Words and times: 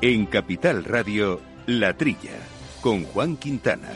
En 0.00 0.26
Capital 0.26 0.84
Radio, 0.84 1.40
La 1.66 1.92
Trilla, 1.96 2.38
con 2.80 3.02
Juan 3.02 3.36
Quintana. 3.36 3.90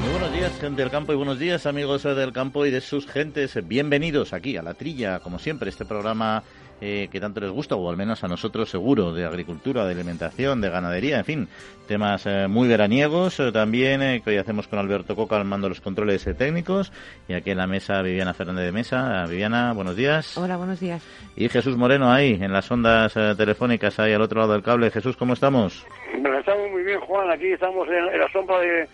Muy 0.00 0.10
buenos 0.12 0.32
días, 0.32 0.52
gente 0.60 0.82
del 0.82 0.92
campo, 0.92 1.12
y 1.12 1.16
buenos 1.16 1.40
días, 1.40 1.66
amigos 1.66 2.04
del 2.04 2.32
campo 2.32 2.64
y 2.66 2.70
de 2.70 2.80
sus 2.80 3.08
gentes. 3.08 3.58
Bienvenidos 3.66 4.32
aquí 4.32 4.56
a 4.56 4.62
La 4.62 4.74
Trilla, 4.74 5.18
como 5.18 5.40
siempre, 5.40 5.70
este 5.70 5.84
programa 5.84 6.44
eh, 6.80 7.08
que 7.10 7.20
tanto 7.20 7.40
les 7.40 7.50
gusta, 7.50 7.74
o 7.74 7.88
al 7.88 7.96
menos 7.96 8.22
a 8.24 8.28
nosotros 8.28 8.68
seguro, 8.68 9.12
de 9.12 9.24
agricultura, 9.24 9.84
de 9.84 9.92
alimentación, 9.92 10.60
de 10.60 10.70
ganadería, 10.70 11.18
en 11.18 11.24
fin, 11.24 11.48
temas 11.88 12.26
eh, 12.26 12.46
muy 12.48 12.68
veraniegos 12.68 13.40
eh, 13.40 13.52
también, 13.52 14.22
que 14.22 14.30
hoy 14.30 14.36
hacemos 14.36 14.68
con 14.68 14.78
Alberto 14.78 15.16
Coca 15.16 15.36
al 15.36 15.44
mando 15.44 15.68
los 15.68 15.80
controles 15.80 16.24
técnicos, 16.36 16.92
y 17.28 17.34
aquí 17.34 17.50
en 17.50 17.58
la 17.58 17.66
mesa 17.66 18.02
Viviana 18.02 18.34
Fernández 18.34 18.66
de 18.66 18.72
Mesa. 18.72 19.24
Viviana, 19.26 19.72
buenos 19.72 19.96
días. 19.96 20.36
Hola, 20.36 20.56
buenos 20.56 20.80
días. 20.80 21.02
Y 21.36 21.48
Jesús 21.48 21.76
Moreno 21.76 22.12
ahí, 22.12 22.38
en 22.40 22.52
las 22.52 22.70
ondas 22.70 23.14
telefónicas, 23.36 23.98
ahí 23.98 24.12
al 24.12 24.22
otro 24.22 24.40
lado 24.40 24.52
del 24.52 24.62
cable. 24.62 24.90
Jesús, 24.90 25.16
¿cómo 25.16 25.32
estamos? 25.32 25.86
Estamos 26.46 26.70
muy 26.70 26.84
bien, 26.84 27.00
Juan, 27.00 27.28
aquí 27.30 27.52
estamos 27.52 27.88
en, 27.88 28.20
la 28.20 28.30
sombra 28.30 28.60
de 28.60 28.88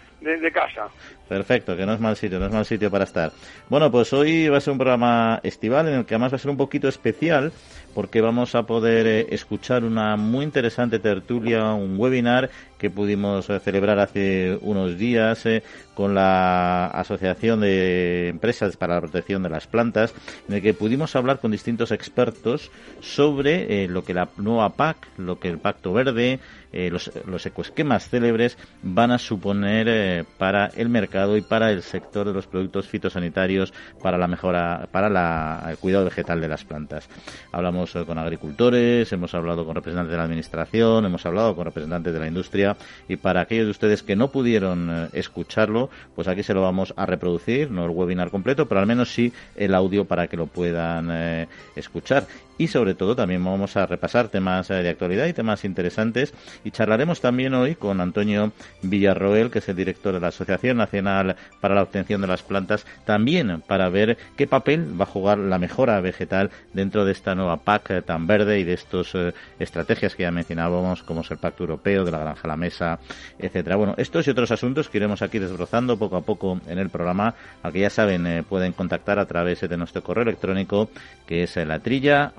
casa. 0.52 0.88
Perfecto, 1.28 1.76
que 1.76 1.86
no 1.86 1.94
es 1.94 2.00
mal 2.00 2.16
sitio, 2.16 2.38
no 2.38 2.46
es 2.46 2.52
mal 2.52 2.64
sitio 2.64 2.90
para 2.90 3.04
estar. 3.04 3.32
Bueno, 3.68 3.90
pues 3.90 4.12
hoy 4.12 4.48
va 4.48 4.58
a 4.58 4.60
ser 4.60 4.72
un 4.72 4.78
programa 4.78 5.40
estival 5.42 5.88
en 5.88 5.94
el 5.94 6.04
que 6.04 6.14
además 6.14 6.32
va 6.32 6.36
a 6.36 6.38
ser 6.38 6.50
un 6.50 6.56
poquito 6.56 6.88
especial 6.88 7.52
porque 7.94 8.20
vamos 8.20 8.54
a 8.54 8.64
poder 8.64 9.06
eh, 9.06 9.26
escuchar 9.30 9.84
una 9.84 10.16
muy 10.16 10.44
interesante 10.44 10.98
tertulia, 10.98 11.72
un 11.72 11.98
webinar 11.98 12.50
que 12.78 12.90
pudimos 12.90 13.48
eh, 13.48 13.60
celebrar 13.60 13.98
hace 13.98 14.58
unos 14.62 14.98
días 14.98 15.46
eh, 15.46 15.62
con 15.94 16.14
la 16.14 16.86
Asociación 16.86 17.60
de 17.60 18.28
Empresas 18.28 18.76
para 18.76 18.94
la 18.94 19.02
Protección 19.02 19.42
de 19.42 19.50
las 19.50 19.66
Plantas, 19.66 20.14
en 20.48 20.54
el 20.54 20.62
que 20.62 20.74
pudimos 20.74 21.14
hablar 21.14 21.38
con 21.38 21.50
distintos 21.50 21.92
expertos 21.92 22.70
sobre 23.00 23.86
lo 23.88 24.02
que 24.04 24.14
la 24.14 24.28
nueva 24.38 24.70
PAC, 24.70 25.06
lo 25.18 25.38
que 25.38 25.48
el 25.48 25.58
Pacto 25.58 25.92
Verde, 25.92 26.40
los, 26.72 27.12
los, 27.26 27.44
ecoesquemas 27.44 28.08
célebres 28.08 28.56
van 28.82 29.10
a 29.10 29.18
suponer 29.18 30.24
para 30.38 30.68
el 30.68 30.88
mercado 30.88 31.36
y 31.36 31.42
para 31.42 31.70
el 31.70 31.82
sector 31.82 32.26
de 32.26 32.32
los 32.32 32.46
productos 32.46 32.88
fitosanitarios 32.88 33.74
para 34.02 34.16
la 34.16 34.26
mejora, 34.26 34.88
para 34.90 35.10
la, 35.10 35.66
el 35.68 35.76
cuidado 35.76 36.06
vegetal 36.06 36.40
de 36.40 36.48
las 36.48 36.64
plantas. 36.64 37.06
Hablamos 37.52 37.81
con 38.06 38.16
agricultores, 38.16 39.12
hemos 39.12 39.34
hablado 39.34 39.66
con 39.66 39.74
representantes 39.74 40.12
de 40.12 40.16
la 40.16 40.22
administración, 40.24 41.04
hemos 41.04 41.26
hablado 41.26 41.56
con 41.56 41.64
representantes 41.64 42.12
de 42.12 42.20
la 42.20 42.28
industria 42.28 42.76
y 43.08 43.16
para 43.16 43.40
aquellos 43.40 43.66
de 43.66 43.70
ustedes 43.72 44.02
que 44.04 44.14
no 44.14 44.28
pudieron 44.28 44.88
eh, 44.88 45.08
escucharlo, 45.14 45.90
pues 46.14 46.28
aquí 46.28 46.44
se 46.44 46.54
lo 46.54 46.62
vamos 46.62 46.94
a 46.96 47.06
reproducir, 47.06 47.70
no 47.72 47.84
el 47.84 47.90
webinar 47.90 48.30
completo, 48.30 48.66
pero 48.66 48.80
al 48.80 48.86
menos 48.86 49.12
sí 49.12 49.32
el 49.56 49.74
audio 49.74 50.04
para 50.04 50.28
que 50.28 50.36
lo 50.36 50.46
puedan 50.46 51.08
eh, 51.10 51.48
escuchar 51.74 52.26
y 52.58 52.68
sobre 52.68 52.94
todo 52.94 53.16
también 53.16 53.44
vamos 53.44 53.76
a 53.76 53.86
repasar 53.86 54.28
temas 54.28 54.70
eh, 54.70 54.82
de 54.82 54.90
actualidad 54.90 55.26
y 55.26 55.32
temas 55.32 55.64
interesantes 55.64 56.34
y 56.64 56.70
charlaremos 56.70 57.20
también 57.20 57.54
hoy 57.54 57.74
con 57.74 58.00
Antonio 58.00 58.52
Villarroel, 58.82 59.50
que 59.50 59.58
es 59.60 59.68
el 59.68 59.76
director 59.76 60.14
de 60.14 60.20
la 60.20 60.28
Asociación 60.28 60.76
Nacional 60.76 61.36
para 61.60 61.74
la 61.74 61.82
Obtención 61.82 62.20
de 62.20 62.26
las 62.26 62.42
Plantas, 62.42 62.86
también 63.04 63.62
para 63.66 63.88
ver 63.88 64.18
qué 64.36 64.46
papel 64.46 64.98
va 65.00 65.04
a 65.04 65.08
jugar 65.08 65.38
la 65.38 65.58
mejora 65.58 66.00
vegetal 66.00 66.50
dentro 66.72 67.04
de 67.04 67.12
esta 67.12 67.34
nueva 67.34 67.58
PAC 67.58 67.90
eh, 67.90 68.02
tan 68.02 68.26
verde 68.26 68.58
y 68.58 68.64
de 68.64 68.74
estas 68.74 69.14
eh, 69.14 69.32
estrategias 69.58 70.14
que 70.14 70.24
ya 70.24 70.30
mencionábamos, 70.30 71.02
como 71.02 71.22
es 71.22 71.30
el 71.30 71.38
Pacto 71.38 71.64
Europeo, 71.64 72.04
de 72.04 72.10
la 72.10 72.18
Granja 72.18 72.42
a 72.44 72.48
la 72.48 72.56
Mesa, 72.56 72.98
etcétera. 73.38 73.76
Bueno, 73.76 73.94
estos 73.96 74.26
y 74.26 74.30
otros 74.30 74.50
asuntos 74.50 74.88
que 74.88 74.98
iremos 74.98 75.22
aquí 75.22 75.38
desbrozando 75.38 75.98
poco 75.98 76.16
a 76.16 76.22
poco 76.22 76.60
en 76.66 76.78
el 76.78 76.90
programa, 76.90 77.34
al 77.62 77.72
que 77.72 77.80
ya 77.80 77.90
saben 77.90 78.44
pueden 78.48 78.72
contactar 78.72 79.18
a 79.18 79.26
través 79.26 79.60
de 79.60 79.76
nuestro 79.76 80.02
correo 80.02 80.22
electrónico, 80.22 80.90
que 81.26 81.44
es 81.44 81.56
la 81.56 81.78
trilla 81.78 82.32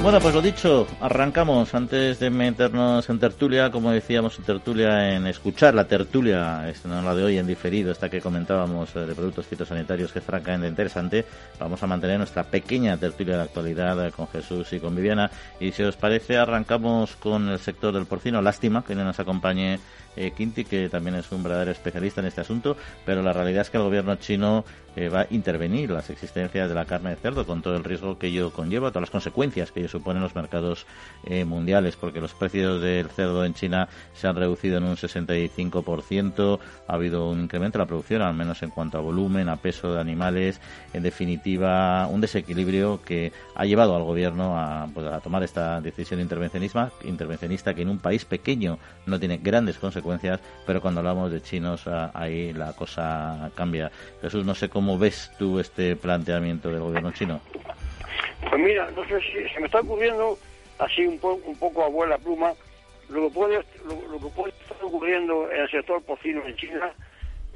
Bueno, 0.00 0.20
pues 0.20 0.32
lo 0.32 0.40
dicho, 0.40 0.86
arrancamos 1.00 1.74
antes 1.74 2.20
de 2.20 2.30
meternos 2.30 3.10
en 3.10 3.18
tertulia, 3.18 3.72
como 3.72 3.90
decíamos 3.90 4.38
en 4.38 4.44
tertulia, 4.44 5.14
en 5.16 5.26
escuchar 5.26 5.74
la 5.74 5.88
tertulia, 5.88 6.72
no 6.84 7.02
la 7.02 7.14
de 7.16 7.24
hoy 7.24 7.36
en 7.36 7.48
diferido, 7.48 7.90
esta 7.90 8.08
que 8.08 8.20
comentábamos 8.20 8.94
eh, 8.94 9.00
de 9.00 9.14
productos 9.14 9.46
fitosanitarios, 9.46 10.12
que 10.12 10.20
es 10.20 10.24
francamente 10.24 10.68
interesante. 10.68 11.26
Vamos 11.58 11.82
a 11.82 11.88
mantener 11.88 12.16
nuestra 12.16 12.44
pequeña 12.44 12.96
tertulia 12.96 13.36
de 13.36 13.42
actualidad 13.42 14.06
eh, 14.06 14.12
con 14.12 14.28
Jesús 14.28 14.72
y 14.72 14.78
con 14.78 14.94
Viviana. 14.94 15.32
Y 15.58 15.72
si 15.72 15.82
os 15.82 15.96
parece, 15.96 16.36
arrancamos 16.36 17.16
con 17.16 17.48
el 17.48 17.58
sector 17.58 17.92
del 17.92 18.06
porcino. 18.06 18.40
Lástima 18.40 18.84
que 18.84 18.94
no 18.94 19.04
nos 19.04 19.18
acompañe 19.18 19.80
eh, 20.18 20.32
Quinti, 20.36 20.64
que 20.64 20.88
también 20.88 21.16
es 21.16 21.30
un 21.32 21.42
verdadero 21.42 21.70
especialista 21.70 22.20
en 22.20 22.26
este 22.26 22.40
asunto, 22.40 22.76
pero 23.04 23.22
la 23.22 23.32
realidad 23.32 23.62
es 23.62 23.70
que 23.70 23.76
el 23.76 23.84
gobierno 23.84 24.16
chino 24.16 24.64
va 25.08 25.20
a 25.20 25.26
intervenir 25.30 25.90
las 25.90 26.10
existencias 26.10 26.68
de 26.68 26.74
la 26.74 26.84
carne 26.84 27.10
de 27.10 27.16
cerdo 27.16 27.46
con 27.46 27.62
todo 27.62 27.76
el 27.76 27.84
riesgo 27.84 28.18
que 28.18 28.26
ello 28.26 28.52
conlleva, 28.52 28.90
todas 28.90 29.02
las 29.02 29.10
consecuencias 29.10 29.70
que 29.70 29.80
ello 29.80 29.88
supone 29.88 30.16
en 30.16 30.24
los 30.24 30.34
mercados 30.34 30.86
eh, 31.24 31.44
mundiales, 31.44 31.94
porque 31.94 32.20
los 32.20 32.34
precios 32.34 32.82
del 32.82 33.08
cerdo 33.10 33.44
en 33.44 33.54
China 33.54 33.88
se 34.14 34.26
han 34.26 34.34
reducido 34.34 34.78
en 34.78 34.84
un 34.84 34.96
65%, 34.96 36.58
ha 36.88 36.92
habido 36.92 37.30
un 37.30 37.42
incremento 37.42 37.78
de 37.78 37.84
la 37.84 37.86
producción, 37.86 38.22
al 38.22 38.34
menos 38.34 38.62
en 38.62 38.70
cuanto 38.70 38.98
a 38.98 39.00
volumen, 39.00 39.48
a 39.48 39.56
peso 39.56 39.94
de 39.94 40.00
animales, 40.00 40.60
en 40.92 41.04
definitiva, 41.04 42.08
un 42.08 42.20
desequilibrio 42.20 43.00
que 43.02 43.32
ha 43.54 43.64
llevado 43.64 43.94
al 43.94 44.02
gobierno 44.02 44.58
a, 44.58 44.88
pues, 44.92 45.06
a 45.06 45.20
tomar 45.20 45.42
esta 45.42 45.80
decisión 45.80 46.20
intervencionista, 46.20 46.90
intervencionista 47.04 47.74
que 47.74 47.82
en 47.82 47.90
un 47.90 47.98
país 47.98 48.24
pequeño 48.24 48.78
no 49.06 49.18
tiene 49.18 49.38
grandes 49.38 49.78
consecuencias, 49.78 50.40
pero 50.66 50.80
cuando 50.80 51.00
hablamos 51.00 51.30
de 51.30 51.42
chinos 51.42 51.86
ahí 51.86 52.52
la 52.52 52.72
cosa 52.72 53.50
cambia. 53.54 53.90
Jesús, 54.20 54.44
no 54.44 54.54
sé 54.54 54.68
cómo 54.68 54.87
¿Cómo 54.88 55.00
ves 55.00 55.30
tú 55.38 55.60
este 55.60 55.96
planteamiento 55.96 56.70
del 56.70 56.80
gobierno 56.80 57.12
chino? 57.12 57.42
Pues 58.48 58.58
mira, 58.58 58.90
no 58.92 59.06
sé 59.06 59.20
si 59.20 59.46
se 59.52 59.60
me 59.60 59.66
está 59.66 59.80
ocurriendo 59.80 60.38
así 60.78 61.04
un, 61.04 61.20
un 61.44 61.58
poco 61.58 61.84
a 61.84 61.88
vuela 61.88 62.16
pluma. 62.16 62.54
Lo 63.10 63.28
que 63.28 63.34
puede 63.34 63.56
lo, 63.84 64.18
que 64.18 64.34
puede 64.34 64.48
estar 64.48 64.78
ocurriendo 64.82 65.52
en 65.52 65.60
el 65.60 65.70
sector 65.70 66.02
porcino 66.04 66.42
en 66.46 66.56
China 66.56 66.90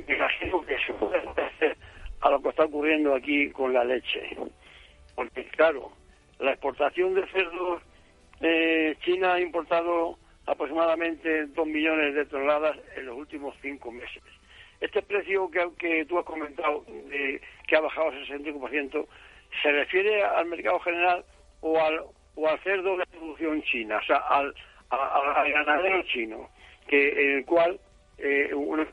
me 0.06 0.14
imagino 0.14 0.60
que 0.66 0.76
se 0.86 0.92
puede 0.92 1.22
hacer 1.26 1.74
a 2.20 2.28
lo 2.28 2.42
que 2.42 2.50
está 2.50 2.64
ocurriendo 2.66 3.14
aquí 3.14 3.50
con 3.50 3.72
la 3.72 3.82
leche. 3.82 4.36
Porque 5.14 5.46
claro 5.56 5.90
la 6.38 6.50
exportación 6.50 7.14
de 7.14 7.26
cerdos 7.28 7.80
eh, 8.42 8.94
China 9.06 9.32
ha 9.32 9.40
importado 9.40 10.18
aproximadamente 10.44 11.46
dos 11.46 11.66
millones 11.66 12.14
de 12.14 12.26
toneladas 12.26 12.76
en 12.94 13.06
los 13.06 13.16
últimos 13.16 13.54
cinco 13.62 13.90
meses 13.90 14.22
este 14.82 15.00
precio 15.02 15.48
que, 15.78 16.04
tú 16.06 16.18
has 16.18 16.24
comentado, 16.24 16.84
que 17.66 17.76
ha 17.76 17.80
bajado 17.80 18.08
al 18.08 18.26
65%, 18.26 19.06
¿se 19.62 19.72
refiere 19.72 20.22
al 20.24 20.46
mercado 20.46 20.80
general 20.80 21.24
o 21.60 21.80
al, 21.80 22.00
o 22.34 22.48
al 22.48 22.58
cerdo 22.60 22.96
de 22.96 23.06
producción 23.06 23.62
china, 23.62 23.98
o 24.02 24.04
sea, 24.04 24.16
al, 24.16 24.52
ganadero 25.52 26.02
chino, 26.02 26.50
que 26.88 27.08
en 27.10 27.38
el 27.38 27.44
cual 27.46 27.78
eh, 28.18 28.52
una, 28.54 28.86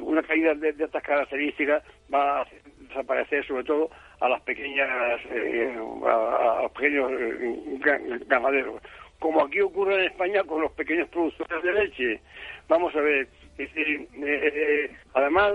una, 0.00 0.22
caída 0.22 0.54
de, 0.54 0.68
estas 0.70 1.02
características 1.02 1.82
va 2.12 2.42
a 2.42 2.46
desaparecer 2.88 3.44
sobre 3.46 3.64
todo 3.64 3.90
a 4.20 4.28
las 4.28 4.40
pequeñas 4.42 5.20
eh, 5.30 5.74
a, 6.06 6.60
los 6.62 6.72
pequeños 6.72 7.10
eh, 7.12 8.20
ganaderos. 8.26 8.80
Como 9.18 9.42
aquí 9.44 9.60
ocurre 9.60 9.96
en 9.96 10.12
España 10.12 10.44
con 10.44 10.62
los 10.62 10.72
pequeños 10.72 11.08
productores 11.08 11.62
de 11.62 11.72
leche. 11.72 12.20
Vamos 12.68 12.94
a 12.94 13.00
ver 13.00 13.28
es 13.62 13.74
decir, 13.74 14.08
eh, 14.14 14.52
eh, 14.54 14.90
además, 15.14 15.52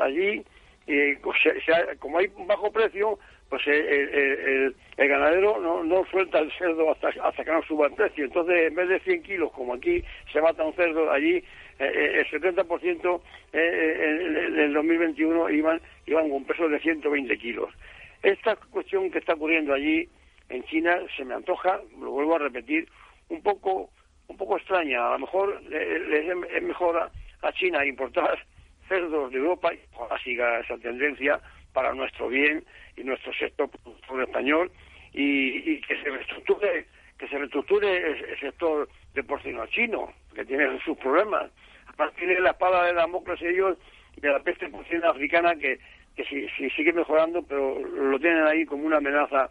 allí, 0.00 0.42
eh, 0.86 1.18
como 1.98 2.18
hay 2.18 2.30
un 2.36 2.46
bajo 2.46 2.70
precio, 2.70 3.18
pues 3.48 3.62
el, 3.66 4.74
ganadero 4.96 5.60
no, 5.84 6.04
suelta 6.10 6.38
el 6.38 6.50
cerdo 6.52 6.90
hasta, 6.90 7.08
hasta 7.22 7.44
que 7.44 7.50
no 7.50 7.62
suba 7.62 7.86
el 7.86 7.94
precio. 7.94 8.24
Entonces, 8.24 8.68
en 8.68 8.74
vez 8.74 8.88
de 8.88 9.00
100 9.00 9.22
kilos, 9.22 9.52
como 9.52 9.74
aquí 9.74 10.02
se 10.32 10.40
mata 10.40 10.64
un 10.64 10.74
cerdo, 10.74 11.10
allí 11.10 11.42
el 11.78 12.26
70% 12.28 13.20
en 13.52 14.58
el 14.58 14.72
2021 14.72 15.50
iban, 15.50 15.80
iban 16.06 16.30
con 16.30 16.44
peso 16.44 16.68
de 16.68 16.80
120 16.80 17.38
kilos. 17.38 17.70
Esta 18.22 18.56
cuestión 18.56 19.10
que 19.10 19.18
está 19.18 19.34
ocurriendo 19.34 19.74
allí 19.74 20.08
en 20.48 20.64
China 20.64 20.98
se 21.16 21.24
me 21.24 21.34
antoja, 21.34 21.80
lo 22.00 22.10
vuelvo 22.10 22.36
a 22.36 22.40
repetir, 22.40 22.88
un 23.28 23.42
poco 23.42 23.90
un 24.28 24.36
poco 24.36 24.56
extraña. 24.56 25.08
A 25.08 25.12
lo 25.12 25.20
mejor 25.20 25.62
es 25.70 26.62
mejor 26.62 27.10
a, 27.42 27.52
China 27.52 27.84
importar 27.84 28.38
cerdos 28.88 29.30
de 29.30 29.38
Europa, 29.38 29.72
y 29.72 29.80
ojalá 29.94 30.20
siga 30.22 30.60
esa 30.60 30.76
tendencia, 30.78 31.40
para 31.76 31.92
nuestro 31.92 32.28
bien 32.28 32.64
y 32.96 33.04
nuestro 33.04 33.34
sector 33.34 33.68
español 34.22 34.72
y, 35.12 35.78
que 35.82 36.02
se 36.02 36.08
reestructure 36.08 36.86
que 37.18 37.28
se 37.28 37.38
reestructure 37.38 37.96
el, 37.96 38.40
sector 38.40 38.88
de 39.12 39.22
porcino 39.22 39.66
chino 39.66 40.10
que 40.34 40.46
tiene 40.46 40.80
sus 40.80 40.96
problemas 40.96 41.50
además 41.86 42.14
tiene 42.16 42.40
la 42.40 42.52
espada 42.52 42.86
de 42.86 42.94
Damocles 42.94 43.42
ellos 43.42 43.76
de 44.16 44.30
la 44.30 44.40
peste 44.40 44.70
porcina 44.70 45.10
africana 45.10 45.54
que 45.56 45.78
que 46.16 46.24
si, 46.24 46.48
sigue 46.70 46.94
mejorando 46.94 47.42
pero 47.42 47.78
lo 47.78 48.18
tienen 48.18 48.46
ahí 48.46 48.64
como 48.64 48.86
una 48.86 48.96
amenaza 48.96 49.50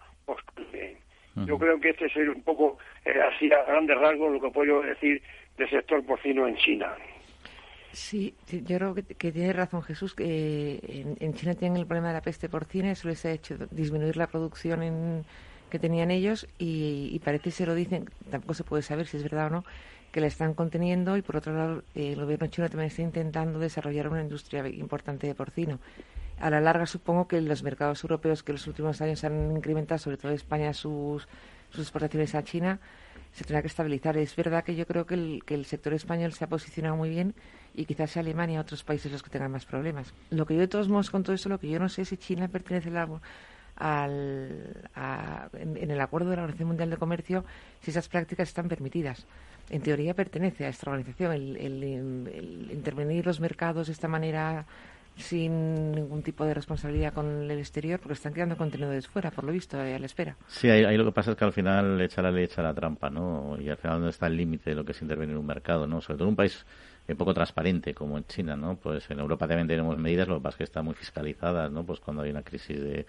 yo 1.36 1.58
creo 1.58 1.80
que 1.80 1.90
este 1.90 2.06
es 2.06 2.16
un 2.16 2.42
poco 2.44 2.78
eh, 3.04 3.14
así 3.22 3.52
a 3.52 3.64
grandes 3.64 3.98
rasgos 3.98 4.32
lo 4.32 4.42
que 4.42 4.50
puedo 4.50 4.82
decir 4.82 5.22
del 5.58 5.70
sector 5.70 6.06
porcino 6.06 6.48
en 6.48 6.56
China 6.56 6.96
Sí, 7.96 8.36
yo 8.50 8.78
creo 8.78 8.94
que, 8.94 9.32
tiene 9.32 9.54
razón 9.54 9.82
Jesús. 9.82 10.14
que 10.14 11.06
en, 11.18 11.34
China 11.34 11.56
tienen 11.56 11.78
el 11.78 11.86
problema 11.86 12.10
de 12.10 12.16
la 12.16 12.22
peste 12.22 12.50
porcina, 12.50 12.92
eso 12.92 13.08
les 13.08 13.24
ha 13.26 13.32
hecho 13.32 13.56
disminuir 13.72 14.18
la 14.18 14.28
producción 14.28 15.24
que 15.70 15.80
tenían 15.80 16.12
ellos 16.12 16.46
y, 16.60 17.18
parece 17.24 17.52
se 17.52 17.66
lo 17.66 17.74
dicen, 17.74 18.10
tampoco 18.30 18.54
se 18.54 18.66
puede 18.66 18.84
saber 18.84 19.08
si 19.08 19.16
es 19.16 19.24
verdad 19.24 19.48
o 19.48 19.50
no, 19.50 19.66
que 20.12 20.20
la 20.20 20.28
están 20.28 20.54
conteniendo 20.54 21.16
y 21.16 21.22
por 21.22 21.38
otro 21.38 21.54
lado 21.54 21.84
el 21.96 22.18
gobierno 22.18 22.48
chino 22.48 22.68
también 22.68 22.88
está 22.88 23.02
intentando 23.02 23.60
desarrollar 23.60 24.10
una 24.10 24.24
industria 24.24 24.68
importante 24.68 25.28
de 25.28 25.34
porcino. 25.34 25.80
A 26.40 26.50
la 26.50 26.60
larga 26.60 26.86
supongo 26.86 27.28
que 27.28 27.40
los 27.42 27.64
mercados 27.64 28.04
europeos 28.04 28.44
que 28.44 28.52
en 28.52 28.56
los 28.56 28.68
últimos 28.68 29.02
años 29.02 29.24
han 29.24 29.56
incrementado, 29.56 30.00
sobre 30.00 30.18
todo 30.18 30.32
España, 30.32 30.74
sus, 30.74 31.28
sus 31.70 31.82
exportaciones 31.82 32.36
a 32.36 32.44
China, 32.44 32.80
se 33.32 33.44
tendrá 33.44 33.62
que 33.62 33.68
estabilizar. 33.68 34.18
Es 34.18 34.36
verdad 34.36 34.64
que 34.64 34.76
yo 34.76 34.86
creo 34.86 35.06
que 35.06 35.16
el, 35.16 35.44
que 35.46 35.56
el 35.56 35.66
sector 35.66 35.94
español 35.94 36.34
se 36.34 36.44
ha 36.44 36.48
posicionado 36.48 36.96
muy 36.96 37.10
bien 37.10 37.36
y 37.74 37.86
quizás 37.86 38.12
sea 38.12 38.22
Alemania 38.22 38.56
y 38.56 38.60
otros 38.60 38.84
países 38.84 39.12
los 39.12 39.24
que 39.24 39.30
tengan 39.30 39.52
más 39.52 39.66
problemas. 39.66 40.14
Lo 40.30 40.46
que 40.46 40.56
yo 40.56 40.62
de 40.62 40.68
todos 40.68 40.88
modos 40.90 41.10
con 41.10 41.24
todo 41.24 41.36
eso, 41.36 41.50
lo 41.50 41.60
que 41.60 41.70
yo 41.70 41.80
no 41.80 41.90
sé 41.90 42.04
es 42.04 42.10
si 42.10 42.18
China 42.18 42.48
pertenece 42.48 42.90
al, 42.98 43.20
en, 45.54 45.92
el 45.92 46.02
acuerdo 46.02 46.30
de 46.30 46.38
la 46.38 46.44
Organización 46.44 46.68
Mundial 46.70 46.90
de 46.90 46.98
Comercio, 46.98 47.46
si 47.82 47.92
esas 47.92 48.08
prácticas 48.08 48.48
están 48.48 48.70
permitidas. 48.70 49.26
En 49.70 49.82
teoría 49.82 50.14
pertenece 50.14 50.66
a 50.66 50.70
esta 50.70 50.90
organización 50.90 51.34
el, 51.34 51.58
el 51.58 52.70
intervenir 52.72 53.26
los 53.26 53.40
mercados 53.40 53.88
de 53.88 53.94
esta 53.94 54.08
manera 54.08 54.66
sin 55.18 55.92
ningún 55.92 56.22
tipo 56.24 56.46
de 56.46 56.54
responsabilidad 56.54 57.14
con 57.14 57.50
el 57.50 57.60
exterior 57.60 58.00
porque 58.00 58.14
están 58.14 58.34
quedando 58.34 58.58
contenedores 58.58 59.08
fuera, 59.08 59.32
por 59.32 59.44
lo 59.44 59.52
visto, 59.52 59.80
a 59.80 59.84
la 59.84 60.06
espera. 60.06 60.36
Sí, 60.48 60.70
ahí, 60.70 60.98
lo 60.98 61.06
que 61.06 61.12
pasa 61.12 61.32
es 61.32 61.38
que 61.38 61.46
al 61.46 61.54
final 61.54 62.00
echa 62.02 62.22
la 62.22 62.32
ley, 62.32 62.46
echa 62.46 62.62
la 62.62 62.74
trampa, 62.74 63.10
¿no? 63.10 63.58
Y 63.60 63.70
al 63.70 63.78
final 63.78 64.02
no 64.02 64.10
está 64.10 64.28
el 64.28 64.38
límite 64.38 64.72
de 64.72 64.76
lo 64.76 64.84
que 64.84 64.92
es 64.92 65.02
intervenir 65.02 65.34
en 65.34 65.40
un 65.40 65.46
mercado, 65.46 65.88
¿no? 65.88 66.02
Sobre 66.02 66.18
todo 66.18 66.28
en 66.28 66.32
un 66.32 66.36
país 66.36 66.66
poco 67.14 67.36
transparente 67.36 67.94
como 67.94 68.18
en 68.18 68.26
China, 68.26 68.56
¿no? 68.56 68.78
Pues 68.78 69.10
en 69.12 69.20
Europa 69.20 69.48
también 69.48 69.68
tenemos 69.68 69.96
medidas, 69.98 70.28
lo 70.28 70.38
que 70.38 70.42
pasa 70.42 70.56
es 70.56 70.58
que 70.58 70.64
están 70.64 70.86
muy 70.86 70.96
fiscalizadas, 70.96 71.72
¿no? 71.72 71.86
Pues 71.86 72.00
cuando 72.00 72.24
hay 72.24 72.32
una 72.32 72.42
crisis 72.42 72.80
de, 72.80 73.06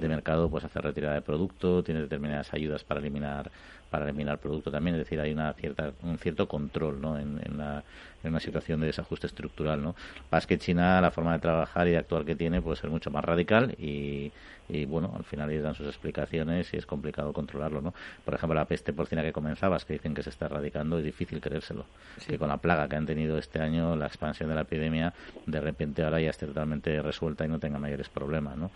de 0.00 0.08
mercado, 0.08 0.48
pues 0.48 0.64
hace 0.64 0.80
retirada 0.80 1.14
de 1.14 1.22
producto, 1.22 1.82
tiene 1.82 2.02
determinadas 2.02 2.54
ayudas 2.54 2.84
para 2.84 3.00
eliminar 3.00 3.50
para 3.90 4.04
eliminar 4.04 4.38
producto 4.38 4.70
también, 4.70 4.96
es 4.96 5.00
decir, 5.00 5.20
hay 5.20 5.32
una 5.32 5.52
cierta 5.52 5.92
un 6.02 6.18
cierto 6.18 6.48
control, 6.48 7.00
¿no? 7.00 7.18
En, 7.18 7.40
en 7.44 7.58
la 7.58 7.82
una 8.22 8.40
situación 8.40 8.80
de 8.80 8.86
desajuste 8.86 9.26
estructural, 9.26 9.82
¿no? 9.82 9.94
Pasa 10.28 10.46
que 10.46 10.58
China, 10.58 11.00
la 11.00 11.10
forma 11.10 11.32
de 11.32 11.38
trabajar 11.38 11.88
y 11.88 11.92
de 11.92 11.98
actuar 11.98 12.24
que 12.24 12.36
tiene 12.36 12.60
puede 12.60 12.76
ser 12.76 12.90
mucho 12.90 13.10
más 13.10 13.24
radical 13.24 13.74
y, 13.78 14.30
y 14.72 14.84
bueno, 14.84 15.12
al 15.16 15.24
final 15.24 15.50
ellos 15.50 15.64
dan 15.64 15.74
sus 15.74 15.86
explicaciones 15.86 16.72
y 16.72 16.76
es 16.76 16.86
complicado 16.86 17.32
controlarlo, 17.32 17.80
¿no? 17.80 17.94
Por 18.24 18.34
ejemplo, 18.34 18.54
la 18.54 18.64
peste 18.64 18.92
porcina 18.92 19.22
que 19.22 19.32
comenzabas, 19.32 19.84
que 19.84 19.94
dicen 19.94 20.14
que 20.14 20.22
se 20.22 20.30
está 20.30 20.46
erradicando, 20.46 20.98
es 20.98 21.04
difícil 21.04 21.40
creérselo. 21.40 21.86
Que 22.26 22.38
con 22.38 22.48
la 22.48 22.58
plaga 22.58 22.88
que 22.88 22.96
han 22.96 23.06
tenido 23.06 23.38
este 23.38 23.60
año, 23.60 23.96
la 23.96 24.06
expansión 24.06 24.48
de 24.48 24.54
la 24.54 24.62
epidemia, 24.62 25.12
de 25.46 25.60
repente 25.60 26.02
ahora 26.02 26.20
ya 26.20 26.30
esté 26.30 26.46
totalmente 26.46 27.02
resuelta 27.02 27.44
y 27.44 27.48
no 27.48 27.58
tenga 27.58 27.78
mayores 27.78 28.08
problemas, 28.08 28.56
¿no? 28.56 28.70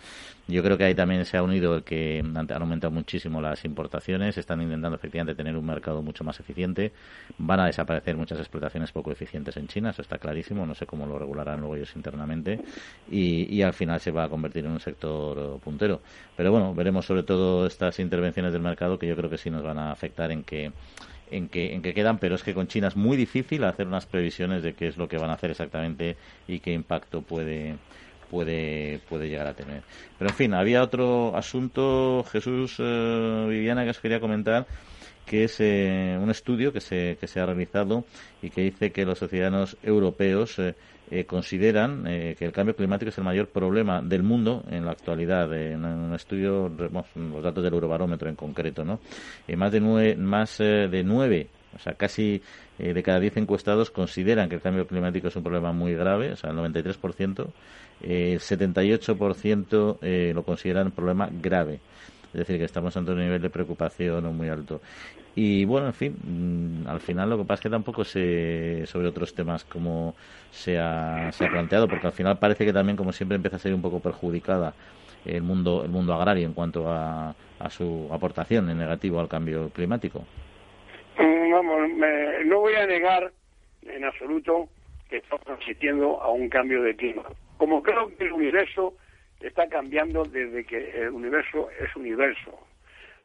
Yo 0.49 0.63
creo 0.63 0.77
que 0.77 0.85
ahí 0.85 0.95
también 0.95 1.25
se 1.25 1.37
ha 1.37 1.43
unido 1.43 1.77
el 1.77 1.85
que 1.85 2.23
han 2.23 2.53
aumentado 2.53 2.91
muchísimo 2.91 3.41
las 3.41 3.65
importaciones, 3.65 4.37
están 4.37 4.61
intentando 4.61 4.97
efectivamente 4.97 5.35
tener 5.35 5.57
un 5.57 5.65
mercado 5.65 6.03
mucho 6.03 6.25
más 6.25 6.39
eficiente, 6.41 6.93
van 7.39 7.61
a 7.61 7.67
desaparecer 7.67 8.17
muchas 8.17 8.39
explotaciones 8.39 8.93
poco 8.93 9.13
eficientes 9.13 9.57
en 9.57 9.69
China, 9.69 9.91
eso 9.91 10.03
está 10.03 10.19
clarísimo, 10.19 10.67
no 10.67 10.75
sé 10.75 10.87
cómo 10.87 11.07
lo 11.07 11.19
regularán 11.19 11.61
luego 11.61 11.77
ellos 11.77 11.95
internamente, 11.97 12.61
y, 13.11 13.55
y 13.55 13.63
al 13.63 13.73
final 13.73 14.01
se 14.01 14.11
va 14.11 14.25
a 14.25 14.29
convertir 14.29 14.65
en 14.65 14.73
un 14.73 14.81
sector 14.81 15.59
puntero 15.61 15.84
pero 16.37 16.51
bueno, 16.51 16.75
veremos 16.75 17.07
sobre 17.07 17.23
todo 17.23 17.67
estas 17.67 17.99
intervenciones 17.99 18.53
del 18.53 18.63
mercado 18.63 18.99
que 18.99 19.07
yo 19.07 19.17
creo 19.17 19.31
que 19.31 19.39
sí 19.39 19.51
nos 19.51 19.63
van 19.63 19.79
a 19.79 19.93
afectar 19.93 20.31
en 20.31 20.43
que 20.43 20.73
en 21.31 21.49
que, 21.49 21.75
en 21.75 21.83
que 21.83 21.95
quedan, 21.95 22.19
pero 22.19 22.35
es 22.35 22.43
que 22.43 22.55
con 22.55 22.69
China 22.69 22.89
es 22.89 22.97
muy 22.97 23.17
difícil 23.17 23.65
hacer 23.65 23.87
unas 23.87 24.07
previsiones 24.07 24.63
de 24.63 24.75
qué 24.75 24.89
es 24.89 24.97
lo 24.97 25.09
que 25.09 25.19
van 25.19 25.31
a 25.31 25.35
hacer 25.35 25.51
exactamente 25.51 26.17
y 26.47 26.61
qué 26.61 26.73
impacto 26.73 27.23
puede, 27.23 27.77
puede, 28.31 29.01
puede 29.09 29.29
llegar 29.29 29.47
a 29.47 29.55
tener. 29.55 29.83
Pero 30.19 30.31
en 30.31 30.37
fin, 30.37 30.55
había 30.55 30.83
otro 30.83 31.37
asunto, 31.37 32.25
Jesús, 32.31 32.77
eh, 32.79 33.47
Viviana, 33.49 33.85
que 33.85 33.91
os 33.91 34.01
quería 34.01 34.21
comentar, 34.21 34.67
que 35.27 35.45
es 35.45 35.57
eh, 35.61 36.19
un 36.21 36.31
estudio 36.31 36.73
que 36.73 36.81
se, 36.81 37.17
que 37.19 37.27
se 37.27 37.41
ha 37.41 37.47
realizado 37.47 38.05
y 38.43 38.51
que 38.51 38.63
dice 38.63 38.93
que 38.93 39.05
los 39.05 39.19
ciudadanos 39.19 39.77
europeos 39.83 40.59
eh, 40.59 40.75
eh, 41.15 41.27
consideran 41.27 42.09
eh, 42.09 42.35
que 42.37 42.45
el 42.45 42.51
cambio 42.51 42.75
climático 42.75 43.11
es 43.11 43.19
el 43.19 43.23
mayor 43.23 43.47
problema 43.47 44.03
del 44.03 44.25
mundo 44.25 44.65
en 44.69 44.85
la 44.85 44.91
actualidad. 44.91 45.53
en 45.55 45.85
un 45.85 46.13
estudio, 46.13 46.69
los 46.69 47.41
datos 47.41 47.63
del 47.63 47.73
Eurobarómetro 47.73 48.29
en 48.29 48.35
concreto, 48.35 48.85
¿no? 48.85 48.99
Eh, 49.47 49.55
más 49.55 49.71
de 49.71 49.79
nueve, 49.79 50.17
más 50.17 50.59
de 50.59 51.03
nueve, 51.05 51.47
o 51.73 51.79
sea, 51.79 51.95
casi 51.95 52.43
de 52.79 53.03
cada 53.05 53.21
diez 53.21 53.37
encuestados 53.37 53.93
consideran 53.93 54.49
que 54.49 54.57
el 54.57 54.61
cambio 54.61 54.89
climático 54.89 55.29
es 55.29 55.37
un 55.37 55.45
problema 55.45 55.73
muy 55.73 55.95
grave, 55.95 56.33
o 56.33 56.37
sea, 56.37 56.51
el 56.51 56.57
93%, 56.57 57.47
el 58.03 58.41
78% 58.41 60.35
lo 60.35 60.43
consideran 60.43 60.87
un 60.87 60.93
problema 60.93 61.29
grave. 61.31 61.79
Es 62.33 62.39
decir, 62.41 62.59
que 62.59 62.65
estamos 62.65 62.97
ante 62.97 63.13
un 63.13 63.19
nivel 63.19 63.41
de 63.41 63.51
preocupación 63.51 64.37
muy 64.37 64.49
alto. 64.49 64.81
Y 65.37 65.65
bueno, 65.65 65.89
en 65.89 65.95
fin, 65.95 66.17
mm, 66.23 66.89
al 66.89 67.01
final 67.01 67.31
lo 67.31 67.39
que 67.39 67.45
pasa 67.45 67.55
es 67.55 67.63
que 67.63 67.71
tampoco 67.71 68.05
sé 68.05 68.87
sobre 68.87 69.09
otros 69.09 69.35
temas 69.35 69.65
como 69.65 70.15
se 70.51 70.79
ha, 70.79 71.33
se 71.33 71.45
ha 71.45 71.51
planteado, 71.51 71.89
porque 71.89 72.07
al 72.07 72.13
final 72.13 72.39
parece 72.39 72.65
que 72.65 72.73
también, 72.73 72.97
como 72.97 73.13
siempre, 73.13 73.37
empieza 73.37 73.57
a 73.57 73.61
ser 73.61 73.75
un 73.75 73.83
poco 73.83 74.01
perjudicada 74.01 74.75
el 75.25 75.43
mundo, 75.43 75.83
el 75.85 75.91
mundo 75.91 76.15
agrario 76.15 76.47
en 76.47 76.53
cuanto 76.53 76.89
a, 76.89 77.35
a 77.59 77.71
su 77.71 78.09
aportación 78.13 78.71
en 78.71 78.79
negativo 78.79 79.19
al 79.19 79.29
cambio 79.29 79.71
climático. 79.71 80.25
Mm, 81.19 81.51
vamos, 81.51 81.89
no 82.45 82.61
voy 82.61 82.75
a 82.75 82.87
negar 82.87 83.33
en 83.83 84.05
absoluto 84.05 84.69
que 85.09 85.17
estamos 85.17 85.47
asistiendo 85.61 86.21
a 86.23 86.31
un 86.31 86.49
cambio 86.49 86.83
de 86.83 86.95
clima. 86.95 87.25
Como 87.57 87.83
creo 87.83 88.09
que 88.17 88.25
el 88.25 88.33
universo 88.33 88.95
está 89.41 89.69
cambiando 89.69 90.25
desde 90.25 90.65
que 90.65 91.03
el 91.03 91.11
universo 91.11 91.69
es 91.81 91.95
universo 91.97 92.59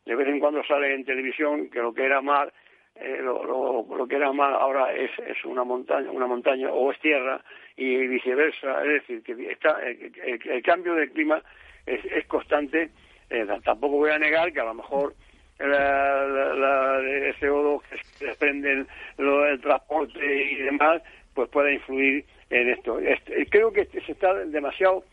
de 0.10 0.16
vez 0.16 0.28
en 0.28 0.40
cuando 0.40 0.64
sale 0.64 0.96
en 0.96 1.06
televisión 1.06 1.70
que 1.70 1.80
lo 1.80 1.94
que 1.94 2.04
era 2.04 2.20
mar 2.20 2.52
eh, 2.96 3.20
lo, 3.22 3.86
lo, 3.96 4.08
que 4.08 4.16
era 4.16 4.34
mar 4.34 4.54
ahora 4.54 4.92
es, 4.92 5.12
es 5.20 5.46
una 5.46 5.64
montaña 5.64 6.10
una 6.10 6.26
montaña 6.26 6.72
o 6.72 6.92
es 6.92 7.00
tierra 7.00 7.40
y 7.78 8.08
viceversa. 8.08 8.84
Es 8.84 9.08
decir 9.08 9.22
que 9.22 9.52
está 9.52 9.80
el, 9.82 10.64
cambio 10.64 10.96
de 10.96 11.10
clima 11.12 11.44
es, 11.86 12.26
constante. 12.26 12.90
Eh, 13.30 13.46
tampoco 13.64 13.98
voy 13.98 14.10
a 14.10 14.18
negar 14.18 14.52
que 14.52 14.60
a 14.62 14.66
lo 14.66 14.74
mejor 14.74 15.14
la, 15.60 16.26
la, 16.56 17.00
CO2 17.40 17.84
que 17.84 17.98
se 17.98 18.26
desprenden 18.26 18.88
lo, 19.20 19.46
el 19.46 19.62
transporte 19.62 20.20
y 20.20 20.56
demás 20.56 21.04
pues 21.36 21.50
pueda 21.50 21.72
influir 21.72 22.26
en 22.50 22.70
esto. 22.70 22.98
Este, 22.98 23.46
creo 23.46 23.72
que 23.72 23.86
se 23.86 24.12
está 24.12 24.34
demasiado 24.46 25.04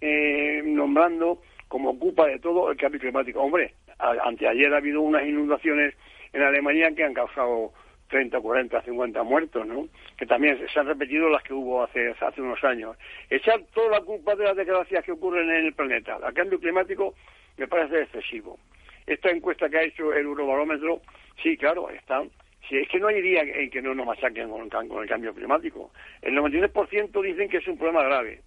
eh, 0.00 0.62
nombrando 0.64 1.42
como 1.68 1.98
culpa 1.98 2.26
de 2.26 2.38
todo 2.38 2.70
el 2.70 2.76
cambio 2.76 3.00
climático 3.00 3.40
hombre 3.40 3.74
anteayer 3.98 4.72
ha 4.72 4.78
habido 4.78 5.00
unas 5.00 5.26
inundaciones 5.26 5.94
en 6.32 6.42
Alemania 6.42 6.92
que 6.94 7.04
han 7.04 7.14
causado 7.14 7.72
30, 8.08 8.40
40, 8.40 8.82
50 8.82 9.22
muertos, 9.22 9.66
¿no? 9.66 9.88
Que 10.16 10.26
también 10.26 10.58
se 10.72 10.78
han 10.78 10.86
repetido 10.86 11.28
las 11.28 11.42
que 11.42 11.54
hubo 11.54 11.82
hace, 11.82 12.14
hace 12.20 12.40
unos 12.40 12.62
años. 12.62 12.96
Echar 13.30 13.60
toda 13.74 13.98
la 13.98 14.00
culpa 14.00 14.34
de 14.36 14.44
las 14.44 14.56
desgracias 14.56 15.04
que 15.04 15.12
ocurren 15.12 15.50
en 15.50 15.66
el 15.66 15.74
planeta 15.74 16.18
al 16.22 16.34
cambio 16.34 16.60
climático 16.60 17.14
me 17.56 17.66
parece 17.66 18.02
excesivo. 18.02 18.58
Esta 19.06 19.30
encuesta 19.30 19.68
que 19.68 19.78
ha 19.78 19.82
hecho 19.82 20.12
el 20.12 20.26
Eurobarómetro, 20.26 21.00
sí, 21.42 21.56
claro, 21.56 21.88
están. 21.90 22.30
Si 22.68 22.76
es 22.76 22.88
que 22.88 22.98
no 22.98 23.06
hay 23.06 23.22
día 23.22 23.42
en 23.42 23.70
que 23.70 23.80
no 23.80 23.94
nos 23.94 24.06
masacren 24.06 24.50
con, 24.50 24.68
con 24.68 25.02
el 25.02 25.08
cambio 25.08 25.32
climático. 25.32 25.92
El 26.20 26.36
93% 26.36 27.22
dicen 27.22 27.48
que 27.48 27.58
es 27.58 27.68
un 27.68 27.78
problema 27.78 28.02
grave 28.02 28.42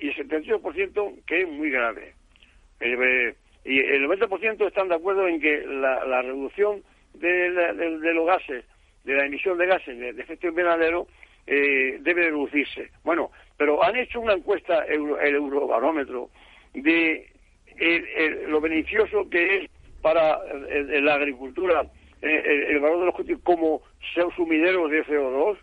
y 0.00 0.08
el 0.08 0.14
78% 0.14 1.24
que 1.26 1.42
es 1.42 1.48
muy 1.48 1.70
grave. 1.70 2.14
Eh, 2.80 3.34
y 3.64 3.80
el 3.80 4.06
90% 4.06 4.66
están 4.66 4.88
de 4.88 4.94
acuerdo 4.94 5.26
en 5.28 5.40
que 5.40 5.64
la, 5.66 6.22
reducción 6.22 6.82
de, 7.14 7.50
los 8.14 8.26
gases, 8.26 8.64
de 9.04 9.14
la 9.14 9.26
emisión 9.26 9.58
de 9.58 9.66
gases 9.66 9.98
de, 9.98 10.10
efecto 10.10 10.48
invernadero, 10.48 11.06
eh, 11.46 11.98
debe 12.00 12.24
reducirse. 12.24 12.90
Bueno, 13.04 13.30
pero 13.56 13.82
han 13.82 13.96
hecho 13.96 14.20
una 14.20 14.34
encuesta, 14.34 14.84
el 14.84 15.34
Eurobarómetro, 15.34 16.30
de 16.74 17.26
lo 18.46 18.60
beneficioso 18.60 19.28
que 19.28 19.56
es 19.56 19.70
para 20.00 20.38
la 21.00 21.14
agricultura 21.14 21.84
el, 22.20 22.80
valor 22.80 23.00
de 23.00 23.06
los 23.06 23.14
cultivos 23.14 23.42
como 23.42 23.82
sumideros 24.36 24.90
de 24.90 25.04
CO2. 25.04 25.58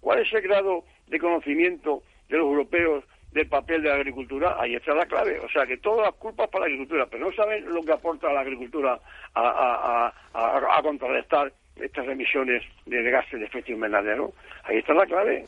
¿Cuál 0.00 0.20
es 0.20 0.32
el 0.32 0.42
grado 0.42 0.84
de 1.08 1.18
conocimiento 1.18 2.02
de 2.28 2.38
los 2.38 2.46
europeos 2.46 3.04
del 3.32 3.46
papel 3.48 3.82
de 3.82 3.88
la 3.88 3.96
agricultura, 3.96 4.56
ahí 4.58 4.74
está 4.74 4.94
la 4.94 5.06
clave. 5.06 5.38
O 5.40 5.48
sea, 5.48 5.66
que 5.66 5.76
todas 5.76 6.06
las 6.06 6.14
culpas 6.14 6.48
para 6.48 6.62
la 6.62 6.66
agricultura, 6.66 7.06
pero 7.06 7.26
no 7.26 7.32
saben 7.34 7.72
lo 7.72 7.82
que 7.82 7.92
aporta 7.92 8.32
la 8.32 8.40
agricultura 8.40 9.00
a, 9.34 10.12
a, 10.34 10.82
contrarrestar 10.82 11.52
estas 11.76 12.08
emisiones 12.08 12.62
de 12.86 13.02
gases 13.10 13.38
de 13.38 13.46
efecto 13.46 13.72
invernadero. 13.72 14.32
Ahí 14.64 14.78
está 14.78 14.94
la 14.94 15.06
clave. 15.06 15.44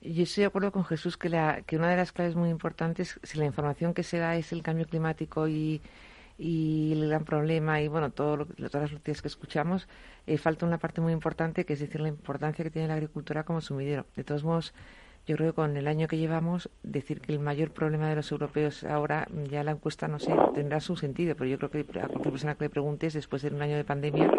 Yo 0.00 0.22
estoy 0.22 0.42
de 0.42 0.46
acuerdo 0.46 0.70
con 0.70 0.84
Jesús 0.84 1.16
que, 1.16 1.28
la, 1.28 1.62
que 1.66 1.76
una 1.76 1.90
de 1.90 1.96
las 1.96 2.12
claves 2.12 2.36
muy 2.36 2.50
importantes, 2.50 3.18
si 3.24 3.38
la 3.38 3.46
información 3.46 3.94
que 3.94 4.04
se 4.04 4.18
da 4.18 4.36
es 4.36 4.52
el 4.52 4.62
cambio 4.62 4.86
climático 4.86 5.48
y, 5.48 5.80
y 6.38 6.92
el 6.92 7.08
gran 7.08 7.24
problema 7.24 7.80
y 7.80 7.88
bueno 7.88 8.10
todo 8.10 8.46
todas 8.46 8.82
las 8.82 8.92
noticias 8.92 9.22
que 9.22 9.28
escuchamos 9.28 9.88
eh, 10.28 10.38
falta 10.38 10.64
una 10.64 10.78
parte 10.78 11.00
muy 11.00 11.12
importante 11.12 11.66
que 11.66 11.72
es 11.72 11.80
decir 11.80 12.00
la 12.00 12.08
importancia 12.08 12.62
que 12.62 12.70
tiene 12.70 12.86
la 12.86 12.94
agricultura 12.94 13.42
como 13.42 13.60
sumidero 13.60 14.06
de 14.14 14.22
todos 14.22 14.44
modos 14.44 14.72
yo 15.28 15.36
creo 15.36 15.52
que 15.52 15.56
con 15.56 15.76
el 15.76 15.86
año 15.86 16.08
que 16.08 16.16
llevamos 16.16 16.70
decir 16.82 17.20
que 17.20 17.32
el 17.32 17.38
mayor 17.38 17.70
problema 17.70 18.08
de 18.08 18.16
los 18.16 18.32
europeos 18.32 18.82
ahora 18.84 19.28
ya 19.50 19.62
la 19.62 19.72
encuesta 19.72 20.08
no 20.08 20.18
sé 20.18 20.32
tendrá 20.54 20.80
su 20.80 20.96
sentido 20.96 21.36
pero 21.36 21.50
yo 21.50 21.58
creo 21.58 21.70
que 21.70 21.80
a 22.00 22.08
cualquier 22.08 22.32
persona 22.32 22.54
que 22.54 22.64
le 22.64 22.70
preguntes 22.70 23.12
después 23.12 23.42
de 23.42 23.48
un 23.50 23.60
año 23.62 23.76
de 23.76 23.84
pandemia 23.84 24.32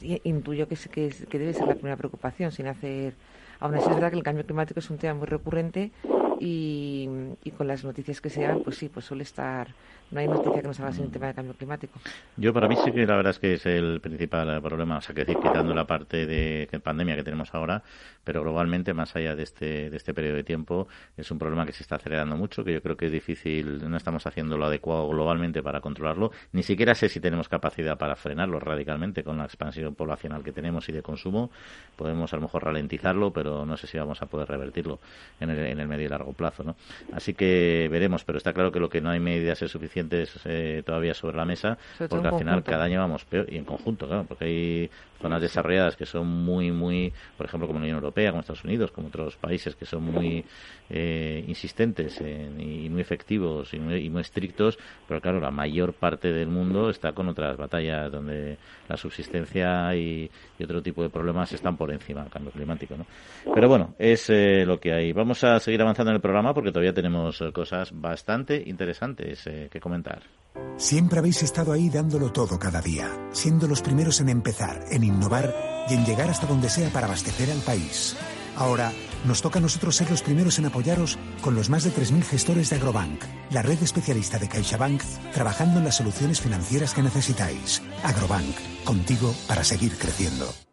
intuyo 0.00 0.68
que, 0.68 0.76
que, 0.76 1.10
que 1.28 1.38
debe 1.38 1.54
ser 1.54 1.68
la 1.68 1.76
primera 1.76 1.96
preocupación 1.96 2.50
sin 2.52 2.66
hacer 2.66 3.14
aún 3.60 3.74
así 3.76 3.90
es 3.90 3.96
verdad 3.96 4.10
que 4.10 4.16
el 4.16 4.24
cambio 4.24 4.44
climático 4.44 4.80
es 4.80 4.90
un 4.90 4.98
tema 4.98 5.14
muy 5.14 5.26
recurrente 5.26 5.92
y, 6.40 7.08
y 7.44 7.50
con 7.52 7.68
las 7.68 7.84
noticias 7.84 8.20
que 8.20 8.30
se 8.30 8.42
dan 8.42 8.60
pues 8.60 8.76
sí 8.76 8.88
pues 8.88 9.06
suele 9.06 9.22
estar 9.22 9.76
no 10.10 10.20
hay 10.20 10.28
noticia 10.28 10.62
que 10.62 10.68
nos 10.68 10.80
haga 10.80 10.92
sin 10.92 11.04
el 11.04 11.10
tema 11.10 11.26
del 11.26 11.34
cambio 11.34 11.54
climático. 11.54 12.00
Yo 12.36 12.52
para 12.52 12.68
mí 12.68 12.76
sí 12.84 12.92
que 12.92 13.06
la 13.06 13.16
verdad 13.16 13.30
es 13.30 13.38
que 13.38 13.54
es 13.54 13.66
el 13.66 14.00
principal 14.00 14.60
problema, 14.62 14.98
o 14.98 15.00
sea, 15.00 15.14
que 15.14 15.24
decir, 15.24 15.36
quitando 15.36 15.74
la 15.74 15.86
parte 15.86 16.26
de 16.26 16.68
pandemia 16.82 17.16
que 17.16 17.22
tenemos 17.22 17.54
ahora, 17.54 17.82
pero 18.24 18.42
globalmente, 18.42 18.94
más 18.94 19.14
allá 19.16 19.34
de 19.34 19.42
este, 19.42 19.90
de 19.90 19.96
este 19.96 20.14
periodo 20.14 20.36
de 20.36 20.44
tiempo, 20.44 20.88
es 21.16 21.30
un 21.30 21.38
problema 21.38 21.66
que 21.66 21.72
se 21.72 21.82
está 21.82 21.96
acelerando 21.96 22.36
mucho, 22.36 22.64
que 22.64 22.72
yo 22.72 22.82
creo 22.82 22.96
que 22.96 23.06
es 23.06 23.12
difícil, 23.12 23.88
no 23.88 23.96
estamos 23.96 24.26
haciendo 24.26 24.56
lo 24.56 24.66
adecuado 24.66 25.08
globalmente 25.08 25.62
para 25.62 25.80
controlarlo, 25.80 26.32
ni 26.52 26.62
siquiera 26.62 26.94
sé 26.94 27.08
si 27.08 27.20
tenemos 27.20 27.48
capacidad 27.48 27.98
para 27.98 28.16
frenarlo 28.16 28.60
radicalmente 28.60 29.22
con 29.22 29.38
la 29.38 29.44
expansión 29.44 29.94
poblacional 29.94 30.42
que 30.42 30.52
tenemos 30.52 30.88
y 30.88 30.92
de 30.92 31.02
consumo, 31.02 31.50
podemos 31.96 32.32
a 32.32 32.36
lo 32.36 32.42
mejor 32.42 32.64
ralentizarlo, 32.64 33.32
pero 33.32 33.66
no 33.66 33.76
sé 33.76 33.86
si 33.86 33.98
vamos 33.98 34.22
a 34.22 34.26
poder 34.26 34.48
revertirlo 34.48 35.00
en 35.40 35.50
el, 35.50 35.58
en 35.58 35.80
el 35.80 35.88
medio 35.88 36.06
y 36.06 36.08
largo 36.08 36.32
plazo, 36.32 36.64
¿no? 36.64 36.76
Así 37.12 37.34
que 37.34 37.88
veremos, 37.90 38.24
pero 38.24 38.38
está 38.38 38.52
claro 38.52 38.72
que 38.72 38.80
lo 38.80 38.88
que 38.88 39.00
no 39.00 39.10
hay 39.10 39.20
medidas 39.20 39.60
es 39.62 39.70
suficiente 39.70 39.97
eh, 40.44 40.82
todavía 40.84 41.14
sobre 41.14 41.36
la 41.36 41.44
mesa, 41.44 41.78
porque 42.08 42.28
al 42.28 42.38
final 42.38 42.62
cada 42.62 42.84
año 42.84 43.00
vamos 43.00 43.24
peor 43.24 43.46
y 43.52 43.56
en 43.56 43.64
conjunto, 43.64 44.06
claro, 44.06 44.24
porque 44.24 44.44
hay 44.44 44.90
zonas 45.20 45.40
desarrolladas 45.40 45.96
que 45.96 46.06
son 46.06 46.26
muy, 46.26 46.70
muy, 46.70 47.12
por 47.36 47.46
ejemplo, 47.46 47.66
como 47.66 47.78
la 47.80 47.84
Unión 47.84 47.96
Europea, 47.96 48.30
como 48.30 48.40
Estados 48.40 48.64
Unidos, 48.64 48.90
como 48.92 49.08
otros 49.08 49.36
países 49.36 49.74
que 49.74 49.84
son 49.84 50.04
muy 50.04 50.44
eh, 50.90 51.44
insistentes 51.46 52.20
y 52.20 52.88
muy 52.88 53.00
efectivos 53.00 53.74
y 53.74 53.78
muy, 53.78 54.20
estrictos, 54.20 54.78
pero 55.06 55.20
claro, 55.20 55.40
la 55.40 55.50
mayor 55.50 55.92
parte 55.92 56.32
del 56.32 56.48
mundo 56.48 56.90
está 56.90 57.12
con 57.12 57.28
otras 57.28 57.56
batallas 57.56 58.10
donde 58.10 58.58
la 58.88 58.96
subsistencia 58.96 59.94
y, 59.94 60.30
otro 60.62 60.82
tipo 60.82 61.02
de 61.02 61.08
problemas 61.08 61.52
están 61.52 61.76
por 61.76 61.90
encima 61.92 62.22
del 62.22 62.30
cambio 62.30 62.50
climático. 62.50 62.94
¿no? 62.96 63.06
Pero 63.54 63.68
bueno, 63.68 63.94
es 63.98 64.28
eh, 64.28 64.64
lo 64.66 64.78
que 64.78 64.92
hay. 64.92 65.12
Vamos 65.12 65.42
a 65.44 65.58
seguir 65.60 65.80
avanzando 65.80 66.10
en 66.10 66.16
el 66.16 66.20
programa 66.20 66.52
porque 66.52 66.72
todavía 66.72 66.92
tenemos 66.92 67.40
eh, 67.40 67.52
cosas 67.52 67.90
bastante 67.92 68.60
interesantes 68.66 69.48
que 69.70 69.80
comentar. 69.88 70.22
Siempre 70.76 71.18
habéis 71.18 71.42
estado 71.42 71.72
ahí 71.72 71.88
dándolo 71.88 72.30
todo 72.30 72.58
cada 72.58 72.80
día, 72.80 73.08
siendo 73.32 73.66
los 73.66 73.82
primeros 73.82 74.20
en 74.20 74.28
empezar, 74.28 74.84
en 74.90 75.02
innovar 75.02 75.54
y 75.88 75.94
en 75.94 76.04
llegar 76.04 76.30
hasta 76.30 76.46
donde 76.46 76.68
sea 76.68 76.90
para 76.90 77.06
abastecer 77.06 77.50
al 77.50 77.60
país. 77.60 78.16
Ahora, 78.56 78.92
nos 79.24 79.40
toca 79.40 79.58
a 79.58 79.62
nosotros 79.62 79.96
ser 79.96 80.10
los 80.10 80.22
primeros 80.22 80.58
en 80.58 80.66
apoyaros 80.66 81.18
con 81.40 81.54
los 81.54 81.70
más 81.70 81.84
de 81.84 81.90
3.000 81.90 82.22
gestores 82.22 82.70
de 82.70 82.76
Agrobank, 82.76 83.22
la 83.50 83.62
red 83.62 83.82
especialista 83.82 84.38
de 84.38 84.48
CaixaBank, 84.48 85.02
trabajando 85.32 85.78
en 85.78 85.84
las 85.84 85.96
soluciones 85.96 86.40
financieras 86.40 86.94
que 86.94 87.02
necesitáis. 87.02 87.82
Agrobank, 88.04 88.56
contigo 88.84 89.34
para 89.46 89.64
seguir 89.64 89.96
creciendo. 89.96 90.67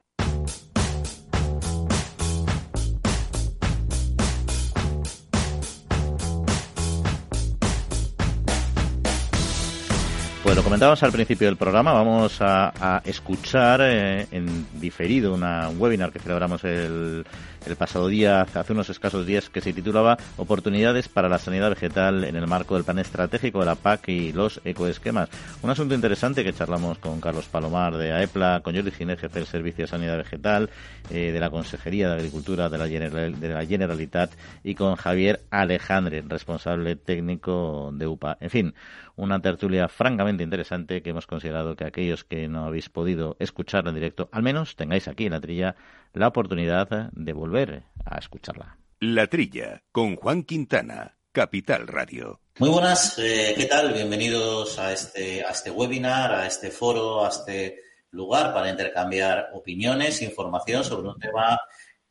Pues 10.46 10.56
lo 10.56 10.64
comentábamos 10.64 11.02
al 11.02 11.12
principio 11.12 11.48
del 11.48 11.58
programa, 11.58 11.92
vamos 11.92 12.38
a, 12.40 13.02
escuchar 13.04 13.82
eh, 13.82 14.28
en 14.30 14.68
diferido 14.80 15.34
una 15.34 15.70
webinar 15.70 16.12
que 16.12 16.20
celebramos 16.20 16.64
el, 16.66 17.25
el 17.65 17.75
pasado 17.75 18.07
día, 18.07 18.41
hace 18.41 18.74
unos 18.74 18.89
escasos 18.89 19.25
días, 19.25 19.50
que 19.50 19.62
se 19.62 19.74
titulaba 19.74 20.17
Oportunidades 20.38 21.10
para 21.10 21.29
la 21.29 21.39
sanidad 21.39 21.69
vegetal 21.69 22.24
en 22.24 22.36
el 22.36 22.48
marco 22.48 22.75
del 22.75 22.84
plan 22.84 23.00
estratégico 23.00 23.60
de 23.60 23.65
la 23.65 23.75
PAC 23.75 24.10
y 24.10 24.34
los 24.34 24.62
ecoesquemas. 24.63 25.29
Un 25.62 25.69
asunto 25.69 25.95
interesante 25.95 26.43
que 26.43 26.53
charlamos 26.53 26.98
con 27.00 27.19
Carlos 27.19 27.48
Palomar 27.48 27.98
de 27.98 28.12
AEPLA, 28.12 28.62
con 28.62 28.75
Jordi 28.75 28.91
Ginés, 28.91 29.19
jefe 29.19 29.39
del 29.39 29.48
Servicio 29.48 29.84
de 29.84 29.88
Sanidad 29.88 30.17
Vegetal, 30.17 30.69
eh, 31.10 31.31
de 31.31 31.39
la 31.39 31.50
Consejería 31.50 32.10
de 32.10 32.15
Agricultura 32.15 32.69
de 32.69 32.77
la, 32.77 32.86
de 32.86 33.50
la 33.50 33.65
Generalitat 33.65 34.31
y 34.63 34.75
con 34.75 34.95
Javier 34.95 35.41
Alejandre, 35.50 36.24
responsable 36.27 36.95
técnico 36.95 37.91
de 37.93 38.07
UPA. 38.07 38.38
En 38.39 38.50
fin, 38.50 38.74
una 39.15 39.39
tertulia 39.39 39.88
francamente 39.88 40.43
interesante 40.43 41.01
que 41.01 41.12
hemos 41.12 41.27
considerado 41.27 41.75
que 41.75 41.86
aquellos 41.86 42.24
que 42.24 42.48
no 42.48 42.65
habéis 42.65 42.89
podido 42.89 43.38
escuchar 43.39 43.88
en 43.88 43.95
directo, 43.95 44.29
al 44.31 44.43
menos 44.43 44.75
tengáis 44.75 45.07
aquí 45.07 45.25
en 45.25 45.31
la 45.31 45.39
trilla 45.39 45.75
la 46.15 46.29
oportunidad 46.29 47.12
de 47.12 47.34
volver 47.34 47.84
a 48.05 48.17
escucharla. 48.17 48.77
La 49.00 49.27
Trilla, 49.27 49.84
con 49.91 50.15
Juan 50.15 50.43
Quintana, 50.43 51.17
Capital 51.31 51.88
Radio. 51.88 52.39
Muy 52.57 52.69
buenas, 52.69 53.19
eh, 53.19 53.53
¿qué 53.57 53.65
tal? 53.65 53.91
Bienvenidos 53.91 54.79
a 54.79 54.93
este, 54.93 55.43
a 55.43 55.50
este 55.50 55.69
webinar, 55.69 56.34
a 56.34 56.48
este 56.48 56.72
foro, 56.72 57.25
a 57.25 57.29
este 57.29 57.81
lugar 58.12 58.53
para 58.53 58.69
intercambiar 58.69 59.50
opiniones, 59.53 60.22
información 60.22 60.86
sobre 60.86 61.10
un 61.10 61.19
tema 61.19 61.60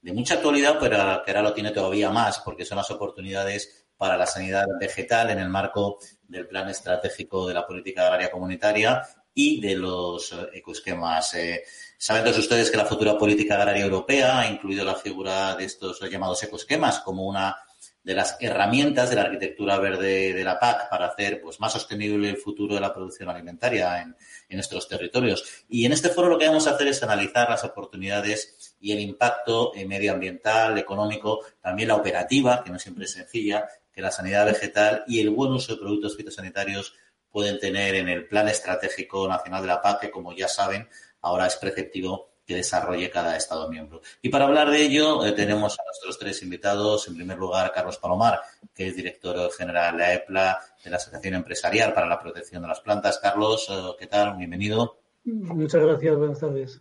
de 0.02 0.12
mucha 0.12 0.34
actualidad, 0.34 0.76
pero 0.78 1.22
que 1.24 1.30
ahora 1.30 1.42
lo 1.42 1.54
tiene 1.54 1.70
todavía 1.70 2.10
más, 2.10 2.40
porque 2.40 2.66
son 2.66 2.76
las 2.76 2.90
oportunidades 2.90 3.86
para 3.96 4.18
la 4.18 4.26
sanidad 4.26 4.66
vegetal 4.78 5.30
en 5.30 5.38
el 5.38 5.48
marco 5.48 5.98
del 6.28 6.46
Plan 6.46 6.68
Estratégico 6.68 7.48
de 7.48 7.54
la 7.54 7.66
Política 7.66 8.02
Agraria 8.02 8.30
Comunitaria 8.30 9.02
y 9.34 9.60
de 9.60 9.76
los 9.76 10.34
ecoesquemas. 10.52 11.34
Eh, 11.34 11.64
Saben 12.04 12.22
todos 12.22 12.38
ustedes 12.38 12.70
que 12.70 12.76
la 12.76 12.84
futura 12.84 13.16
política 13.16 13.54
agraria 13.54 13.84
europea 13.84 14.40
ha 14.40 14.46
incluido 14.46 14.84
la 14.84 14.94
figura 14.94 15.56
de 15.56 15.64
estos 15.64 15.98
llamados 16.10 16.42
ecoesquemas 16.42 17.00
como 17.00 17.26
una 17.26 17.56
de 18.02 18.14
las 18.14 18.36
herramientas 18.40 19.08
de 19.08 19.16
la 19.16 19.22
arquitectura 19.22 19.78
verde 19.78 20.34
de 20.34 20.44
la 20.44 20.58
PAC 20.60 20.90
para 20.90 21.06
hacer 21.06 21.40
pues, 21.40 21.58
más 21.60 21.72
sostenible 21.72 22.28
el 22.28 22.36
futuro 22.36 22.74
de 22.74 22.82
la 22.82 22.92
producción 22.92 23.30
alimentaria 23.30 24.02
en, 24.02 24.14
en 24.50 24.56
nuestros 24.56 24.86
territorios. 24.86 25.64
Y 25.70 25.86
en 25.86 25.92
este 25.92 26.10
foro 26.10 26.28
lo 26.28 26.36
que 26.36 26.46
vamos 26.46 26.66
a 26.66 26.72
hacer 26.72 26.88
es 26.88 27.02
analizar 27.02 27.48
las 27.48 27.64
oportunidades 27.64 28.76
y 28.78 28.92
el 28.92 29.00
impacto 29.00 29.72
medioambiental, 29.86 30.76
económico, 30.76 31.40
también 31.62 31.88
la 31.88 31.96
operativa, 31.96 32.62
que 32.62 32.70
no 32.70 32.78
siempre 32.78 33.06
es 33.06 33.12
sencilla, 33.12 33.66
que 33.90 34.02
la 34.02 34.10
sanidad 34.10 34.44
vegetal 34.44 35.04
y 35.06 35.20
el 35.20 35.30
buen 35.30 35.52
uso 35.52 35.72
de 35.72 35.80
productos 35.80 36.18
fitosanitarios 36.18 36.94
pueden 37.34 37.58
tener 37.58 37.96
en 37.96 38.08
el 38.08 38.28
Plan 38.28 38.46
Estratégico 38.46 39.26
Nacional 39.26 39.60
de 39.62 39.66
la 39.66 39.82
PAC, 39.82 40.02
que 40.02 40.10
como 40.12 40.32
ya 40.32 40.46
saben, 40.46 40.88
ahora 41.20 41.48
es 41.48 41.56
preceptivo 41.56 42.30
que 42.46 42.54
desarrolle 42.54 43.10
cada 43.10 43.36
Estado 43.36 43.68
miembro. 43.68 44.02
Y 44.22 44.28
para 44.28 44.44
hablar 44.44 44.70
de 44.70 44.82
ello, 44.82 45.26
eh, 45.26 45.32
tenemos 45.32 45.76
a 45.80 45.82
nuestros 45.84 46.16
tres 46.16 46.40
invitados. 46.44 47.08
En 47.08 47.16
primer 47.16 47.36
lugar, 47.36 47.72
Carlos 47.74 47.98
Palomar, 47.98 48.40
que 48.72 48.86
es 48.86 48.94
director 48.94 49.50
general 49.50 49.96
de 49.96 50.14
EPLA, 50.14 50.60
de 50.84 50.90
la 50.90 50.96
Asociación 50.96 51.34
Empresarial 51.34 51.92
para 51.92 52.06
la 52.06 52.20
Protección 52.20 52.62
de 52.62 52.68
las 52.68 52.80
Plantas. 52.80 53.18
Carlos, 53.18 53.66
eh, 53.68 53.82
¿qué 53.98 54.06
tal? 54.06 54.36
Bienvenido. 54.36 55.00
Muchas 55.24 55.82
gracias, 55.82 56.16
buenas 56.16 56.38
tardes. 56.38 56.80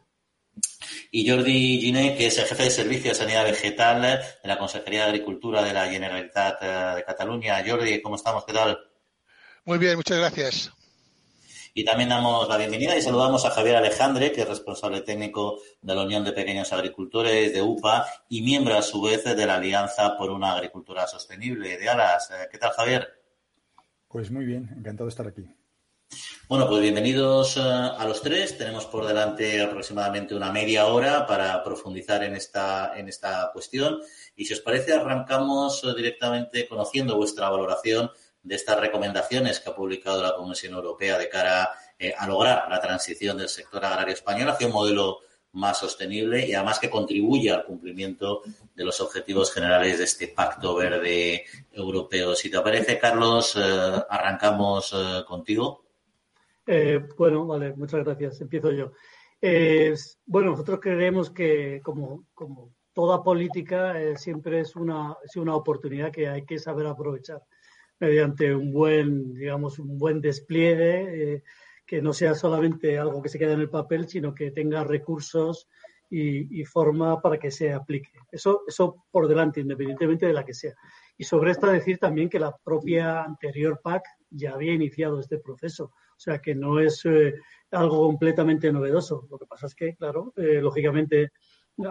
Y 1.09 1.27
Jordi 1.27 1.79
Giné, 1.81 2.15
que 2.15 2.27
es 2.27 2.37
el 2.37 2.45
jefe 2.45 2.65
de 2.65 2.69
Servicio 2.69 3.09
de 3.09 3.15
Sanidad 3.15 3.45
Vegetal 3.45 4.03
de 4.03 4.47
la 4.47 4.59
Consejería 4.59 5.05
de 5.05 5.09
Agricultura 5.09 5.63
de 5.63 5.73
la 5.73 5.87
Generalitat 5.87 6.61
eh, 6.61 6.95
de 6.97 7.03
Cataluña. 7.03 7.63
Jordi, 7.67 7.99
¿cómo 8.03 8.17
estamos? 8.17 8.45
¿Qué 8.45 8.53
tal? 8.53 8.77
Muy 9.65 9.77
bien, 9.77 9.95
muchas 9.95 10.17
gracias. 10.17 10.71
Y 11.73 11.85
también 11.85 12.09
damos 12.09 12.47
la 12.49 12.57
bienvenida 12.57 12.97
y 12.97 13.01
saludamos 13.01 13.45
a 13.45 13.49
Javier 13.49 13.77
Alejandre, 13.77 14.31
que 14.31 14.41
es 14.41 14.47
responsable 14.47 15.01
técnico 15.01 15.59
de 15.81 15.95
la 15.95 16.03
Unión 16.03 16.23
de 16.23 16.33
Pequeños 16.33 16.73
Agricultores 16.73 17.53
de 17.53 17.61
UPA 17.61 18.05
y 18.27 18.41
miembro 18.41 18.77
a 18.77 18.81
su 18.81 19.01
vez 19.01 19.23
de 19.23 19.45
la 19.45 19.55
Alianza 19.55 20.17
por 20.17 20.31
una 20.31 20.53
Agricultura 20.53 21.07
Sostenible 21.07 21.77
de 21.77 21.89
Alas. 21.89 22.29
Eh, 22.29 22.47
¿Qué 22.51 22.57
tal, 22.57 22.71
Javier? 22.71 23.07
Pues 24.09 24.29
muy 24.29 24.45
bien, 24.45 24.69
encantado 24.77 25.05
de 25.05 25.09
estar 25.09 25.27
aquí. 25.27 25.47
Bueno, 26.49 26.67
pues 26.67 26.81
bienvenidos 26.81 27.55
eh, 27.57 27.61
a 27.61 28.05
los 28.05 28.21
tres. 28.21 28.57
Tenemos 28.57 28.85
por 28.85 29.07
delante 29.07 29.61
aproximadamente 29.61 30.35
una 30.35 30.51
media 30.51 30.87
hora 30.87 31.25
para 31.25 31.63
profundizar 31.63 32.21
en 32.23 32.35
esta, 32.35 32.95
en 32.95 33.07
esta 33.07 33.49
cuestión. 33.53 33.99
Y 34.35 34.45
si 34.45 34.53
os 34.53 34.59
parece, 34.59 34.93
arrancamos 34.93 35.83
eh, 35.85 35.93
directamente 35.95 36.67
conociendo 36.67 37.15
vuestra 37.15 37.49
valoración 37.49 38.11
de 38.43 38.55
estas 38.55 38.79
recomendaciones 38.79 39.59
que 39.59 39.69
ha 39.69 39.75
publicado 39.75 40.21
la 40.21 40.35
Comisión 40.35 40.73
Europea 40.73 41.17
de 41.17 41.29
cara 41.29 41.69
eh, 41.97 42.13
a 42.17 42.27
lograr 42.27 42.69
la 42.69 42.79
transición 42.79 43.37
del 43.37 43.47
sector 43.47 43.83
agrario 43.83 44.13
español 44.13 44.49
hacia 44.49 44.67
un 44.67 44.73
modelo 44.73 45.19
más 45.53 45.79
sostenible 45.79 46.45
y 46.45 46.53
además 46.53 46.79
que 46.79 46.89
contribuya 46.89 47.55
al 47.55 47.65
cumplimiento 47.65 48.41
de 48.75 48.83
los 48.83 48.99
objetivos 48.99 49.53
generales 49.53 49.99
de 49.99 50.03
este 50.03 50.27
Pacto 50.27 50.75
Verde 50.75 51.45
Europeo. 51.71 52.35
Si 52.35 52.49
te 52.49 52.59
parece, 52.59 52.99
Carlos, 52.99 53.55
eh, 53.55 54.03
arrancamos 54.09 54.93
eh, 54.93 55.23
contigo. 55.25 55.85
Bueno, 57.17 57.45
vale, 57.45 57.73
muchas 57.75 58.03
gracias. 58.03 58.41
Empiezo 58.41 58.71
yo. 58.71 58.91
bueno, 60.25 60.51
nosotros 60.51 60.79
creemos 60.81 61.29
que 61.29 61.81
como, 61.83 62.25
como 62.33 62.71
toda 62.93 63.23
política 63.23 63.95
siempre 64.15 64.61
es 64.61 64.75
una, 64.75 65.15
es 65.23 65.35
una 65.35 65.55
oportunidad 65.55 66.11
que 66.11 66.27
hay 66.27 66.45
que 66.45 66.57
saber 66.57 66.87
aprovechar 66.87 67.43
mediante 67.99 68.53
un 68.53 68.71
buen, 68.71 69.33
digamos, 69.33 69.79
un 69.79 69.97
buen 69.97 70.21
despliegue 70.21 71.43
que 71.85 72.01
no 72.01 72.13
sea 72.13 72.33
solamente 72.33 72.97
algo 72.97 73.21
que 73.21 73.29
se 73.29 73.37
quede 73.39 73.53
en 73.53 73.61
el 73.61 73.69
papel, 73.69 74.07
sino 74.07 74.33
que 74.33 74.51
tenga 74.51 74.83
recursos 74.83 75.67
y, 76.09 76.63
forma 76.65 77.21
para 77.21 77.39
que 77.39 77.49
se 77.49 77.73
aplique. 77.73 78.11
Eso, 78.31 78.61
eso 78.67 79.03
por 79.09 79.27
delante, 79.27 79.61
independientemente 79.61 80.27
de 80.27 80.33
la 80.33 80.45
que 80.45 80.53
sea. 80.53 80.73
Y 81.17 81.23
sobre 81.23 81.51
esto 81.51 81.67
decir 81.67 81.97
también 81.97 82.29
que 82.29 82.39
la 82.39 82.55
propia 82.63 83.23
anterior 83.23 83.79
PAC 83.83 84.03
ya 84.29 84.53
había 84.53 84.73
iniciado 84.73 85.19
este 85.19 85.39
proceso. 85.39 85.85
O 85.85 86.19
sea 86.19 86.39
que 86.39 86.53
no 86.53 86.79
es 86.79 87.03
eh, 87.05 87.33
algo 87.71 88.05
completamente 88.05 88.71
novedoso. 88.71 89.27
Lo 89.29 89.39
que 89.39 89.47
pasa 89.47 89.65
es 89.65 89.75
que, 89.75 89.95
claro, 89.95 90.33
eh, 90.35 90.61
lógicamente 90.61 91.31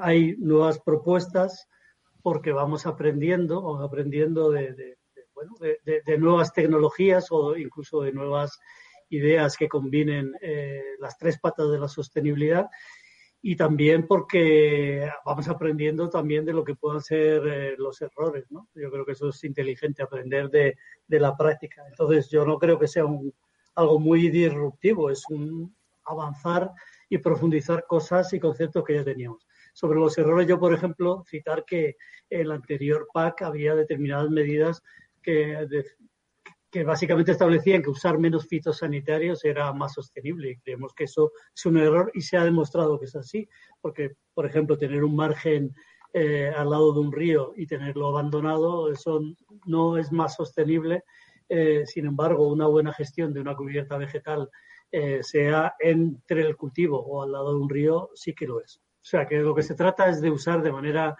hay 0.00 0.36
nuevas 0.36 0.80
propuestas 0.80 1.68
porque 2.22 2.52
vamos 2.52 2.86
aprendiendo, 2.86 3.60
vamos 3.62 3.84
aprendiendo 3.84 4.50
de, 4.50 4.98
bueno, 5.48 5.76
de, 5.84 6.18
nuevas 6.18 6.52
tecnologías 6.52 7.26
o 7.30 7.56
incluso 7.56 8.02
de 8.02 8.12
nuevas 8.12 8.58
ideas 9.10 9.56
que 9.56 9.68
combinen 9.68 10.34
eh, 10.40 10.82
las 10.98 11.18
tres 11.18 11.38
patas 11.38 11.70
de 11.70 11.78
la 11.78 11.88
sostenibilidad 11.88 12.68
y 13.42 13.56
también 13.56 14.06
porque 14.06 15.10
vamos 15.24 15.48
aprendiendo 15.48 16.08
también 16.08 16.44
de 16.44 16.52
lo 16.52 16.62
que 16.62 16.76
puedan 16.76 17.00
ser 17.00 17.46
eh, 17.46 17.74
los 17.76 18.00
errores, 18.00 18.46
¿no? 18.50 18.68
Yo 18.74 18.90
creo 18.90 19.04
que 19.04 19.12
eso 19.12 19.30
es 19.30 19.42
inteligente, 19.42 20.02
aprender 20.02 20.48
de, 20.48 20.76
de 21.08 21.20
la 21.20 21.36
práctica. 21.36 21.82
Entonces, 21.88 22.30
yo 22.30 22.46
no 22.46 22.56
creo 22.58 22.78
que 22.78 22.86
sea 22.86 23.04
un, 23.04 23.34
algo 23.74 23.98
muy 23.98 24.28
disruptivo, 24.28 25.10
es 25.10 25.24
un 25.28 25.74
avanzar 26.04 26.70
y 27.08 27.18
profundizar 27.18 27.84
cosas 27.86 28.32
y 28.32 28.40
conceptos 28.40 28.84
que 28.84 28.94
ya 28.94 29.04
teníamos. 29.04 29.46
Sobre 29.72 29.98
los 29.98 30.16
errores, 30.18 30.46
yo, 30.46 30.58
por 30.58 30.74
ejemplo, 30.74 31.24
citar 31.28 31.64
que 31.64 31.96
en 32.30 32.48
la 32.48 32.54
anterior 32.54 33.08
PAC 33.12 33.42
había 33.42 33.74
determinadas 33.74 34.30
medidas 34.30 34.82
que, 35.22 35.66
que 36.72 36.84
básicamente 36.84 37.32
establecían 37.32 37.82
que 37.82 37.90
usar 37.90 38.18
menos 38.18 38.46
fitosanitarios 38.46 39.44
era 39.44 39.70
más 39.74 39.92
sostenible 39.92 40.52
y 40.52 40.56
creemos 40.56 40.94
que 40.94 41.04
eso 41.04 41.32
es 41.54 41.66
un 41.66 41.76
error 41.76 42.10
y 42.14 42.22
se 42.22 42.38
ha 42.38 42.44
demostrado 42.44 42.98
que 42.98 43.04
es 43.04 43.14
así, 43.14 43.46
porque, 43.82 44.16
por 44.32 44.46
ejemplo, 44.46 44.78
tener 44.78 45.04
un 45.04 45.14
margen 45.14 45.74
eh, 46.14 46.50
al 46.56 46.70
lado 46.70 46.94
de 46.94 47.00
un 47.00 47.12
río 47.12 47.52
y 47.56 47.66
tenerlo 47.66 48.08
abandonado, 48.08 48.90
eso 48.90 49.20
no 49.66 49.98
es 49.98 50.12
más 50.12 50.34
sostenible. 50.34 51.04
Eh, 51.46 51.84
sin 51.84 52.06
embargo, 52.06 52.48
una 52.48 52.66
buena 52.66 52.94
gestión 52.94 53.34
de 53.34 53.40
una 53.40 53.54
cubierta 53.54 53.98
vegetal, 53.98 54.48
eh, 54.90 55.22
sea 55.22 55.74
entre 55.78 56.40
el 56.40 56.56
cultivo 56.56 56.98
o 56.98 57.22
al 57.22 57.32
lado 57.32 57.52
de 57.52 57.60
un 57.60 57.68
río, 57.68 58.08
sí 58.14 58.34
que 58.34 58.46
lo 58.46 58.62
es. 58.62 58.78
O 58.78 59.04
sea, 59.04 59.26
que 59.26 59.38
lo 59.40 59.54
que 59.54 59.62
se 59.62 59.74
trata 59.74 60.08
es 60.08 60.22
de 60.22 60.30
usar 60.30 60.62
de 60.62 60.72
manera 60.72 61.14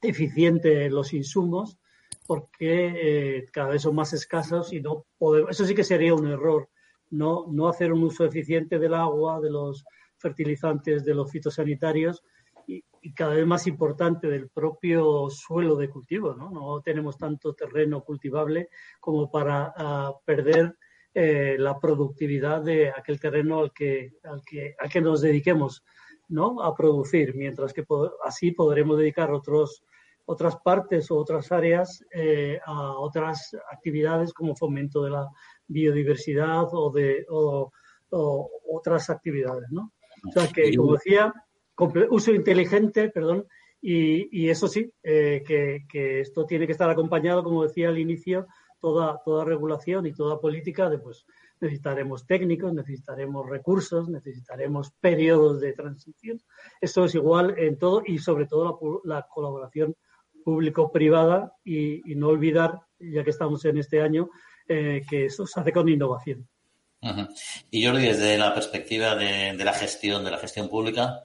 eficiente 0.00 0.88
los 0.88 1.12
insumos 1.12 1.78
porque 2.26 3.38
eh, 3.38 3.46
cada 3.52 3.70
vez 3.70 3.82
son 3.82 3.94
más 3.94 4.12
escasos 4.12 4.72
y 4.72 4.80
no 4.80 5.06
podemos, 5.16 5.50
eso 5.50 5.64
sí 5.64 5.74
que 5.74 5.84
sería 5.84 6.14
un 6.14 6.28
error, 6.28 6.68
no, 7.10 7.46
no 7.48 7.68
hacer 7.68 7.92
un 7.92 8.02
uso 8.04 8.24
eficiente 8.24 8.78
del 8.78 8.94
agua, 8.94 9.40
de 9.40 9.50
los 9.50 9.84
fertilizantes, 10.18 11.04
de 11.04 11.14
los 11.14 11.30
fitosanitarios 11.30 12.22
y, 12.66 12.84
cada 13.14 13.34
vez 13.34 13.46
más 13.46 13.66
importante 13.66 14.28
del 14.28 14.50
propio 14.50 15.30
suelo 15.30 15.76
de 15.76 15.88
cultivo. 15.88 16.34
No, 16.34 16.50
no 16.50 16.82
tenemos 16.82 17.16
tanto 17.16 17.54
terreno 17.54 18.04
cultivable 18.04 18.68
como 19.00 19.30
para 19.30 19.72
ah, 19.74 20.12
perder 20.26 20.76
eh, 21.14 21.56
la 21.58 21.80
productividad 21.80 22.62
de 22.62 22.90
aquel 22.90 23.18
terreno 23.18 23.60
al 23.60 23.72
que, 23.72 24.12
al 24.24 24.42
que, 24.44 24.74
al 24.78 24.90
que 24.90 25.00
nos 25.00 25.22
dediquemos 25.22 25.82
¿no? 26.28 26.62
a 26.62 26.76
producir, 26.76 27.34
mientras 27.34 27.72
que 27.72 27.84
así 28.24 28.52
podremos 28.52 28.98
dedicar 28.98 29.32
otros 29.32 29.82
otras 30.30 30.56
partes 30.56 31.10
o 31.10 31.16
otras 31.16 31.50
áreas 31.52 32.04
eh, 32.12 32.60
a 32.66 32.98
otras 32.98 33.56
actividades 33.72 34.34
como 34.34 34.54
fomento 34.54 35.02
de 35.02 35.10
la 35.10 35.26
biodiversidad 35.66 36.66
o 36.70 36.90
de 36.90 37.24
otras 38.10 39.08
actividades, 39.08 39.70
¿no? 39.70 39.92
O 40.28 40.32
sea 40.32 40.46
que, 40.48 40.76
como 40.76 40.92
decía, 40.92 41.32
uso 42.10 42.32
inteligente, 42.34 43.08
perdón, 43.08 43.46
y, 43.80 44.48
eso 44.50 44.68
sí, 44.68 44.92
eh, 45.02 45.42
que, 45.46 46.20
esto 46.20 46.44
tiene 46.44 46.66
que 46.66 46.72
estar 46.72 46.90
acompañado, 46.90 47.42
como 47.42 47.62
decía 47.62 47.88
al 47.88 47.98
inicio, 47.98 48.46
toda, 48.80 49.22
toda 49.24 49.46
regulación 49.46 50.06
y 50.06 50.12
toda 50.12 50.40
política 50.40 50.90
de 50.90 50.98
pues 50.98 51.24
necesitaremos 51.58 52.26
técnicos, 52.26 52.74
necesitaremos 52.74 53.48
recursos, 53.48 54.10
necesitaremos 54.10 54.92
periodos 55.00 55.60
de 55.60 55.72
transición. 55.72 56.38
Esto 56.82 57.06
es 57.06 57.14
igual 57.14 57.54
en 57.58 57.78
todo 57.78 58.02
y 58.04 58.18
sobre 58.18 58.46
todo 58.46 59.00
la 59.04 59.26
colaboración 59.26 59.96
público-privada 60.44 61.52
y, 61.64 62.02
no 62.14 62.28
olvidar, 62.28 62.80
ya 62.98 63.24
que 63.24 63.30
estamos 63.30 63.64
en 63.64 63.78
este 63.78 64.00
año, 64.00 64.28
eh, 64.68 65.02
que 65.08 65.26
eso 65.26 65.46
se 65.46 65.60
hace 65.60 65.72
con 65.72 65.88
innovación. 65.88 66.48
Y 67.70 67.86
Jordi, 67.86 68.06
desde 68.06 68.38
la 68.38 68.54
perspectiva 68.54 69.14
de, 69.14 69.54
la 69.54 69.72
gestión, 69.72 70.24
de 70.24 70.30
la 70.30 70.38
gestión 70.38 70.68
pública. 70.68 71.24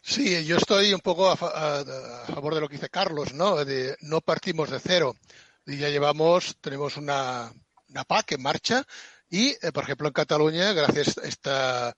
Sí, 0.00 0.44
yo 0.44 0.56
estoy 0.56 0.92
un 0.92 1.00
poco 1.00 1.30
a, 1.30 1.36
favor 1.36 2.54
de 2.54 2.60
lo 2.60 2.68
que 2.68 2.74
dice 2.74 2.88
Carlos, 2.88 3.32
¿no? 3.34 3.64
De, 3.64 3.96
no 4.00 4.20
partimos 4.20 4.68
de 4.70 4.80
cero. 4.80 5.14
Y 5.64 5.76
ya 5.76 5.90
llevamos, 5.90 6.56
tenemos 6.60 6.96
una, 6.96 7.52
una 7.88 8.02
PAC 8.02 8.32
en 8.32 8.42
marcha 8.42 8.84
y, 9.30 9.50
eh, 9.62 9.70
por 9.72 9.84
ejemplo, 9.84 10.08
en 10.08 10.12
Cataluña, 10.12 10.72
gracias 10.72 11.18
a 11.18 11.26
esta, 11.28 11.96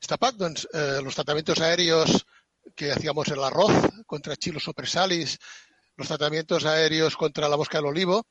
esta 0.00 0.16
PAC, 0.18 0.34
eh, 0.74 1.00
los 1.02 1.14
tratamientos 1.14 1.60
aéreos 1.60 2.26
que 2.74 2.92
hacíamos 2.92 3.28
el 3.28 3.42
arroz 3.42 3.72
contra 4.06 4.36
chilos 4.36 4.64
sopresalis, 4.64 5.38
los 5.96 6.08
tratamientos 6.08 6.64
aéreos 6.64 7.16
contra 7.16 7.48
la 7.48 7.56
mosca 7.56 7.78
del 7.78 7.86
olivo. 7.86 8.26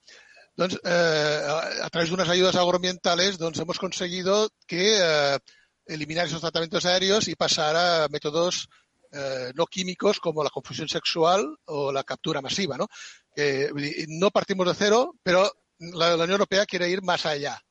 Eh, 0.57 1.41
a 1.83 1.89
través 1.89 2.09
de 2.09 2.15
unas 2.15 2.29
ayudas 2.29 2.55
agroambientales 2.55 3.37
doncs, 3.37 3.59
hemos 3.59 3.77
conseguido 3.77 4.49
que 4.65 4.97
eh, 4.99 5.37
eliminar 5.85 6.25
esos 6.25 6.41
tratamientos 6.41 6.85
aéreos 6.85 7.27
y 7.27 7.35
pasar 7.35 7.75
a 7.75 8.07
métodos 8.09 8.67
eh, 9.11 9.51
no 9.55 9.65
químicos 9.67 10.19
como 10.19 10.43
la 10.43 10.49
confusión 10.49 10.87
sexual 10.87 11.57
o 11.65 11.91
la 11.91 12.03
captura 12.03 12.41
masiva. 12.41 12.77
¿no? 12.77 12.87
Eh, 13.35 13.71
no 14.07 14.31
partimos 14.31 14.67
de 14.67 14.73
cero, 14.73 15.15
pero 15.23 15.51
la, 15.79 16.09
la, 16.09 16.15
Unión 16.15 16.31
Europea 16.31 16.65
quiere 16.65 16.89
ir 16.89 17.01
más 17.01 17.25
allá. 17.25 17.61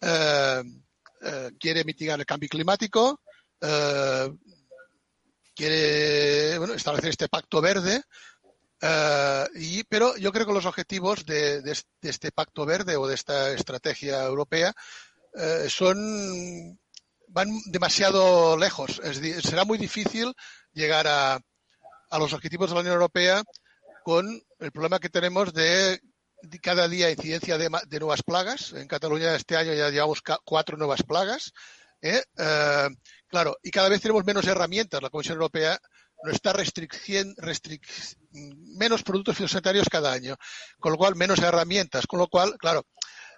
Eh, 0.00 0.62
eh, 1.22 1.50
quiere 1.58 1.84
mitigar 1.84 2.18
el 2.18 2.26
cambio 2.26 2.48
climático, 2.48 3.20
quiere 5.56 6.58
bueno, 6.58 6.74
establecer 6.74 7.10
este 7.10 7.28
pacto 7.28 7.60
verde, 7.60 8.02
uh, 8.82 9.58
y, 9.58 9.82
pero 9.84 10.16
yo 10.18 10.30
creo 10.30 10.46
que 10.46 10.52
los 10.52 10.66
objetivos 10.66 11.24
de, 11.24 11.62
este 12.02 12.30
pacto 12.30 12.66
verde 12.66 12.96
o 12.96 13.06
de 13.06 13.14
esta 13.14 13.52
estrategia 13.52 14.22
europea 14.24 14.74
uh, 15.34 15.68
son 15.68 16.78
van 17.28 17.48
demasiado 17.66 18.56
lejos. 18.56 19.00
Es 19.02 19.18
será 19.42 19.64
muy 19.64 19.78
difícil 19.78 20.32
llegar 20.72 21.06
a, 21.08 21.40
a 22.10 22.18
los 22.18 22.32
objetivos 22.32 22.70
de 22.70 22.74
la 22.74 22.80
Unión 22.80 22.94
Europea 22.94 23.42
con 24.04 24.40
el 24.60 24.72
problema 24.72 25.00
que 25.00 25.08
tenemos 25.08 25.52
de 25.52 26.00
cada 26.62 26.86
día 26.86 27.10
incidencia 27.10 27.58
de, 27.58 27.68
de, 27.88 27.98
nuevas 27.98 28.22
plagas. 28.22 28.72
En 28.72 28.86
Cataluña 28.86 29.34
este 29.34 29.56
año 29.56 29.74
ya 29.74 29.90
llevamos 29.90 30.22
cuatro 30.44 30.76
nuevas 30.76 31.02
plagas. 31.02 31.52
¿eh? 32.02 32.22
Claro, 33.28 33.56
y 33.62 33.70
cada 33.70 33.88
vez 33.88 34.00
tenemos 34.00 34.24
menos 34.24 34.46
herramientas. 34.46 35.02
La 35.02 35.10
Comisión 35.10 35.34
Europea 35.34 35.78
nos 36.22 36.34
está 36.34 36.52
restringiendo 36.52 37.34
menos 38.32 39.02
productos 39.02 39.36
fitosanitarios 39.36 39.88
cada 39.90 40.12
año, 40.12 40.36
con 40.78 40.92
lo 40.92 40.98
cual 40.98 41.16
menos 41.16 41.40
herramientas, 41.40 42.06
con 42.06 42.20
lo 42.20 42.28
cual, 42.28 42.56
claro, 42.58 42.86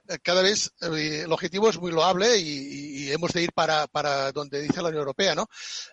eh, 0.09 0.19
cada 0.23 0.43
vez 0.43 0.73
eh, 0.81 1.23
el 1.25 1.33
objetivo 1.33 1.69
es 1.69 1.79
muy 1.79 1.91
loable 1.91 2.39
y, 2.39 3.05
y 3.05 3.13
hemos 3.13 3.33
de 3.33 3.43
ir 3.43 3.53
para, 3.53 3.87
para, 3.87 4.33
donde 4.33 4.61
dice 4.61 4.81
la 4.81 4.89
Unión 4.89 5.01
Europea, 5.01 5.35
¿no? 5.35 5.47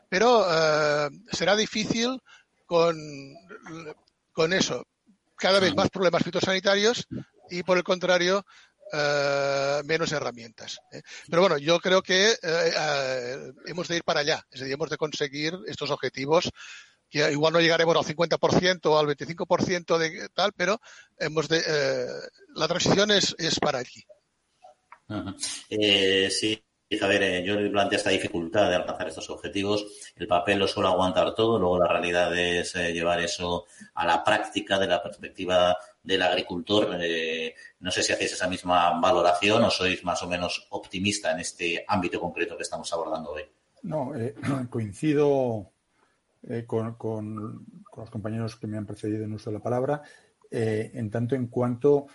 Pero 0.10 0.41
uh, 0.41 1.10
será 1.31 1.55
difícil 1.55 2.21
con, 2.65 2.97
con 4.31 4.53
eso. 4.53 4.86
Cada 5.38 5.60
vez 5.60 5.75
más 5.75 5.89
problemas 5.89 6.23
fitosanitarios 6.23 7.08
y, 7.49 7.63
por 7.63 7.77
el 7.77 7.84
contrario, 7.84 8.45
uh, 8.93 9.86
menos 9.86 10.12
herramientas. 10.12 10.80
¿eh? 10.91 11.02
Pero 11.30 11.41
bueno, 11.41 11.58
yo 11.58 11.80
creo 11.80 12.02
que 12.02 12.32
uh, 12.32 13.54
hemos 13.65 13.88
de 13.88 13.98
ir 13.98 14.04
para 14.04 14.21
allá, 14.21 14.45
es 14.52 14.60
decir, 14.62 14.74
hemos 14.74 14.89
de 14.89 14.98
conseguir 14.98 15.58
estos 15.67 15.91
objetivos 15.91 16.52
que 17.10 17.32
igual 17.32 17.54
no 17.54 17.62
llegaremos 17.62 17.95
al 17.95 18.04
50% 18.04 18.86
o 18.86 18.98
al 18.98 19.08
25% 19.08 19.98
de 19.98 20.30
tal, 20.30 20.54
pero 20.54 20.82
hemos 21.17 21.48
de, 21.48 21.62
la 22.56 22.67
transición 22.67 23.12
es, 23.12 23.36
es 23.38 23.60
para 23.60 23.80
allí. 23.80 24.04
Uh 25.08 25.13
-huh. 25.13 25.65
eh, 25.69 26.32
sí, 26.32 26.64
a 27.02 27.08
ver, 27.08 27.24
eh, 27.24 27.43
yo 27.43 27.56
plantea 27.71 27.98
esta 27.98 28.12
dificultad 28.12 28.69
de 28.69 28.76
alcanzar 28.76 29.08
estos 29.08 29.30
objetivos. 29.30 29.86
El 30.15 30.28
papel 30.28 30.60
lo 30.60 30.67
suele 30.67 30.89
aguantar 30.89 31.34
todo, 31.34 31.58
luego 31.58 31.80
la 31.80 31.88
realidad 31.88 32.38
es 32.38 32.76
eh, 32.76 32.93
llevar 32.93 33.19
eso 33.19 33.65
a 33.95 34.06
la 34.06 34.24
práctica 34.24 34.78
de 34.78 34.88
la 34.88 35.02
perspectiva 35.02 35.76
del 36.04 36.21
agricultor. 36.21 36.98
Eh, 37.02 37.56
no 37.80 37.89
sé 37.89 38.04
si 38.04 38.13
hacéis 38.13 38.34
esa 38.34 38.48
misma 38.48 39.00
valoración 39.00 39.63
o 39.63 39.71
sois 39.71 40.04
más 40.04 40.21
o 40.21 40.28
menos 40.28 40.67
optimista 40.69 41.32
en 41.32 41.39
este 41.39 41.84
ámbito 41.88 42.19
concreto 42.19 42.56
que 42.56 42.63
estamos 42.63 42.91
abordando 42.93 43.32
hoy. 43.32 43.43
No, 43.82 44.13
coincido 44.69 45.71
con, 46.67 46.93
con, 46.93 47.65
los 47.98 48.10
compañeros 48.12 48.56
que 48.58 48.67
me 48.67 48.78
han 48.78 48.86
precedido 48.86 49.24
en 49.24 49.34
uso 49.34 49.50
de 49.50 49.58
la 49.58 49.63
palabra, 49.63 50.04
en 50.52 51.10
tanto 51.10 51.34
en 51.34 51.48
cuanto 51.48 52.06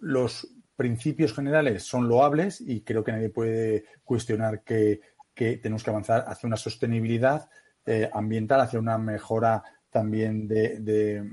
los 0.00 0.48
principios 0.76 1.32
generales 1.34 1.82
son 1.82 2.08
loables 2.08 2.60
y 2.60 2.82
creo 2.82 3.02
que 3.02 3.12
nadie 3.12 3.30
puede 3.30 3.84
cuestionar 4.04 4.62
que, 4.62 5.00
tenemos 5.34 5.82
que 5.82 5.90
avanzar 5.90 6.24
hacia 6.28 6.46
una 6.46 6.56
sostenibilidad 6.56 7.50
eh, 7.84 8.08
ambiental, 8.12 8.60
hacia 8.60 8.78
una 8.78 8.96
mejora 8.98 9.62
también 9.90 10.46
de, 10.48 11.24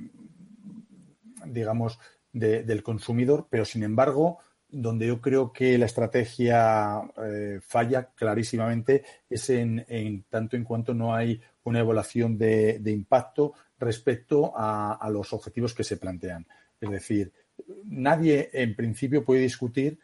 digamos, 1.45 1.99
del 2.32 2.84
consumidor, 2.84 3.47
pero 3.49 3.63
sin 3.65 3.84
embargo, 3.84 4.39
donde 4.73 5.06
yo 5.08 5.21
creo 5.21 5.53
que 5.53 5.77
la 5.77 5.86
estrategia 5.86 7.01
eh, 7.23 7.60
falla 7.62 8.10
clarísimamente 8.15 9.03
es 9.29 9.49
en, 9.51 10.25
tanto 10.29 10.56
en 10.56 10.63
cuanto 10.63 10.93
no 10.93 11.13
hay 11.13 11.39
una 11.63 11.79
evaluación 11.79 12.38
de, 12.38 12.82
impacto 12.88 13.53
respecto 13.77 14.51
a, 14.56 15.08
los 15.12 15.32
objetivos 15.32 15.73
que 15.73 15.84
se 15.84 15.97
plantean. 15.97 16.47
Es 16.82 16.89
decir, 16.89 17.32
nadie 17.86 18.49
en 18.54 18.76
principio 18.76 19.23
puede 19.23 19.41
discutir 19.41 19.99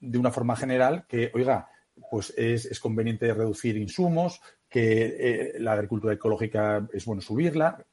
de 0.00 0.18
una 0.18 0.30
forma 0.30 0.56
general 0.56 1.04
que, 1.06 1.30
oiga, 1.34 1.68
pues 2.10 2.32
es, 2.36 2.80
conveniente 2.80 3.32
reducir 3.34 3.76
insumos, 3.76 4.40
que 4.68 5.16
eh, 5.18 5.60
la 5.60 5.72
agricultura 5.72 6.14
ecológica 6.14 6.88
es 6.92 7.04
bueno 7.04 7.20
subirla. 7.20 7.84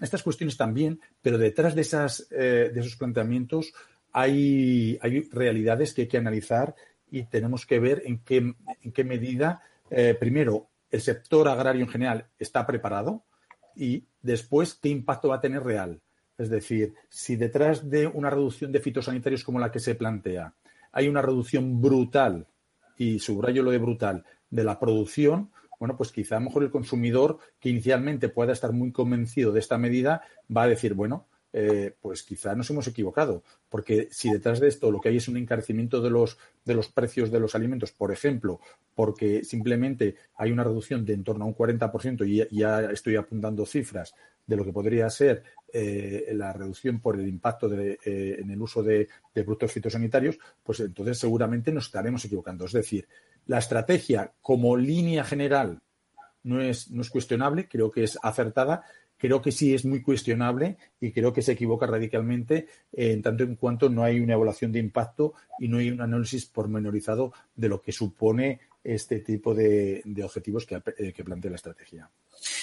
Estas 0.00 0.22
cuestiones 0.22 0.56
también, 0.56 1.00
pero 1.22 1.38
detrás 1.38 1.74
de, 1.74 1.80
esas, 1.80 2.28
eh, 2.30 2.70
de 2.72 2.80
esos 2.80 2.96
planteamientos 2.96 3.72
hay, 4.12 4.98
hay, 5.00 5.28
realidades 5.30 5.94
que 5.94 6.02
hay 6.02 6.08
que 6.08 6.18
analizar 6.18 6.74
y 7.10 7.24
tenemos 7.24 7.66
que 7.66 7.80
ver 7.80 8.02
en 8.04 8.18
qué, 8.18 8.36
en 8.36 8.92
qué 8.92 9.04
medida, 9.04 9.62
eh, 9.90 10.16
primero, 10.18 10.68
el 10.90 11.00
sector 11.00 11.48
agrario 11.48 11.82
en 11.82 11.90
general 11.90 12.26
está 12.38 12.66
preparado 12.66 13.24
y 13.74 14.04
después 14.20 14.74
qué 14.74 14.88
impacto 14.88 15.28
va 15.28 15.36
a 15.36 15.40
tener 15.40 15.62
real. 15.62 16.00
Es 16.38 16.50
decir, 16.50 16.94
si 17.08 17.36
detrás 17.36 17.88
de 17.88 18.06
una 18.06 18.30
reducción 18.30 18.72
de 18.72 18.80
fitosanitarios 18.80 19.44
como 19.44 19.58
la 19.58 19.72
que 19.72 19.80
se 19.80 19.94
plantea 19.94 20.52
hay 20.92 21.08
una 21.08 21.20
reducción 21.20 21.82
brutal, 21.82 22.46
y 22.96 23.18
subrayo 23.18 23.62
lo 23.62 23.70
de 23.70 23.78
brutal, 23.78 24.24
de 24.48 24.64
la 24.64 24.78
producción, 24.78 25.50
bueno, 25.78 25.96
pues 25.96 26.10
quizá 26.10 26.36
a 26.36 26.40
lo 26.40 26.46
mejor 26.46 26.62
el 26.62 26.70
consumidor 26.70 27.38
que 27.60 27.68
inicialmente 27.68 28.30
pueda 28.30 28.54
estar 28.54 28.72
muy 28.72 28.92
convencido 28.92 29.52
de 29.52 29.60
esta 29.60 29.76
medida 29.76 30.22
va 30.54 30.62
a 30.62 30.68
decir, 30.68 30.94
bueno, 30.94 31.26
eh, 31.52 31.94
pues 32.00 32.22
quizá 32.22 32.54
nos 32.54 32.70
hemos 32.70 32.86
equivocado, 32.86 33.42
porque 33.68 34.08
si 34.10 34.30
detrás 34.30 34.60
de 34.60 34.68
esto 34.68 34.90
lo 34.90 35.00
que 35.00 35.10
hay 35.10 35.18
es 35.18 35.28
un 35.28 35.36
encarecimiento 35.36 36.00
de 36.00 36.10
los, 36.10 36.38
de 36.64 36.74
los 36.74 36.88
precios 36.88 37.30
de 37.30 37.40
los 37.40 37.54
alimentos, 37.54 37.92
por 37.92 38.12
ejemplo, 38.12 38.60
porque 38.94 39.44
simplemente 39.44 40.16
hay 40.34 40.50
una 40.50 40.64
reducción 40.64 41.04
de 41.04 41.14
en 41.14 41.24
torno 41.24 41.44
a 41.44 41.48
un 41.48 41.54
40%, 41.54 42.26
y 42.26 42.56
ya 42.56 42.90
estoy 42.90 43.16
apuntando 43.16 43.66
cifras 43.66 44.14
de 44.46 44.56
lo 44.56 44.64
que 44.64 44.72
podría 44.72 45.10
ser 45.10 45.42
eh, 45.72 46.30
la 46.32 46.52
reducción 46.52 47.00
por 47.00 47.18
el 47.18 47.26
impacto 47.28 47.72
eh, 47.72 47.98
en 48.04 48.50
el 48.50 48.62
uso 48.62 48.82
de, 48.82 49.08
de 49.34 49.44
productos 49.44 49.72
fitosanitarios, 49.72 50.38
pues 50.62 50.80
entonces 50.80 51.18
seguramente 51.18 51.72
nos 51.72 51.86
estaremos 51.86 52.24
equivocando. 52.24 52.64
Es 52.64 52.72
decir, 52.72 53.08
la 53.46 53.58
estrategia 53.58 54.32
como 54.40 54.76
línea 54.76 55.24
general 55.24 55.80
no 56.44 56.60
es, 56.60 56.90
no 56.90 57.02
es 57.02 57.10
cuestionable, 57.10 57.68
creo 57.68 57.90
que 57.90 58.04
es 58.04 58.18
acertada, 58.22 58.84
creo 59.16 59.42
que 59.42 59.52
sí 59.52 59.74
es 59.74 59.84
muy 59.84 60.02
cuestionable 60.02 60.76
y 61.00 61.12
creo 61.12 61.32
que 61.32 61.42
se 61.42 61.52
equivoca 61.52 61.86
radicalmente 61.86 62.68
en 62.92 63.22
tanto 63.22 63.44
en 63.44 63.56
cuanto 63.56 63.88
no 63.88 64.02
hay 64.04 64.20
una 64.20 64.34
evaluación 64.34 64.72
de 64.72 64.78
impacto 64.78 65.34
y 65.58 65.68
no 65.68 65.78
hay 65.78 65.90
un 65.90 66.00
análisis 66.00 66.46
pormenorizado 66.46 67.32
de 67.54 67.68
lo 67.68 67.80
que 67.80 67.92
supone 67.92 68.60
este 68.86 69.20
tipo 69.20 69.52
de, 69.52 70.02
objetivos 70.24 70.66
eh, 70.70 71.12
que, 71.12 71.24
plantea 71.24 71.50
la 71.50 71.56
estrategia. 71.56 72.08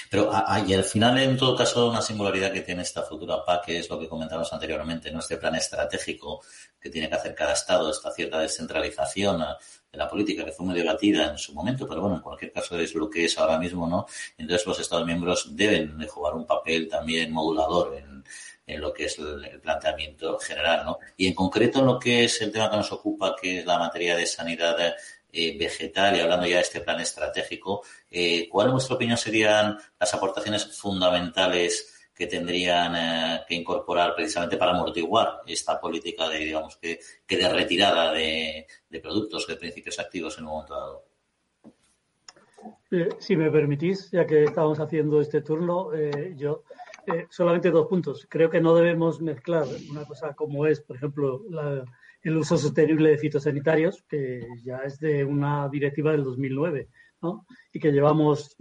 Pero 0.09 0.31
y 0.65 0.73
al 0.73 0.83
final, 0.83 1.17
en 1.17 1.35
todo 1.35 1.55
caso, 1.55 1.89
una 1.89 2.01
singularidad 2.01 2.53
que 2.53 2.61
tiene 2.61 2.83
esta 2.83 3.01
futura 3.01 3.43
PAC, 3.43 3.65
que 3.65 3.79
es 3.79 3.89
lo 3.89 3.99
que 3.99 4.07
comentábamos 4.07 4.51
anteriormente, 4.53 5.11
¿no? 5.11 5.19
este 5.19 5.37
plan 5.37 5.55
estratégico 5.55 6.41
que 6.79 6.89
tiene 6.89 7.09
que 7.09 7.15
hacer 7.15 7.35
cada 7.35 7.53
Estado, 7.53 7.91
esta 7.91 8.11
cierta 8.11 8.39
descentralización 8.39 9.39
de 9.91 9.97
la 9.97 10.07
política 10.07 10.45
que 10.45 10.53
fue 10.53 10.65
muy 10.65 10.75
debatida 10.75 11.29
en 11.29 11.37
su 11.37 11.53
momento, 11.53 11.87
pero 11.87 12.01
bueno, 12.01 12.15
en 12.17 12.21
cualquier 12.21 12.53
caso 12.53 12.77
es 12.79 12.95
lo 12.95 13.09
que 13.09 13.25
es 13.25 13.37
ahora 13.37 13.59
mismo, 13.59 13.87
¿no? 13.87 14.05
Entonces 14.37 14.65
los 14.65 14.79
Estados 14.79 15.05
miembros 15.05 15.55
deben 15.55 15.97
de 15.97 16.07
jugar 16.07 16.35
un 16.35 16.45
papel 16.45 16.87
también 16.87 17.33
modulador 17.33 17.95
en, 17.97 18.23
lo 18.79 18.93
que 18.93 19.05
es 19.05 19.19
el, 19.19 19.59
planteamiento 19.61 20.39
general, 20.39 20.85
¿no? 20.85 20.99
Y 21.17 21.27
en 21.27 21.33
concreto 21.33 21.79
en 21.79 21.85
lo 21.85 21.99
que 21.99 22.23
es 22.23 22.41
el 22.41 22.51
tema 22.51 22.69
que 22.69 22.77
nos 22.77 22.91
ocupa, 22.93 23.35
que 23.39 23.59
es 23.59 23.65
la 23.65 23.77
materia 23.77 24.15
de 24.15 24.25
sanidad 24.25 24.95
eh, 25.35 25.57
vegetal 25.57 26.15
y 26.15 26.19
hablando 26.19 26.45
ya 26.45 26.57
de 26.57 26.61
este 26.61 26.81
plan 26.81 26.99
estratégico, 26.99 27.83
eh, 28.11 28.47
¿cuál 28.47 28.67
en 28.67 28.73
vuestra 28.73 28.95
opinión 28.95 29.17
serían 29.17 29.75
las 29.99 30.13
aportaciones 30.13 30.77
fundamentales 30.79 32.11
que 32.13 32.27
tendrían 32.27 32.95
eh, 32.95 33.41
que 33.47 33.55
incorporar 33.55 34.13
precisamente 34.13 34.57
para 34.57 34.73
amortiguar 34.73 35.41
esta 35.47 35.81
política 35.81 36.29
de, 36.29 36.37
digamos, 36.37 36.77
que, 36.77 36.99
que 37.25 37.37
de 37.37 37.49
retirada 37.49 38.13
de, 38.13 38.67
productos, 39.01 39.47
de 39.47 39.55
principios 39.55 39.97
activos 39.97 40.37
en 40.37 40.43
un 40.43 40.51
momento 40.51 40.75
dado. 40.75 41.05
Eh, 42.91 43.09
si 43.17 43.35
me 43.35 43.49
permitís, 43.49 44.11
ya 44.11 44.27
que 44.27 44.43
estamos 44.43 44.79
haciendo 44.79 45.19
este 45.19 45.41
turno, 45.41 45.89
yo 46.35 46.63
solamente 47.31 47.71
dos 47.71 47.87
puntos. 47.87 48.27
Creo 48.29 48.51
que 48.51 48.61
no 48.61 48.75
debemos 48.75 49.19
mezclar 49.19 49.65
una 49.89 50.05
cosa 50.05 50.35
como 50.35 50.67
es, 50.67 50.79
por 50.79 50.97
ejemplo, 50.97 51.41
el 52.23 52.37
uso 52.37 52.57
sostenible 52.57 53.09
de 53.09 53.17
fitosanitarios, 53.17 54.03
que 54.07 54.47
ya 54.63 54.77
es 54.77 54.97
de 54.99 55.25
una 55.25 55.67
directiva 55.69 56.11
del 56.11 56.23
2009, 56.23 56.87
¿no? 57.21 57.45
y 57.71 57.79
que 57.79 57.91
llevamos 57.91 58.55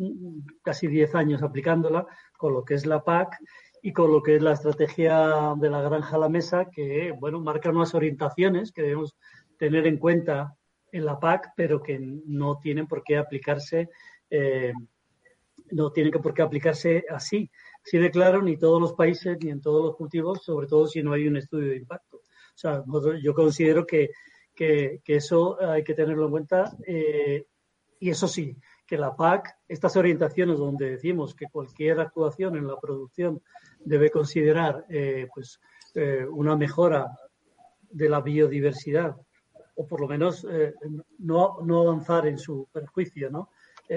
casi 0.62 0.88
10 0.88 1.14
años 1.14 1.42
aplicándola, 1.42 2.06
con 2.36 2.52
lo 2.52 2.64
que 2.64 2.74
es 2.74 2.86
la 2.86 3.02
PAC 3.04 3.38
y 3.80 3.92
con 3.92 4.12
lo 4.12 4.22
que 4.22 4.36
es 4.36 4.42
la 4.42 4.52
estrategia 4.52 5.54
de 5.56 5.70
la 5.70 5.80
granja 5.80 6.16
a 6.16 6.18
la 6.18 6.28
mesa, 6.28 6.68
que 6.70 7.12
bueno, 7.18 7.40
marca 7.40 7.70
unas 7.70 7.94
orientaciones 7.94 8.72
que 8.72 8.82
debemos 8.82 9.16
tener 9.58 9.86
en 9.86 9.98
cuenta 9.98 10.56
en 10.90 11.04
la 11.04 11.18
PAC, 11.18 11.52
pero 11.56 11.82
que 11.82 11.98
no 12.00 12.58
tienen 12.58 12.86
por 12.88 13.04
qué 13.04 13.16
aplicarse, 13.16 13.90
eh, 14.28 14.72
no 15.70 15.92
tienen 15.92 16.12
por 16.20 16.34
qué 16.34 16.42
aplicarse 16.42 17.04
así, 17.08 17.50
así 17.84 17.98
de 17.98 18.10
claro, 18.10 18.42
ni 18.42 18.56
todos 18.56 18.80
los 18.80 18.92
países, 18.94 19.38
ni 19.40 19.50
en 19.50 19.60
todos 19.60 19.84
los 19.84 19.96
cultivos, 19.96 20.42
sobre 20.44 20.66
todo 20.66 20.86
si 20.86 21.02
no 21.02 21.12
hay 21.12 21.28
un 21.28 21.36
estudio 21.36 21.70
de 21.70 21.76
impacto. 21.76 22.11
O 22.54 22.58
sea, 22.58 22.84
yo 23.22 23.34
considero 23.34 23.86
que, 23.86 24.10
que, 24.54 25.00
eso 25.06 25.60
hay 25.60 25.82
que 25.82 25.94
tenerlo 25.94 26.26
en 26.26 26.30
cuenta. 26.30 26.76
Eh, 26.86 27.46
y 28.02 28.10
eso 28.10 28.26
sí, 28.26 28.56
que 28.84 28.98
la 28.98 29.14
PAC, 29.14 29.56
estas 29.68 29.96
orientaciones 29.96 30.58
donde 30.58 30.90
decimos 30.90 31.34
que 31.34 31.46
cualquier 31.46 32.00
actuación 32.00 32.56
en 32.56 32.66
la 32.66 32.78
producción 32.80 33.40
debe 33.78 34.10
considerar 34.10 34.84
eh, 34.88 35.28
pues, 35.32 35.60
eh, 35.94 36.26
una 36.28 36.56
mejora 36.56 37.06
de 37.90 38.08
la 38.08 38.20
biodiversidad 38.20 39.16
o 39.76 39.86
por 39.86 40.00
lo 40.00 40.08
menos 40.08 40.44
eh, 40.50 40.74
no, 41.20 41.60
no, 41.62 41.82
avanzar 41.82 42.26
en 42.26 42.38
su 42.38 42.68
perjuicio, 42.72 43.30
¿no? 43.30 43.50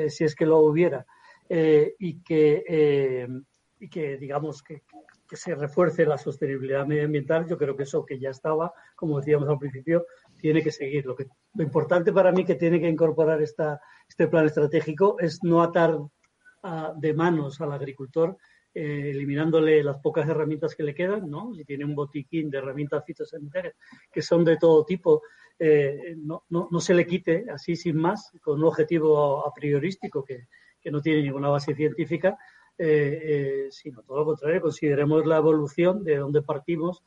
si 0.08 0.24
es 0.24 0.36
que 0.36 0.46
lo 0.46 0.60
hubiera, 0.60 1.06
y, 1.50 2.22
que, 2.22 3.28
y 3.80 3.90
que 3.90 4.18
digamos 4.18 4.62
que, 4.62 4.84
que 5.28 5.36
se 5.36 5.56
refuerce 5.56 6.06
la 6.06 6.18
sostenibilidad 6.18 6.86
medioambiental, 6.86 7.48
yo 7.48 7.58
creo 7.58 7.76
que 7.76 7.84
eso 7.84 8.06
que 8.06 8.20
ya 8.20 8.30
estaba, 8.30 8.74
como 8.96 9.18
decíamos 9.20 9.50
al 9.50 9.58
principio, 9.58 10.06
tiene 10.38 10.62
que 10.62 10.72
seguir. 10.72 11.06
Lo, 11.06 11.16
que, 11.16 11.28
lo 11.54 11.64
importante 11.64 12.14
para 12.14 12.32
mí 12.32 12.46
que 12.46 12.56
tiene 12.56 12.80
que 12.80 12.88
incorporar 12.88 13.42
esta, 13.42 13.80
este 14.08 14.28
plan 14.28 14.46
estratégico 14.46 15.18
es 15.20 15.44
no 15.44 15.64
atar 15.64 15.98
de 16.98 17.14
manos 17.14 17.62
al 17.62 17.72
agricultor, 17.72 18.38
eh, 18.74 19.12
eliminándole 19.12 19.84
las 19.84 20.00
pocas 20.00 20.28
herramientas 20.28 20.76
que 20.76 20.84
le 20.84 20.96
quedan, 20.96 21.30
¿no? 21.30 21.54
Si 21.54 21.64
tiene 21.64 21.86
un 21.86 21.96
botiquín 21.96 22.50
de 22.50 22.58
herramientas 22.58 23.04
fitosanitarias 23.06 23.76
que 24.12 24.22
son 24.22 24.44
de 24.44 24.58
todo 24.58 24.84
tipo, 24.84 25.22
eh, 25.60 26.16
no, 26.18 26.44
no, 26.50 26.68
no, 26.72 26.80
se 26.80 26.94
le 26.94 27.06
quite 27.06 27.46
así 27.54 27.76
sin 27.76 27.98
más, 27.98 28.32
con 28.42 28.60
un 28.60 28.66
objetivo 28.66 29.48
a 29.48 29.54
priorístico 29.54 30.24
que, 30.26 30.48
que 30.82 30.92
no 30.92 31.02
tiene 31.02 31.22
ninguna 31.22 31.50
base 31.50 31.74
científica, 31.74 32.38
eh, 32.78 33.68
sino 33.72 34.02
todo 34.04 34.20
lo 34.20 34.26
contrario, 34.26 34.62
consideremos 34.62 35.26
la 35.26 35.38
evolución 35.38 36.04
de 36.04 36.18
dónde 36.18 36.42
partimos, 36.42 37.04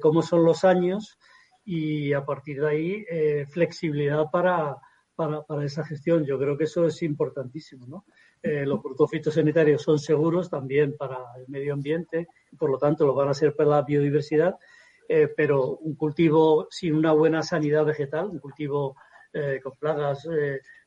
cómo 0.00 0.22
son 0.22 0.44
los 0.44 0.62
años 0.62 1.18
y 1.64 2.12
a 2.12 2.24
partir 2.24 2.60
de 2.60 2.68
ahí 2.68 3.04
flexibilidad 3.46 4.30
para, 4.30 4.76
para, 5.16 5.42
para, 5.42 5.64
esa 5.64 5.84
gestión. 5.84 6.24
Yo 6.24 6.38
creo 6.38 6.56
que 6.56 6.64
eso 6.64 6.86
es 6.86 7.02
importantísimo. 7.02 7.86
¿no? 7.86 8.04
Eh, 8.42 8.66
los 8.66 8.80
productos 8.80 9.10
fitosanitarios 9.10 9.80
son 9.80 9.98
seguros 9.98 10.50
también 10.50 10.96
para 10.98 11.16
el 11.38 11.48
medio 11.48 11.72
ambiente, 11.72 12.28
por 12.58 12.70
lo 12.70 12.76
tanto 12.76 13.06
lo 13.06 13.14
van 13.14 13.28
a 13.28 13.34
ser 13.34 13.56
para 13.56 13.70
la 13.70 13.82
biodiversidad, 13.82 14.56
eh, 15.08 15.28
pero 15.34 15.78
un 15.78 15.94
cultivo 15.94 16.66
sin 16.70 16.94
una 16.94 17.12
buena 17.12 17.42
sanidad 17.42 17.86
vegetal, 17.86 18.26
un 18.26 18.38
cultivo 18.38 18.96
eh, 19.32 19.60
con 19.62 19.72
plagas 19.78 20.28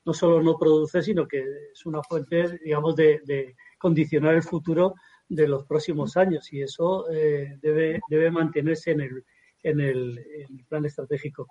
no 0.06 0.14
solo 0.14 0.42
no 0.42 0.58
produce, 0.58 1.02
sino 1.02 1.28
que 1.28 1.44
es 1.74 1.86
una 1.86 2.04
fuente, 2.04 2.60
digamos, 2.64 2.96
de, 2.96 3.56
condicionar 3.78 4.36
el 4.36 4.44
futuro 4.44 4.96
de 5.30 5.48
los 5.48 5.66
próximos 5.66 6.18
años 6.18 6.52
y 6.54 6.62
eso 6.62 7.10
eh, 7.12 7.58
debe, 7.62 8.00
debe 8.10 8.32
mantenerse 8.32 8.92
en 8.92 9.02
el, 9.02 9.26
en 9.64 9.80
el, 9.82 10.26
plan 10.68 10.86
estratégico. 10.86 11.48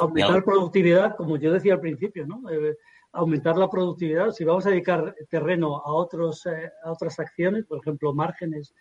Aumentar 0.00 0.36
la 0.36 0.44
productividad, 0.44 1.16
como 1.16 1.36
yo 1.36 1.52
decía 1.52 1.74
al 1.74 1.80
principio, 1.80 2.24
¿no? 2.26 2.48
Eh, 2.50 2.76
aumentar 3.12 3.56
la 3.56 3.68
productividad. 3.68 4.30
Si 4.30 4.44
vamos 4.44 4.64
a 4.66 4.70
dedicar 4.70 5.14
terreno 5.28 5.76
a, 5.78 5.92
otros, 5.92 6.46
eh, 6.46 6.70
a 6.84 6.92
otras 6.92 7.18
acciones, 7.18 7.64
por 7.64 7.78
ejemplo, 7.78 8.14
márgenes 8.14 8.74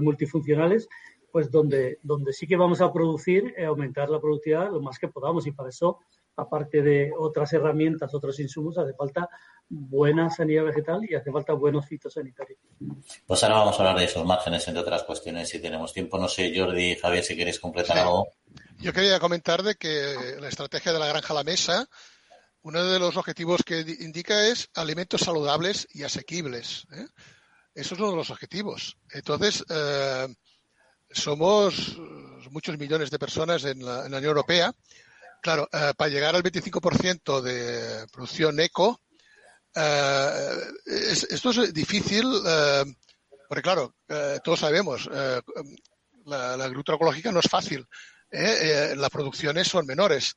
multifuncionales, 0.00 0.88
pues 1.30 1.50
donde, 1.50 1.98
donde 2.02 2.32
sí 2.32 2.46
que 2.46 2.56
vamos 2.56 2.80
a 2.80 2.92
producir, 2.92 3.54
aumentar 3.66 4.08
la 4.08 4.20
productividad 4.20 4.70
lo 4.70 4.80
más 4.80 4.98
que 4.98 5.08
podamos 5.08 5.46
y 5.46 5.52
para 5.52 5.68
eso 5.68 5.98
aparte 6.36 6.82
de 6.82 7.12
otras 7.16 7.52
herramientas, 7.52 8.14
otros 8.14 8.38
insumos, 8.40 8.78
hace 8.78 8.94
falta 8.94 9.28
buena 9.68 10.30
sanidad 10.30 10.64
vegetal 10.64 11.00
y 11.08 11.14
hace 11.14 11.30
falta 11.30 11.52
buenos 11.52 11.86
fitosanitarios. 11.86 12.58
Pues 13.26 13.42
ahora 13.42 13.56
vamos 13.56 13.74
a 13.76 13.78
hablar 13.78 13.98
de 13.98 14.04
esos 14.04 14.24
márgenes, 14.24 14.66
entre 14.68 14.82
otras 14.82 15.02
cuestiones, 15.02 15.48
si 15.48 15.60
tenemos 15.60 15.92
tiempo. 15.92 16.18
No 16.18 16.28
sé, 16.28 16.52
Jordi 16.56 16.92
y 16.92 16.96
Javier, 16.96 17.24
si 17.24 17.36
queréis 17.36 17.58
completar 17.58 17.98
algo. 17.98 18.28
Yo 18.78 18.92
quería 18.92 19.18
comentar 19.18 19.62
de 19.62 19.74
que 19.74 20.36
la 20.40 20.48
estrategia 20.48 20.92
de 20.92 20.98
la 20.98 21.08
granja 21.08 21.32
a 21.32 21.36
la 21.36 21.44
mesa, 21.44 21.88
uno 22.62 22.84
de 22.84 22.98
los 22.98 23.16
objetivos 23.16 23.62
que 23.64 23.80
indica 24.00 24.46
es 24.46 24.68
alimentos 24.74 25.22
saludables 25.22 25.88
y 25.92 26.04
asequibles. 26.04 26.86
¿eh? 26.92 27.06
Eso 27.74 27.94
es 27.94 28.00
uno 28.00 28.10
de 28.10 28.16
los 28.16 28.30
objetivos. 28.30 28.96
Entonces, 29.12 29.64
eh, 29.68 30.28
somos 31.10 31.98
muchos 32.50 32.78
millones 32.78 33.10
de 33.10 33.18
personas 33.18 33.64
en 33.64 33.84
la 33.84 34.04
Unión 34.04 34.24
Europea 34.24 34.72
Claro, 35.46 35.68
eh, 35.72 35.92
para 35.96 36.10
llegar 36.10 36.34
al 36.34 36.42
25% 36.42 37.40
de 37.40 38.06
producción 38.08 38.58
eco, 38.58 39.00
eh, 39.76 40.72
esto 41.30 41.50
es 41.50 41.72
difícil, 41.72 42.24
eh, 42.46 42.84
porque 43.48 43.62
claro, 43.62 43.94
todos 44.42 44.58
sabemos, 44.58 45.08
la, 46.24 46.54
agricultura 46.54 46.96
ecológica 46.96 47.30
no 47.30 47.38
es 47.38 47.48
fácil, 47.48 47.86
las 48.30 49.10
producciones 49.10 49.68
son 49.68 49.86
menores. 49.86 50.34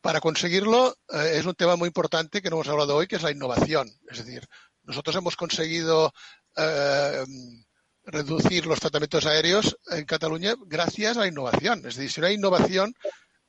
Para 0.00 0.20
conseguirlo 0.20 0.96
es 1.08 1.44
un 1.44 1.54
tema 1.54 1.74
muy 1.74 1.88
importante 1.88 2.40
que 2.40 2.48
no 2.48 2.56
hemos 2.56 2.68
hablado 2.68 2.94
hoy, 2.94 3.08
que 3.08 3.16
es 3.16 3.22
la 3.22 3.32
innovación. 3.32 3.90
Es 4.08 4.18
decir, 4.18 4.46
nosotros 4.84 5.16
hemos 5.16 5.34
conseguido 5.34 6.12
reducir 8.04 8.66
los 8.66 8.78
tratamientos 8.78 9.26
aéreos 9.26 9.76
en 9.90 10.04
Cataluña 10.04 10.54
gracias 10.66 11.16
a 11.16 11.20
la 11.20 11.26
innovación. 11.26 11.78
Es 11.80 11.96
decir, 11.96 12.12
si 12.12 12.20
no 12.20 12.28
hay 12.28 12.34
innovación, 12.34 12.94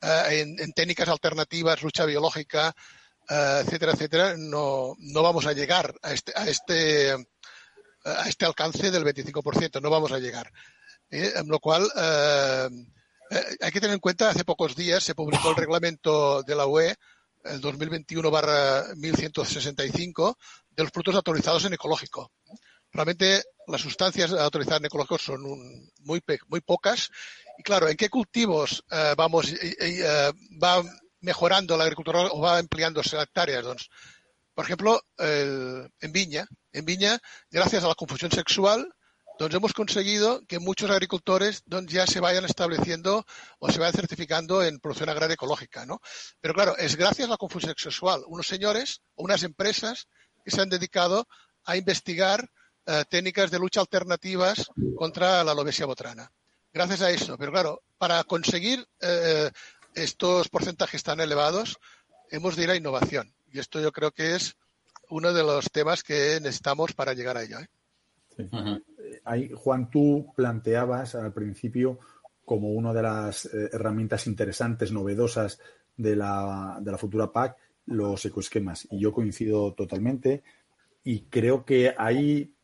eh, 0.02 0.56
en, 0.58 0.72
técnicas 0.72 1.08
alternativas, 1.08 1.82
lucha 1.82 2.06
biológica, 2.06 2.74
eh, 3.30 3.62
etcétera, 3.64 3.92
etcétera, 3.92 4.34
no, 4.36 4.96
no 4.98 5.22
vamos 5.22 5.46
a 5.46 5.52
llegar 5.52 5.94
a 6.02 6.12
este, 6.12 6.32
a 6.34 6.48
este, 6.48 7.12
a 8.04 8.28
este 8.28 8.44
alcance 8.44 8.90
del 8.90 9.04
25%, 9.04 9.80
no 9.80 9.88
vamos 9.88 10.10
a 10.10 10.18
llegar. 10.18 10.50
Eh, 11.10 11.32
lo 11.46 11.60
cual, 11.60 11.88
hay 13.60 13.70
que 13.70 13.80
tener 13.80 13.94
en 13.94 14.00
cuenta, 14.00 14.30
hace 14.30 14.44
pocos 14.44 14.74
días 14.74 15.04
se 15.04 15.14
publicó 15.14 15.50
el 15.50 15.56
reglamento 15.56 16.42
de 16.42 16.56
la 16.56 16.66
UE, 16.66 16.96
el 17.44 17.60
2021 17.60 18.30
1165, 18.96 20.38
de 20.70 20.82
los 20.82 20.90
productos 20.90 21.14
autorizados 21.14 21.64
en 21.64 21.74
ecológico. 21.74 22.32
Realmente 22.92 23.44
las 23.68 23.80
sustancias 23.80 24.32
autorizadas 24.32 24.80
en 24.80 24.86
ecológico 24.86 25.18
son 25.18 25.42
muy, 26.00 26.20
muy 26.48 26.60
pocas 26.60 27.10
y 27.58 27.62
claro, 27.62 27.88
¿en 27.88 27.96
qué 27.96 28.08
cultivos 28.08 28.84
vamos 29.16 29.54
va 30.60 30.82
mejorando 31.20 31.76
la 31.76 31.84
agricultura 31.84 32.20
o 32.20 32.40
va 32.40 32.58
ampliándose 32.58 33.16
hectáreas? 33.16 33.64
Doncs, 33.64 33.88
por 34.54 34.64
ejemplo, 34.64 35.00
en 35.18 36.12
viña. 36.12 36.46
En 36.72 36.84
viña, 36.84 37.18
gracias 37.50 37.84
a 37.84 37.88
la 37.88 37.94
confusión 37.94 38.30
sexual, 38.30 38.92
doncs 39.38 39.54
hemos 39.54 39.72
conseguido 39.72 40.42
que 40.46 40.58
muchos 40.58 40.90
agricultores 40.90 41.62
ya 41.86 42.06
se 42.06 42.20
vayan 42.20 42.44
estableciendo 42.44 43.24
o 43.58 43.70
se 43.70 43.78
vayan 43.78 43.94
certificando 43.94 44.62
en 44.62 44.78
producción 44.78 45.08
agraria 45.08 45.34
ecológica, 45.34 45.86
¿no? 45.86 46.00
Pero 46.40 46.52
claro, 46.54 46.76
es 46.76 46.96
gracias 46.96 47.28
a 47.28 47.30
la 47.30 47.36
confusión 47.38 47.74
sexual. 47.76 48.22
Unos 48.26 48.46
señores 48.46 49.00
o 49.14 49.24
unas 49.24 49.42
empresas 49.42 50.08
que 50.44 50.50
se 50.50 50.60
han 50.60 50.68
dedicado 50.68 51.26
a 51.64 51.76
investigar 51.76 52.50
eh, 52.86 53.04
técnicas 53.08 53.50
de 53.50 53.58
lucha 53.58 53.80
alternativas 53.80 54.66
contra 54.96 55.42
la 55.42 55.54
lobesia 55.54 55.86
botrana 55.86 56.30
gracias 56.72 57.02
a 57.02 57.10
eso. 57.10 57.36
Pero 57.38 57.52
claro, 57.52 57.82
para 57.98 58.22
conseguir 58.24 58.86
eh, 59.00 59.50
estos 59.94 60.48
porcentajes 60.48 61.02
tan 61.02 61.20
elevados, 61.20 61.78
hemos 62.30 62.56
de 62.56 62.64
ir 62.64 62.70
a 62.70 62.76
innovación. 62.76 63.32
Y 63.52 63.58
esto 63.58 63.80
yo 63.80 63.92
creo 63.92 64.12
que 64.12 64.34
es 64.34 64.56
uno 65.08 65.32
de 65.32 65.42
los 65.42 65.70
temas 65.70 66.02
que 66.02 66.38
necesitamos 66.40 66.92
para 66.92 67.14
llegar 67.14 67.36
a 67.36 67.42
ello. 67.42 67.58
¿eh? 67.58 69.50
Juan, 69.54 69.90
tú 69.90 70.32
planteabas 70.36 71.14
al 71.14 71.32
principio 71.32 71.98
como 72.44 72.70
una 72.70 72.92
de 72.92 73.02
las 73.02 73.46
eh, 73.46 73.70
herramientas 73.72 74.26
interesantes, 74.26 74.92
novedosas 74.92 75.60
de 75.96 76.16
la, 76.16 76.78
de 76.80 76.90
la 76.90 76.98
futura 76.98 77.32
PAC, 77.32 77.56
los 77.86 78.24
ecoesquemas. 78.24 78.86
Y 78.90 79.00
yo 79.00 79.12
coincido 79.12 79.74
totalmente. 79.74 80.42
Y 81.04 81.22
creo 81.22 81.64
que 81.64 81.94
ahí 81.96 82.54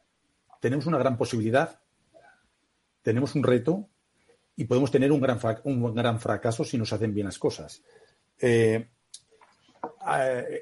tenemos 0.61 0.87
una 0.87 0.99
gran 0.99 1.17
posibilidad, 1.17 1.81
tenemos 3.03 3.35
un 3.35 3.43
reto 3.43 3.89
y 4.57 4.65
podemos 4.65 4.91
tener 4.91 5.13
un 5.13 5.21
gran, 5.21 5.39
un 5.65 5.95
gran 5.95 6.19
fracaso 6.19 6.65
si 6.65 6.79
nos 6.79 6.93
hacen 6.93 7.15
bien 7.15 7.27
las 7.27 7.39
cosas. 7.39 7.83
Eh, 8.41 8.89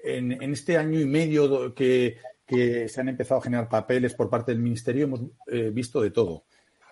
en, 0.04 0.52
este 0.52 0.76
año 0.76 1.00
y 1.00 1.06
medio 1.06 1.74
que, 1.74 2.18
se 2.46 3.00
han 3.00 3.08
empezado 3.08 3.40
a 3.40 3.44
generar 3.44 3.68
papeles 3.68 4.14
por 4.14 4.28
parte 4.28 4.52
del 4.52 4.60
Ministerio, 4.60 5.04
hemos 5.04 5.20
eh, 5.46 5.70
visto 5.72 6.02
de 6.02 6.10
todo. 6.10 6.44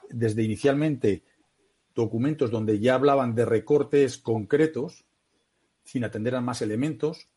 Desde 0.09 0.43
inicialmente 0.43 1.25
documentos 1.95 2.51
donde 2.51 2.79
ya 2.79 2.95
hablaban 2.95 3.35
de 3.35 3.45
recortes 3.45 4.17
concretos, 4.17 5.05
sin 5.85 6.05
atender 6.05 6.35
a 6.37 6.41
más 6.41 6.63
elementos, 6.63 7.29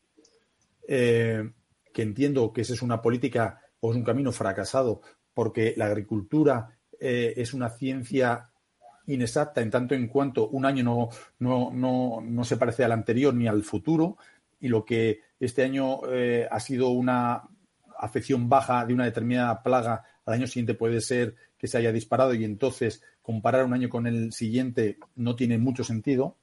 eh, 0.88 1.50
que 1.92 2.02
entiendo 2.02 2.52
que 2.52 2.62
esa 2.62 2.74
es 2.74 2.82
una 2.82 3.02
política 3.02 3.60
o 3.80 3.90
es 3.90 3.96
un 3.96 4.04
camino 4.04 4.32
fracasado, 4.32 5.02
porque 5.34 5.74
la 5.76 5.86
agricultura 5.86 6.78
es 6.98 7.52
una 7.52 7.68
ciencia 7.68 8.50
inexacta 9.06 9.60
en 9.60 9.70
tanto 9.70 9.94
en 9.94 10.08
cuanto 10.08 10.48
un 10.48 10.64
año 10.64 10.84
no, 10.84 11.08
no, 11.38 11.70
no, 11.72 12.20
no 12.20 12.44
se 12.44 12.56
parece 12.56 12.84
al 12.84 12.92
anterior 12.92 13.34
ni 13.34 13.46
al 13.46 13.62
futuro 13.62 14.16
y 14.60 14.68
lo 14.68 14.84
que 14.84 15.20
este 15.38 15.62
año 15.62 16.00
eh, 16.08 16.48
ha 16.50 16.60
sido 16.60 16.88
una 16.90 17.42
afección 17.98 18.48
baja 18.48 18.84
de 18.84 18.94
una 18.94 19.04
determinada 19.04 19.62
plaga, 19.62 20.04
al 20.24 20.34
año 20.34 20.46
siguiente 20.46 20.74
puede 20.74 21.00
ser 21.00 21.34
que 21.58 21.66
se 21.66 21.78
haya 21.78 21.92
disparado 21.92 22.34
y 22.34 22.44
entonces 22.44 23.02
comparar 23.22 23.64
un 23.64 23.72
año 23.72 23.88
con 23.88 24.06
el 24.06 24.32
siguiente 24.32 24.98
no 25.14 25.36
tiene 25.36 25.58
mucho 25.58 25.84
sentido. 25.84 26.36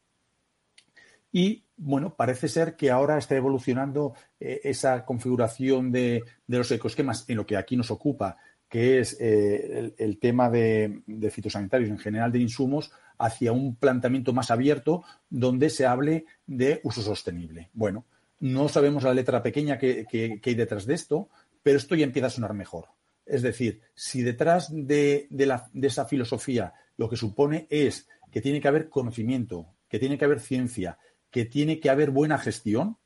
Y 1.31 1.65
bueno, 1.77 2.15
parece 2.15 2.47
ser 2.47 2.75
que 2.75 2.91
ahora 2.91 3.17
está 3.17 3.35
evolucionando 3.35 4.13
eh, 4.39 4.61
esa 4.63 5.03
configuración 5.03 5.91
de, 5.91 6.23
de, 6.45 6.57
los 6.57 6.71
ecosquemas 6.71 7.27
en 7.27 7.37
lo 7.37 7.45
que 7.45 7.57
aquí 7.57 7.75
nos 7.75 7.89
ocupa, 7.89 8.37
que 8.73 8.99
es 8.99 9.17
eh, 9.19 9.93
el, 9.99 10.17
tema 10.17 10.49
de, 10.49 11.03
fitosanitarios, 11.29 11.91
en 11.91 11.99
general 11.99 12.31
de 12.31 12.39
insumos, 12.39 12.91
hacia 13.19 13.51
un 13.51 13.75
planteamiento 13.75 14.33
más 14.33 14.49
abierto 14.49 15.03
donde 15.29 15.69
se 15.69 15.85
hable 15.85 16.25
de 16.47 16.81
uso 16.81 17.03
sostenible. 17.03 17.69
Bueno, 17.73 18.07
no 18.39 18.67
sabemos 18.69 19.03
la 19.03 19.13
letra 19.13 19.43
pequeña 19.43 19.77
que, 19.77 20.07
hay 20.43 20.55
detrás 20.55 20.87
de 20.87 20.95
esto, 20.95 21.29
pero 21.61 21.77
esto 21.77 21.93
ya 21.93 22.03
empieza 22.03 22.25
a 22.25 22.31
sonar 22.31 22.55
mejor. 22.55 22.85
Es 23.27 23.43
decir, 23.43 23.81
si 23.93 24.23
detrás 24.23 24.69
de, 24.71 25.27
de 25.29 25.87
esa 25.87 26.05
filosofía 26.05 26.73
lo 26.97 27.07
que 27.07 27.15
supone 27.15 27.67
es 27.69 28.09
que 28.31 28.41
tiene 28.41 28.59
que 28.59 28.69
haber 28.69 28.89
conocimiento, 28.89 29.67
que 29.87 29.99
tiene 29.99 30.17
que 30.17 30.25
haber 30.25 30.39
ciencia, 30.39 30.97
que 31.29 31.45
tiene 31.45 31.79
que 31.79 31.91
haber 31.91 32.09
buena 32.09 32.39
gestión 32.39 32.97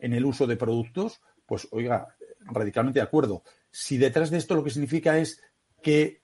en 0.00 0.14
el 0.14 0.24
uso 0.24 0.48
de 0.48 0.56
productos, 0.56 1.20
pues 1.46 1.68
oiga, 1.70 2.08
radicalmente 2.40 2.98
de 2.98 3.04
acuerdo 3.04 3.44
si 3.72 3.96
detrás 3.96 4.30
de 4.30 4.36
esto 4.36 4.54
lo 4.54 4.62
que 4.62 4.70
significa 4.70 5.18
es 5.18 5.42
que 5.82 6.22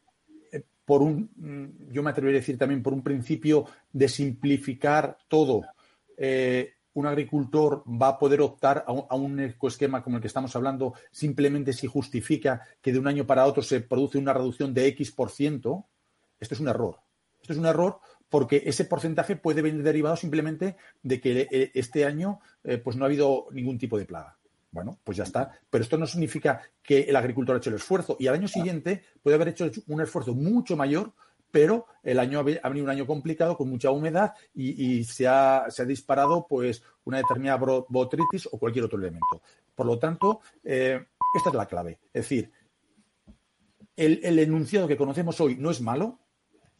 eh, 0.52 0.62
por 0.84 1.02
un, 1.02 1.30
mm, 1.34 1.92
yo 1.92 2.02
me 2.02 2.10
atrevería 2.10 2.38
a 2.38 2.42
decir 2.42 2.58
también 2.58 2.82
por 2.82 2.92
un 2.92 3.02
principio 3.02 3.64
de 3.90 4.08
simplificar 4.08 5.18
todo, 5.28 5.62
eh, 6.16 6.74
un 6.92 7.06
agricultor 7.06 7.82
va 7.86 8.08
a 8.08 8.18
poder 8.18 8.40
optar 8.42 8.84
a 8.86 9.14
un, 9.14 9.40
ecoesquema 9.40 10.02
como 10.02 10.16
el 10.16 10.20
que 10.20 10.26
estamos 10.26 10.54
hablando 10.56 10.94
simplemente 11.10 11.72
si 11.72 11.86
justifica 11.86 12.62
que 12.82 12.92
de 12.92 12.98
un 12.98 13.06
año 13.06 13.26
para 13.26 13.46
otro 13.46 13.62
se 13.62 13.80
produce 13.80 14.18
una 14.18 14.32
reducción 14.32 14.74
de 14.74 14.86
X 14.88 15.12
por 15.12 15.30
ciento, 15.30 15.86
esto 16.40 16.54
es 16.54 16.60
un 16.60 16.68
error. 16.68 16.98
Esto 17.40 17.52
es 17.52 17.58
un 17.58 17.66
error 17.66 18.00
porque 18.28 18.64
ese 18.66 18.84
porcentaje 18.84 19.36
puede 19.36 19.62
venir 19.62 19.82
derivado 19.82 20.16
simplemente 20.16 20.76
de 21.02 21.20
que 21.20 21.48
eh, 21.50 21.70
este 21.74 22.04
año 22.04 22.40
pues 22.82 22.96
no 22.96 23.04
ha 23.04 23.06
habido 23.06 23.46
ningún 23.52 23.78
tipo 23.78 23.96
de 23.96 24.04
plaga. 24.04 24.37
Bueno, 24.70 24.98
pues 25.02 25.16
ya 25.16 25.24
está. 25.24 25.50
Pero 25.70 25.82
esto 25.82 25.96
no 25.96 26.06
significa 26.06 26.60
que 26.82 27.00
el 27.02 27.16
agricultor 27.16 27.56
ha 27.56 27.58
hecho 27.58 27.70
el 27.70 27.76
esfuerzo. 27.76 28.16
Y 28.18 28.26
al 28.26 28.34
año 28.34 28.48
siguiente 28.48 29.02
puede 29.22 29.36
haber 29.36 29.48
hecho 29.48 29.70
un 29.86 30.00
esfuerzo 30.00 30.34
mucho 30.34 30.76
mayor, 30.76 31.12
pero 31.50 31.86
el 32.02 32.18
año 32.18 32.40
ha 32.40 32.42
venido 32.42 32.84
un 32.84 32.90
año 32.90 33.06
complicado 33.06 33.56
con 33.56 33.70
mucha 33.70 33.90
humedad 33.90 34.34
y, 34.54 35.04
se, 35.04 35.26
ha, 35.26 35.66
disparado 35.86 36.46
pues 36.46 36.82
una 37.04 37.18
determinada 37.18 37.58
botritis 37.88 38.48
o 38.52 38.58
cualquier 38.58 38.84
otro 38.84 38.98
elemento. 38.98 39.42
Por 39.74 39.86
lo 39.86 39.98
tanto, 39.98 40.40
eh, 40.62 41.06
esta 41.34 41.48
es 41.48 41.54
la 41.54 41.66
clave. 41.66 41.98
Es 42.12 42.24
decir, 42.24 42.50
el, 43.96 44.38
enunciado 44.38 44.86
que 44.86 44.96
conocemos 44.96 45.40
hoy 45.40 45.56
no 45.56 45.70
es 45.70 45.80
malo, 45.80 46.20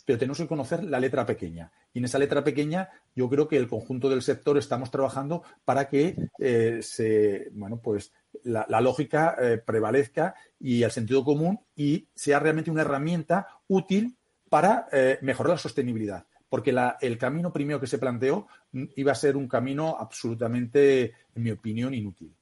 pero 0.09 0.19
tenemos 0.19 0.39
que 0.39 0.47
conocer 0.47 0.85
la 0.85 0.99
letra 0.99 1.27
pequeña. 1.27 1.71
Y 1.93 1.99
en 1.99 2.07
esa 2.07 2.19
letra 2.19 2.43
pequeña 2.43 2.89
yo 3.15 3.29
creo 3.29 3.47
que 3.47 3.59
el 3.59 3.69
conjunto 3.69 4.09
del 4.09 4.23
sector 4.23 4.57
estamos 4.57 4.91
trabajando 4.91 5.43
para 5.67 5.87
que 5.87 6.17
eh, 6.39 6.79
se, 6.81 7.51
bueno, 7.53 7.79
pues 7.83 8.15
la, 8.45 8.65
lógica 8.81 9.37
eh, 9.39 9.59
prevalezca 9.59 10.35
y 10.59 10.83
el 10.83 10.91
sentido 10.93 11.23
común 11.25 11.61
y 11.77 12.09
sea 12.15 12.39
realmente 12.39 12.71
una 12.71 12.81
herramienta 12.81 13.49
útil 13.67 14.17
para 14.49 14.89
eh, 14.93 15.19
mejorar 15.21 15.51
la 15.51 15.59
sostenibilidad. 15.59 16.25
Porque 16.49 16.75
el 17.03 17.19
camino 17.19 17.53
primero 17.53 17.79
que 17.79 17.87
se 17.87 17.99
planteó 17.99 18.47
iba 18.73 19.13
a 19.13 19.15
ser 19.15 19.37
un 19.37 19.47
camino 19.47 19.95
absolutamente, 20.01 21.13
en 21.35 21.43
mi 21.43 21.51
opinión, 21.51 21.93
inútil. 21.93 22.35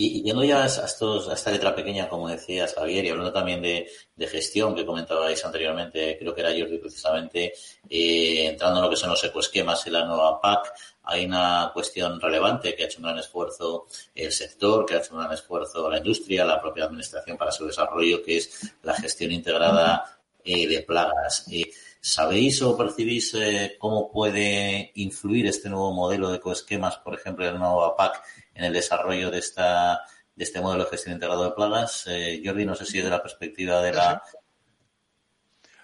Y, 0.00 0.22
yendo 0.22 0.44
ya 0.44 0.62
a, 0.62 0.66
estos, 0.66 1.28
a 1.28 1.32
esta 1.34 1.50
letra 1.50 1.74
pequeña, 1.74 2.08
como 2.08 2.28
decías, 2.28 2.72
Javier, 2.72 3.04
y 3.04 3.08
hablando 3.08 3.32
también 3.32 3.60
de, 3.60 3.88
gestión 4.28 4.72
que 4.76 4.86
comentabais 4.86 5.44
anteriormente, 5.44 6.16
creo 6.16 6.32
que 6.32 6.40
era 6.40 6.50
Jordi 6.50 6.78
precisamente, 6.78 7.52
eh, 7.90 8.46
entrando 8.46 8.78
en 8.78 8.84
lo 8.84 8.90
que 8.90 8.96
son 8.96 9.10
los 9.10 9.24
ecoesquemas 9.24 9.84
y 9.88 9.90
la 9.90 10.04
nueva 10.04 10.40
PAC, 10.40 10.72
hay 11.02 11.24
una 11.24 11.72
cuestión 11.74 12.20
relevante 12.20 12.76
que 12.76 12.84
ha 12.84 12.86
hecho 12.86 12.98
un 12.98 13.06
gran 13.06 13.18
esfuerzo 13.18 13.88
el 14.14 14.30
sector, 14.30 14.86
que 14.86 14.94
ha 14.94 14.98
hecho 14.98 15.14
un 15.14 15.20
gran 15.20 15.32
esfuerzo 15.32 15.90
la 15.90 15.98
industria, 15.98 16.44
la 16.44 16.60
propia 16.60 16.84
administración 16.84 17.36
para 17.36 17.50
su 17.50 17.66
desarrollo, 17.66 18.22
que 18.22 18.36
es 18.36 18.72
la 18.84 18.94
gestión 18.94 19.32
integrada 19.32 20.20
eh, 20.44 20.68
de 20.68 20.82
plagas. 20.82 21.44
Eh, 21.50 21.72
¿Sabéis 22.00 22.62
o 22.62 22.76
percibís 22.76 23.36
cómo 23.78 24.12
puede 24.12 24.92
influir 24.94 25.48
este 25.48 25.68
nuevo 25.68 25.92
modelo 25.92 26.30
de 26.30 26.36
ecoesquemas, 26.36 26.98
por 26.98 27.14
ejemplo, 27.14 27.44
en 27.44 27.54
la 27.54 27.58
nueva 27.58 27.96
PAC, 27.96 28.22
en 28.58 28.64
el 28.64 28.72
desarrollo 28.72 29.30
de 29.30 29.38
esta 29.38 30.02
de 30.38 30.44
este 30.44 30.60
modelo 30.60 30.84
de 30.84 30.90
gestión 30.90 31.14
integrado 31.14 31.44
de 31.44 31.50
plagas. 31.50 32.04
Eh, 32.06 32.40
Jordi, 32.44 32.64
no 32.64 32.76
sé 32.76 32.86
si 32.86 33.00
de 33.00 33.10
la 33.10 33.20
perspectiva 33.20 33.82
de 33.82 33.92
la... 33.92 34.22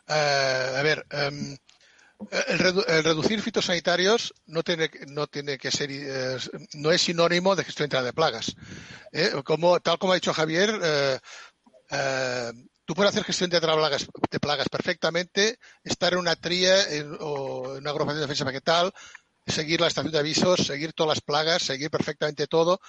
Eh, 0.06 0.74
a 0.76 0.82
ver, 0.82 1.04
em, 1.10 1.56
el, 2.48 2.58
reducir 3.02 3.42
fitosanitarios 3.42 4.32
no 4.46 4.62
tiene, 4.62 4.90
no 5.08 5.26
tiene 5.26 5.58
que 5.58 5.72
ser, 5.72 5.90
eh, 5.90 6.36
no 6.74 6.92
es 6.92 7.02
sinónimo 7.02 7.56
de 7.56 7.64
gestión 7.64 7.86
integrada 7.86 8.06
de 8.06 8.12
plagas. 8.12 8.54
como, 9.42 9.80
tal 9.80 9.98
como 9.98 10.12
ha 10.12 10.16
dicho 10.16 10.32
Javier, 10.32 10.70
tú 12.84 12.94
puedes 12.94 13.10
hacer 13.10 13.24
gestión 13.24 13.50
de 13.50 13.60
plagas, 13.60 14.06
de 14.30 14.40
plagas 14.40 14.68
perfectamente, 14.68 15.58
estar 15.82 16.12
en 16.12 16.20
una 16.20 16.36
tría 16.36 16.76
o 17.18 17.74
en 17.74 17.80
una 17.80 17.90
agrupación 17.90 18.18
de 18.18 18.26
defensa 18.26 18.44
vegetal, 18.44 18.92
seguir 19.46 19.80
la 19.80 19.88
estación 19.88 20.12
de 20.12 20.18
avisos, 20.18 20.66
seguir 20.66 20.92
todas 20.92 21.16
las 21.16 21.20
plagas, 21.20 21.62
seguir 21.62 21.90
perfectamente 21.90 22.46
todo. 22.46 22.80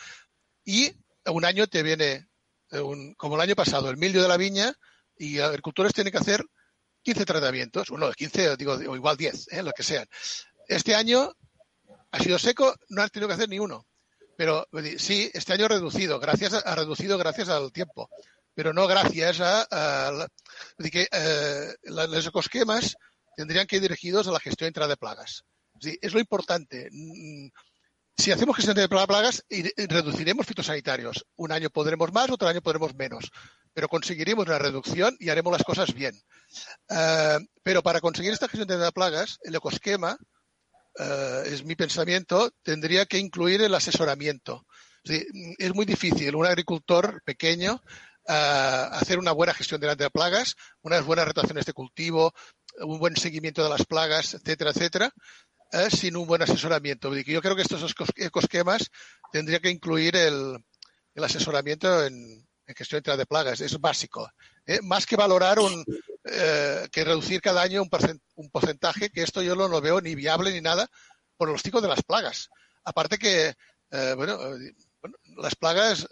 Y 0.64 0.92
un 1.26 1.46
año 1.46 1.68
te 1.68 1.84
viene, 1.84 2.28
eh, 2.72 3.14
como 3.18 3.36
el 3.36 3.42
año 3.42 3.56
pasado, 3.56 3.90
el 3.90 3.98
mildio 3.98 4.22
de 4.22 4.28
la 4.28 4.38
viña 4.38 4.74
y 5.18 5.40
agricultores 5.40 5.94
tienen 5.94 6.12
que 6.12 6.20
hacer 6.20 6.44
15 7.04 7.26
tratamientos, 7.26 7.90
uno, 7.90 8.12
15, 8.12 8.58
digo, 8.58 8.74
o 8.74 8.96
igual 8.96 9.18
10, 9.18 9.52
¿eh? 9.52 9.64
lo 9.64 9.72
que 9.72 9.84
sean. 9.84 10.08
Este 10.68 10.96
año 10.96 11.32
ha 12.12 12.20
sido 12.20 12.40
seco, 12.40 12.74
no 12.90 13.02
han 13.02 13.10
tenido 13.10 13.28
que 13.28 13.36
hacer 13.36 13.50
ni 13.50 13.60
uno. 13.60 13.86
Pero 14.38 14.68
sí, 14.98 15.30
este 15.34 15.54
año 15.54 15.66
ha 15.66 15.70
reducido, 15.70 16.20
gracias 16.20 16.54
ha 16.54 16.76
reducido 16.76 17.18
gracias 17.18 17.48
al 17.48 17.72
tiempo, 17.72 18.10
pero 18.54 18.74
no 18.74 18.86
gracias 18.86 19.40
a, 19.40 20.28
eh, 20.78 21.76
los 21.84 22.28
ecosquemas 22.28 22.98
tendrían 23.38 23.66
que 23.66 23.78
ir 23.78 23.82
dirigidos 23.82 24.28
a 24.28 24.32
la 24.32 24.42
gestión 24.42 24.68
intra 24.68 24.88
de 24.88 24.98
plagas 24.98 25.46
es 25.82 26.14
lo 26.14 26.20
importante. 26.20 26.90
Mm, 26.92 27.50
si 28.18 28.32
hacemos 28.32 28.56
gestión 28.56 28.78
de 28.78 28.88
plagas, 28.88 29.44
reduciremos 29.50 30.46
fitosanitarios. 30.46 31.26
Un 31.36 31.52
año 31.52 31.70
podremos 31.70 32.14
más, 32.14 32.30
otro 32.30 32.48
año 32.48 32.62
podremos 32.62 32.96
menos. 32.96 33.30
Pero 33.74 33.90
conseguiremos 33.90 34.46
una 34.46 34.58
reducción 34.58 35.18
y 35.20 35.30
haremos 35.30 35.52
las 35.52 35.64
cosas 35.64 35.94
bien. 35.94 36.16
Eh, 36.90 37.38
pero 37.62 37.84
para 37.84 38.00
conseguir 38.00 38.32
esta 38.32 38.48
gestión 38.48 38.68
de 38.68 38.92
plagas, 38.94 39.38
el 39.44 39.56
ecosquema, 39.56 40.18
eh, 40.98 41.44
es 41.48 41.66
mi 41.66 41.76
pensamiento, 41.76 42.52
tendría 42.64 43.06
que 43.06 43.18
incluir 43.18 43.62
el 43.62 43.76
asesoramiento. 43.76 44.66
Es, 45.04 45.76
muy 45.76 45.86
difícil 45.86 46.36
un 46.36 46.48
agricultor 46.48 47.22
pequeño 47.24 47.82
eh, 48.28 48.88
hacer 48.92 49.20
una 49.20 49.34
buena 49.34 49.54
gestión 49.54 49.80
de 49.82 50.10
plagas, 50.10 50.56
unas 50.82 51.06
buenas 51.06 51.28
rotaciones 51.28 51.66
de 51.66 51.74
cultivo, 51.74 52.34
un 52.80 52.98
buen 52.98 53.16
seguimiento 53.16 53.64
de 53.64 53.70
las 53.70 53.86
plagas, 53.86 54.34
etcétera, 54.34 54.72
etcétera, 54.72 55.14
eh, 55.76 55.90
sin 55.90 56.16
un 56.16 56.26
buen 56.26 56.42
asesoramiento. 56.42 57.14
Yo 57.14 57.42
creo 57.42 57.54
que 57.54 57.64
estos 57.64 57.94
ecosquemas 58.16 58.90
tendría 59.30 59.60
que 59.60 59.70
incluir 59.70 60.16
el, 60.16 60.58
asesoramiento 61.22 62.06
en, 62.06 62.48
gestión 62.68 63.02
de 63.04 63.26
plagas. 63.26 63.60
Es 63.60 63.78
básico. 63.80 64.32
¿eh? 64.66 64.80
Más 64.84 65.06
que 65.06 65.18
valorar 65.18 65.60
un, 65.60 65.84
eh, 66.24 66.88
que 66.94 67.04
reducir 67.04 67.42
cada 67.42 67.62
año 67.62 67.84
un, 67.84 68.50
porcentaje, 68.50 69.10
que 69.10 69.24
esto 69.24 69.42
yo 69.42 69.54
no 69.54 69.68
lo 69.68 69.82
veo 69.82 70.00
ni 70.00 70.16
viable 70.16 70.54
ni 70.54 70.62
nada 70.62 70.90
por 71.36 71.50
los 71.50 71.62
ciclos 71.62 71.84
de 71.84 71.90
las 71.90 72.04
plagas. 72.04 72.50
Aparte 72.86 73.18
que, 73.18 73.54
bueno, 74.16 74.40
las 75.38 75.56
plagas 75.56 76.08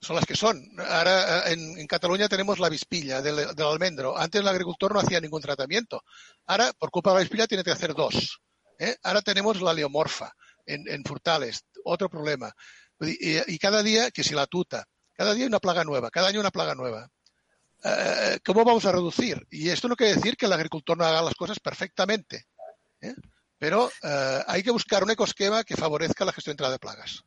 son 0.00 0.16
las 0.16 0.24
que 0.24 0.34
son. 0.34 0.64
Ahora 0.78 1.50
en, 1.50 1.86
Cataluña 1.86 2.28
tenemos 2.28 2.58
la 2.58 2.70
vispilla 2.70 3.20
del, 3.20 3.54
del, 3.54 3.66
almendro. 3.66 4.16
Antes 4.16 4.40
el 4.40 4.48
agricultor 4.48 4.94
no 4.94 5.00
hacía 5.00 5.20
ningún 5.20 5.42
tratamiento. 5.42 6.02
Ahora, 6.46 6.72
por 6.72 6.90
culpa 6.90 7.10
de 7.10 7.16
la 7.16 7.20
vispilla, 7.20 7.46
tiene 7.46 7.64
que 7.64 7.72
hacer 7.72 7.92
dos. 7.92 8.40
¿Eh? 8.82 8.96
Ahora 9.02 9.22
tenemos 9.22 9.60
la 9.62 9.72
leomorfa 9.72 10.32
en, 10.66 11.04
Furtales, 11.04 11.64
otro 11.84 12.08
problema. 12.08 12.52
Y, 13.00 13.58
cada 13.58 13.82
día, 13.82 14.10
que 14.10 14.22
si 14.22 14.34
la 14.34 14.46
tuta, 14.46 14.84
cada 15.14 15.34
día 15.34 15.46
una 15.46 15.58
plaga 15.58 15.84
nueva, 15.84 16.10
cada 16.10 16.28
año 16.28 16.40
una 16.40 16.50
plaga 16.50 16.74
nueva. 16.74 17.08
Eh, 17.84 18.38
¿Cómo 18.44 18.64
vamos 18.64 18.84
a 18.84 18.92
reducir? 18.92 19.44
Y 19.50 19.68
esto 19.68 19.88
no 19.88 19.96
quiere 19.96 20.14
decir 20.14 20.36
que 20.36 20.46
el 20.46 20.52
agricultor 20.52 20.96
no 20.96 21.04
haga 21.04 21.22
las 21.22 21.34
cosas 21.34 21.58
perfectamente, 21.58 22.46
¿eh? 23.00 23.14
pero 23.58 23.90
hay 24.46 24.62
que 24.62 24.72
buscar 24.72 25.04
un 25.04 25.10
ecosquema 25.10 25.62
que 25.62 25.76
favorezca 25.76 26.24
la 26.24 26.32
gestión 26.32 26.56
de 26.56 26.78
plagas. 26.78 27.22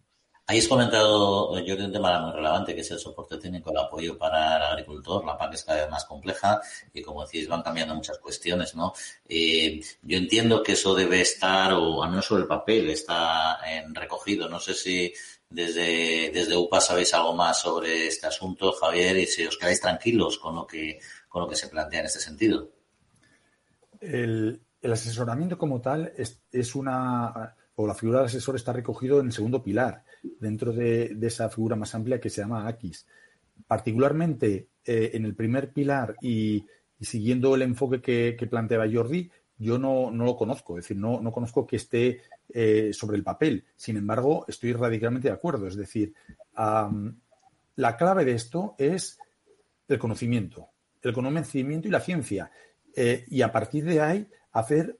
Habéis 0.47 0.67
comentado, 0.67 1.59
yo 1.59 1.75
de 1.75 1.85
un 1.85 1.91
tema 1.91 2.19
muy 2.19 2.31
relevante, 2.31 2.75
que 2.75 2.81
es 2.81 2.91
el 2.91 2.99
soporte 2.99 3.37
técnico, 3.37 3.71
el 3.71 3.77
apoyo 3.79 4.15
para 4.15 4.57
el 4.57 4.61
agricultor. 4.61 5.25
La 5.25 5.35
PAC 5.35 5.55
es 5.55 5.63
cada 5.63 5.81
vez 5.81 5.89
más 5.89 6.05
compleja 6.05 6.61
y, 6.93 7.01
como 7.01 7.25
decís, 7.25 7.47
van 7.47 7.63
cambiando 7.63 7.95
muchas 7.95 8.19
cuestiones, 8.19 8.75
¿no? 8.75 8.93
Eh, 9.27 9.81
yo 10.03 10.17
entiendo 10.17 10.61
que 10.61 10.73
eso 10.73 10.93
debe 10.93 11.21
estar, 11.21 11.73
o 11.73 12.03
al 12.03 12.11
menos 12.11 12.27
sobre 12.27 12.43
el 12.43 12.47
papel, 12.47 12.91
está 12.91 13.57
en 13.67 13.95
recogido. 13.95 14.47
No 14.47 14.59
sé 14.59 14.75
si 14.75 15.11
desde, 15.49 16.29
desde 16.31 16.55
UPA 16.55 16.79
sabéis 16.79 17.11
algo 17.15 17.33
más 17.33 17.61
sobre 17.61 18.05
este 18.05 18.27
asunto, 18.27 18.71
Javier, 18.73 19.17
y 19.17 19.25
si 19.25 19.47
os 19.47 19.57
quedáis 19.57 19.81
tranquilos 19.81 20.37
con 20.37 20.53
lo 20.53 20.67
que, 20.67 20.99
con 21.27 21.41
lo 21.41 21.49
que 21.49 21.55
se 21.55 21.69
plantea 21.69 22.01
en 22.01 22.05
este 22.05 22.19
sentido. 22.19 22.69
El, 23.99 24.61
asesoramiento 24.83 25.57
como 25.57 25.81
tal 25.81 26.13
es, 26.15 26.39
es 26.51 26.75
una 26.75 27.55
o 27.75 27.87
la 27.87 27.95
figura 27.95 28.19
del 28.19 28.27
asesor 28.27 28.55
está 28.55 28.71
recogido 28.71 29.19
en 29.19 29.27
el 29.27 29.33
segundo 29.33 29.61
pilar 29.63 30.05
dentro 30.39 30.73
de, 30.73 31.17
esa 31.21 31.49
figura 31.49 31.75
más 31.75 31.93
amplia 31.95 32.19
que 32.19 32.29
se 32.29 32.41
llama 32.41 32.67
AQUIS. 32.67 33.05
Particularmente 33.67 34.67
eh, 34.85 35.11
en 35.13 35.25
el 35.25 35.35
primer 35.35 35.71
pilar 35.71 36.15
y, 36.21 36.65
siguiendo 36.99 37.55
el 37.55 37.61
enfoque 37.61 38.01
que, 38.01 38.47
planteaba 38.47 38.85
Jordi, 38.91 39.29
yo 39.57 39.77
no, 39.77 40.11
lo 40.11 40.35
conozco, 40.35 40.77
es 40.77 40.85
decir, 40.85 40.97
no, 40.97 41.21
no 41.21 41.31
conozco 41.31 41.65
que 41.65 41.77
esté 41.77 42.21
eh, 42.49 42.91
sobre 42.93 43.17
el 43.17 43.23
papel. 43.23 43.63
Sin 43.75 43.97
embargo, 43.97 44.45
estoy 44.47 44.73
radicalmente 44.73 45.29
de 45.29 45.33
acuerdo. 45.33 45.67
Es 45.67 45.75
decir, 45.75 46.13
la 46.55 47.97
clave 47.97 48.25
de 48.25 48.33
esto 48.33 48.75
es 48.77 49.17
el 49.87 49.99
conocimiento, 49.99 50.69
el 51.01 51.13
conocimiento 51.13 51.87
y 51.87 51.91
la 51.91 51.99
ciencia. 51.99 52.51
Eh, 52.95 53.25
y 53.27 53.41
a 53.41 53.51
partir 53.51 53.85
de 53.85 54.01
ahí, 54.01 54.27
hacer 54.51 54.97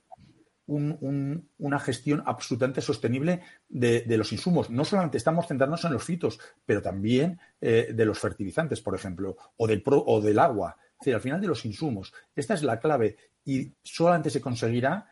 una 0.68 1.80
gestión 1.80 2.24
absolutamente 2.26 2.82
sostenible 2.82 3.42
de, 3.70 4.04
los 4.18 4.32
insumos. 4.32 4.70
No 4.70 4.84
solamente 4.86 5.18
estamos 5.18 5.48
centrándonos 5.48 5.86
en 5.86 5.94
los 5.94 6.04
fitos, 6.04 6.40
pero 6.66 6.82
también 6.82 7.40
eh, 7.62 7.92
de 7.94 8.06
los 8.06 8.20
fertilizantes, 8.20 8.82
por 8.82 8.96
ejemplo, 8.96 9.38
o 9.58 9.68
del, 9.68 9.84
o 9.86 10.22
del 10.22 10.40
agua. 10.40 10.78
Es 11.00 11.14
al 11.14 11.22
final 11.22 11.42
de 11.42 11.48
los 11.48 11.66
insumos. 11.66 12.14
Esta 12.36 12.54
es 12.54 12.64
la 12.64 12.80
clave 12.80 13.18
y 13.44 13.74
solamente 13.84 14.30
se 14.30 14.42
conseguirá 14.42 15.08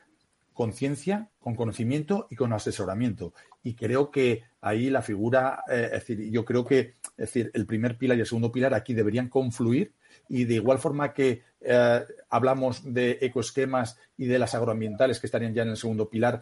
con 0.54 0.74
ciencia, 0.74 1.30
con 1.40 1.56
conocimiento 1.56 2.28
y 2.30 2.36
con 2.36 2.54
asesoramiento. 2.54 3.34
Y 3.64 3.76
creo 3.76 4.12
que 4.12 4.44
ahí 4.62 4.90
la 4.90 5.02
figura, 5.02 5.64
eh, 5.70 5.86
es 5.86 6.08
decir, 6.08 6.32
yo 6.32 6.46
creo 6.46 6.66
que 6.66 6.80
es 6.80 7.18
decir, 7.18 7.52
el 7.54 7.66
primer 7.66 7.98
pilar 7.98 8.18
y 8.18 8.22
el 8.22 8.28
segundo 8.28 8.52
pilar 8.52 8.74
aquí 8.74 8.94
deberían 8.94 9.30
confluir 9.30 9.94
y 10.30 10.46
de 10.46 10.56
igual 10.56 10.80
forma 10.80 11.14
que 11.14 11.42
eh, 11.62 12.02
hablamos 12.30 12.94
de 12.94 13.18
ecoesquemas 13.22 13.98
y 14.18 14.26
de 14.26 14.40
las 14.40 14.54
agroambientales 14.56 15.20
que 15.20 15.28
estarían 15.28 15.54
ya 15.54 15.64
en 15.64 15.70
el 15.70 15.78
segundo 15.78 16.10
pilar 16.10 16.42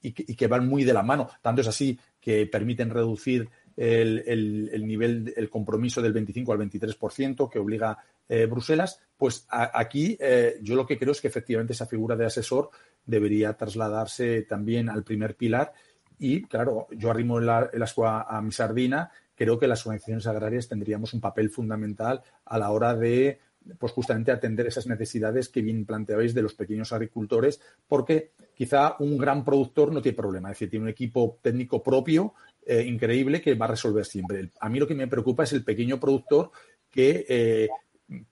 y 0.00 0.12
que, 0.12 0.46
van 0.46 0.68
muy 0.68 0.84
de 0.84 0.92
la 0.92 1.02
mano, 1.02 1.30
tanto 1.42 1.62
es 1.62 1.66
así 1.66 1.98
que 2.20 2.46
permiten 2.46 2.90
reducir 2.90 3.48
el, 3.76 4.86
nivel, 4.86 5.32
el 5.36 5.50
compromiso 5.50 6.00
del 6.00 6.12
25 6.12 6.52
al 6.52 6.58
23% 6.58 7.50
que 7.50 7.58
obliga 7.58 7.98
eh, 8.28 8.46
Bruselas, 8.46 9.00
pues 9.16 9.46
aquí 9.50 10.16
eh, 10.20 10.56
yo 10.62 10.76
lo 10.76 10.86
que 10.86 10.98
creo 10.98 11.12
es 11.12 11.20
que 11.20 11.28
efectivamente 11.28 11.72
esa 11.72 11.86
figura 11.86 12.16
de 12.16 12.26
asesor 12.26 12.70
debería 13.04 13.54
trasladarse 13.54 14.42
también 14.42 14.88
al 14.88 15.04
primer 15.04 15.36
pilar 15.36 15.72
y, 16.18 16.42
claro, 16.42 16.86
yo 16.92 17.10
arrimo 17.10 17.38
el, 17.38 17.50
el 17.72 17.82
ascua 17.82 18.26
a 18.28 18.40
mi 18.40 18.52
sardina, 18.52 19.10
creo 19.34 19.58
que 19.58 19.68
las 19.68 19.86
organizaciones 19.86 20.26
agrarias 20.26 20.68
tendríamos 20.68 21.14
un 21.14 21.20
papel 21.20 21.50
fundamental 21.50 22.22
a 22.44 22.58
la 22.58 22.70
hora 22.70 22.94
de 22.94 23.40
pues 23.78 23.92
justamente 23.92 24.30
atender 24.30 24.66
esas 24.66 24.86
necesidades 24.86 25.48
que 25.48 25.62
bien 25.62 25.86
planteabais 25.86 26.34
de 26.34 26.42
los 26.42 26.54
pequeños 26.54 26.92
agricultores, 26.92 27.60
porque 27.88 28.32
quizá 28.54 28.96
un 28.98 29.16
gran 29.16 29.44
productor 29.44 29.92
no 29.92 30.02
tiene 30.02 30.16
problema, 30.16 30.50
es 30.50 30.56
decir, 30.56 30.70
tiene 30.70 30.84
un 30.84 30.90
equipo 30.90 31.38
técnico 31.42 31.82
propio 31.82 32.34
eh, 32.66 32.82
increíble 32.82 33.40
que 33.40 33.54
va 33.54 33.66
a 33.66 33.70
resolver 33.70 34.04
siempre. 34.04 34.50
A 34.60 34.68
mí 34.68 34.78
lo 34.78 34.86
que 34.86 34.94
me 34.94 35.08
preocupa 35.08 35.44
es 35.44 35.52
el 35.52 35.64
pequeño 35.64 35.98
productor 35.98 36.50
que 36.90 37.24
eh, 37.28 37.68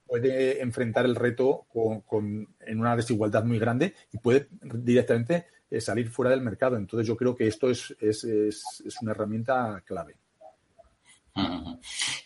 puede 0.05 0.61
enfrentar 0.61 1.05
el 1.05 1.15
reto 1.15 1.65
con, 1.67 2.47
en 2.59 2.79
una 2.79 2.95
desigualdad 2.95 3.43
muy 3.43 3.59
grande 3.59 3.93
y 4.11 4.17
puede 4.19 4.47
directamente 4.61 5.47
eh, 5.69 5.81
salir 5.81 6.09
fuera 6.09 6.31
del 6.31 6.41
mercado. 6.41 6.77
Entonces 6.77 7.07
yo 7.07 7.17
creo 7.17 7.35
que 7.35 7.47
esto 7.47 7.69
es, 7.69 7.93
es, 7.99 8.23
es 8.23 9.01
una 9.01 9.11
herramienta 9.11 9.81
clave. 9.85 10.15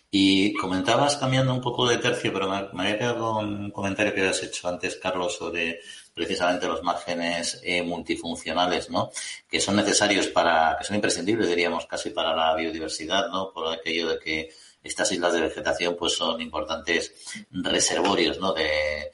Y 0.10 0.54
comentabas 0.54 1.18
cambiando 1.18 1.54
un 1.54 1.62
poco 1.62 1.88
de 1.88 1.98
tercio, 1.98 2.32
pero 2.32 2.50
me, 2.50 2.82
había 2.82 2.98
quedado 2.98 3.40
un 3.40 3.72
comentario 3.72 4.14
que 4.14 4.22
habías 4.22 4.42
hecho 4.42 4.68
antes, 4.68 4.96
Carlos, 4.96 5.36
sobre 5.36 5.80
precisamente 6.14 6.68
los 6.68 6.82
márgenes 6.82 7.60
eh, 7.64 7.84
multifuncionales, 7.84 8.90
¿no? 8.90 9.12
Que 9.50 9.60
son 9.60 9.76
necesarios 9.76 10.28
para, 10.28 10.76
que 10.78 10.86
son 10.86 10.96
imprescindibles, 10.96 11.50
diríamos, 11.50 11.86
casi 11.86 12.12
para 12.12 12.36
la 12.36 12.56
biodiversidad, 12.56 13.28
¿no? 13.30 13.52
Por 13.52 13.68
aquello 13.72 14.10
de 14.10 14.20
que 14.20 14.50
estas 14.82 15.12
islas 15.12 15.34
de 15.34 15.42
vegetación, 15.42 15.96
pues 15.98 16.14
son 16.14 16.40
importantes 16.42 17.14
reservorios, 17.52 18.40
¿no? 18.40 18.54
De, 18.54 19.12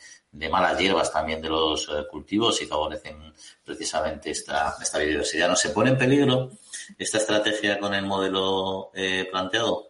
malas 0.49 0.79
hierbas 0.79 1.11
también 1.11 1.41
de 1.41 1.49
los 1.49 1.87
eh, 1.89 2.05
cultivos 2.09 2.61
y 2.61 2.65
favorecen 2.65 3.33
precisamente 3.63 4.31
esta, 4.31 4.75
esta 4.81 4.99
biodiversidad. 4.99 5.47
¿No 5.47 5.55
se 5.55 5.69
pone 5.69 5.91
en 5.91 5.97
peligro 5.97 6.49
esta 6.97 7.17
estrategia 7.17 7.79
con 7.79 7.93
el 7.93 8.05
modelo 8.05 8.91
eh, 8.93 9.27
planteado? 9.29 9.89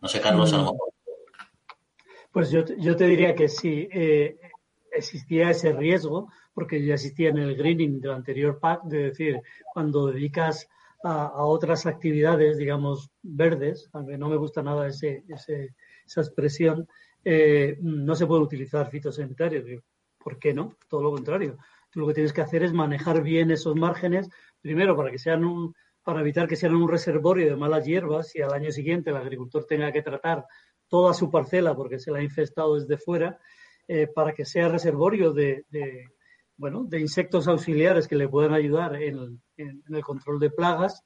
No 0.00 0.08
sé, 0.08 0.20
Carlos, 0.20 0.52
a 0.52 0.58
lo 0.58 0.62
mejor. 0.64 0.92
Pues 2.30 2.50
yo, 2.50 2.64
yo 2.78 2.96
te 2.96 3.06
diría 3.06 3.34
que 3.34 3.48
sí, 3.48 3.88
eh, 3.90 4.38
existía 4.92 5.50
ese 5.50 5.72
riesgo, 5.72 6.30
porque 6.52 6.84
ya 6.84 6.94
existía 6.94 7.30
en 7.30 7.38
el 7.38 7.56
greening 7.56 8.00
del 8.00 8.12
anterior 8.12 8.58
PAC, 8.58 8.82
de 8.84 8.98
decir, 9.04 9.40
cuando 9.72 10.08
dedicas 10.08 10.68
a, 11.02 11.44
otras 11.44 11.86
actividades, 11.86 12.56
digamos, 12.56 13.10
verdes, 13.22 13.88
aunque 13.92 14.18
no 14.18 14.28
me 14.28 14.36
gusta 14.36 14.62
nada 14.62 14.88
ese, 14.88 15.24
esa 15.28 16.20
expresión, 16.20 16.88
eh, 17.24 17.78
no 17.80 18.14
se 18.14 18.26
puede 18.26 18.42
utilizar 18.42 18.90
fitosanitarios. 18.90 19.82
¿Por 20.18 20.38
qué 20.38 20.54
no? 20.54 20.76
Todo 20.88 21.02
lo 21.02 21.10
contrario. 21.10 21.58
Tú 21.90 22.00
lo 22.00 22.08
que 22.08 22.14
tienes 22.14 22.32
que 22.32 22.40
hacer 22.40 22.62
es 22.62 22.72
manejar 22.72 23.22
bien 23.22 23.50
esos 23.50 23.76
márgenes, 23.76 24.28
primero 24.60 24.96
para 24.96 25.10
que 25.10 25.18
sean 25.18 25.44
un, 25.44 25.74
para 26.02 26.20
evitar 26.20 26.46
que 26.46 26.56
sean 26.56 26.74
un 26.74 26.88
reservorio 26.88 27.46
de 27.46 27.56
malas 27.56 27.86
hierbas 27.86 28.34
y 28.36 28.42
al 28.42 28.52
año 28.52 28.70
siguiente 28.70 29.10
el 29.10 29.16
agricultor 29.16 29.64
tenga 29.64 29.90
que 29.90 30.02
tratar 30.02 30.44
toda 30.88 31.14
su 31.14 31.30
parcela 31.30 31.74
porque 31.74 31.98
se 31.98 32.10
la 32.10 32.18
ha 32.18 32.22
infestado 32.22 32.74
desde 32.78 32.98
fuera, 32.98 33.38
eh, 33.88 34.06
para 34.06 34.32
que 34.32 34.44
sea 34.44 34.68
reservorio 34.68 35.32
de, 35.32 35.64
bueno, 36.56 36.84
de 36.84 37.00
insectos 37.00 37.48
auxiliares 37.48 38.06
que 38.06 38.16
le 38.16 38.28
puedan 38.28 38.54
ayudar 38.54 38.96
en, 38.96 39.42
el 39.56 40.02
control 40.02 40.38
de 40.40 40.50
plagas 40.50 41.02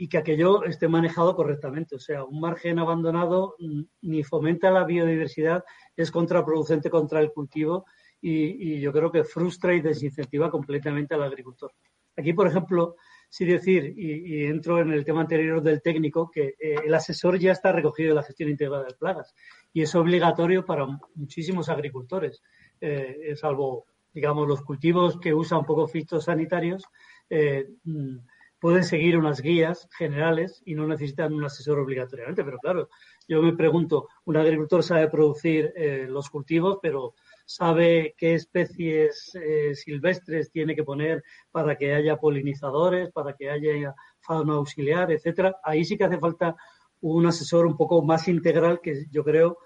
y 0.00 0.08
que 0.08 0.16
aquello 0.16 0.64
esté 0.64 0.88
manejado 0.88 1.36
correctamente. 1.36 1.94
O 1.94 1.98
sea, 1.98 2.24
un 2.24 2.40
margen 2.40 2.78
abandonado 2.78 3.54
ni 4.00 4.24
fomenta 4.24 4.70
la 4.70 4.84
biodiversidad, 4.84 5.62
es 5.94 6.10
contraproducente 6.10 6.88
contra 6.88 7.20
el 7.20 7.30
cultivo 7.32 7.84
y, 8.18 8.76
y 8.76 8.80
yo 8.80 8.94
creo 8.94 9.12
que 9.12 9.24
frustra 9.24 9.74
y 9.74 9.82
desincentiva 9.82 10.50
completamente 10.50 11.14
al 11.14 11.22
agricultor. 11.22 11.72
Aquí, 12.16 12.32
por 12.32 12.46
ejemplo, 12.46 12.96
sí 13.28 13.44
decir, 13.44 13.92
y, 13.94 14.46
entro 14.46 14.80
en 14.80 14.90
el 14.90 15.04
tema 15.04 15.20
anterior 15.20 15.62
del 15.62 15.82
técnico, 15.82 16.30
que 16.30 16.54
eh, 16.58 16.76
el 16.82 16.94
asesor 16.94 17.38
ya 17.38 17.52
está 17.52 17.70
recogido 17.70 18.08
en 18.08 18.16
la 18.16 18.22
gestión 18.22 18.48
integrada 18.48 18.84
de 18.84 18.94
plagas 18.94 19.34
y 19.70 19.82
es 19.82 19.94
obligatorio 19.94 20.64
para 20.64 20.86
muchísimos 21.14 21.68
agricultores, 21.68 22.42
eh, 22.80 23.34
salvo, 23.36 23.84
digamos, 24.14 24.48
los 24.48 24.62
cultivos 24.62 25.20
que 25.20 25.34
usan 25.34 25.66
poco 25.66 25.86
fitosanitarios. 25.86 26.84
Eh, 27.28 27.68
mm, 27.84 28.16
pueden 28.60 28.84
seguir 28.84 29.16
unas 29.16 29.40
guías 29.40 29.88
generales 29.96 30.62
y 30.66 30.74
no 30.74 30.86
necesitan 30.86 31.32
un 31.32 31.44
asesor 31.44 31.78
obligatoriamente. 31.78 32.44
Pero 32.44 32.58
claro, 32.58 32.88
yo 33.26 33.42
me 33.42 33.54
pregunto, 33.54 34.08
un 34.24 34.36
agricultor 34.36 34.82
sabe 34.82 35.08
producir 35.08 35.72
los 36.08 36.28
cultivos, 36.30 36.78
pero 36.82 37.14
sabe 37.50 38.14
qué 38.16 38.34
especies 38.34 39.32
eh, 39.34 39.74
silvestres 39.74 40.52
tiene 40.52 40.76
que 40.76 40.84
poner 40.84 41.24
para 41.50 41.74
que 41.76 41.92
haya 41.94 42.16
polinizadores, 42.16 43.10
para 43.10 43.34
que 43.34 43.50
haya 43.50 43.92
fauna 44.20 44.54
auxiliar, 44.54 45.10
etcétera. 45.10 45.56
Ahí 45.64 45.84
sí 45.84 45.98
que 45.98 46.04
hace 46.04 46.20
falta 46.20 46.54
un 47.00 47.26
asesor 47.26 47.66
un 47.66 47.76
poco 47.76 48.02
más 48.02 48.28
integral 48.28 48.80
que 48.80 49.04
yo 49.10 49.24
creo 49.24 49.58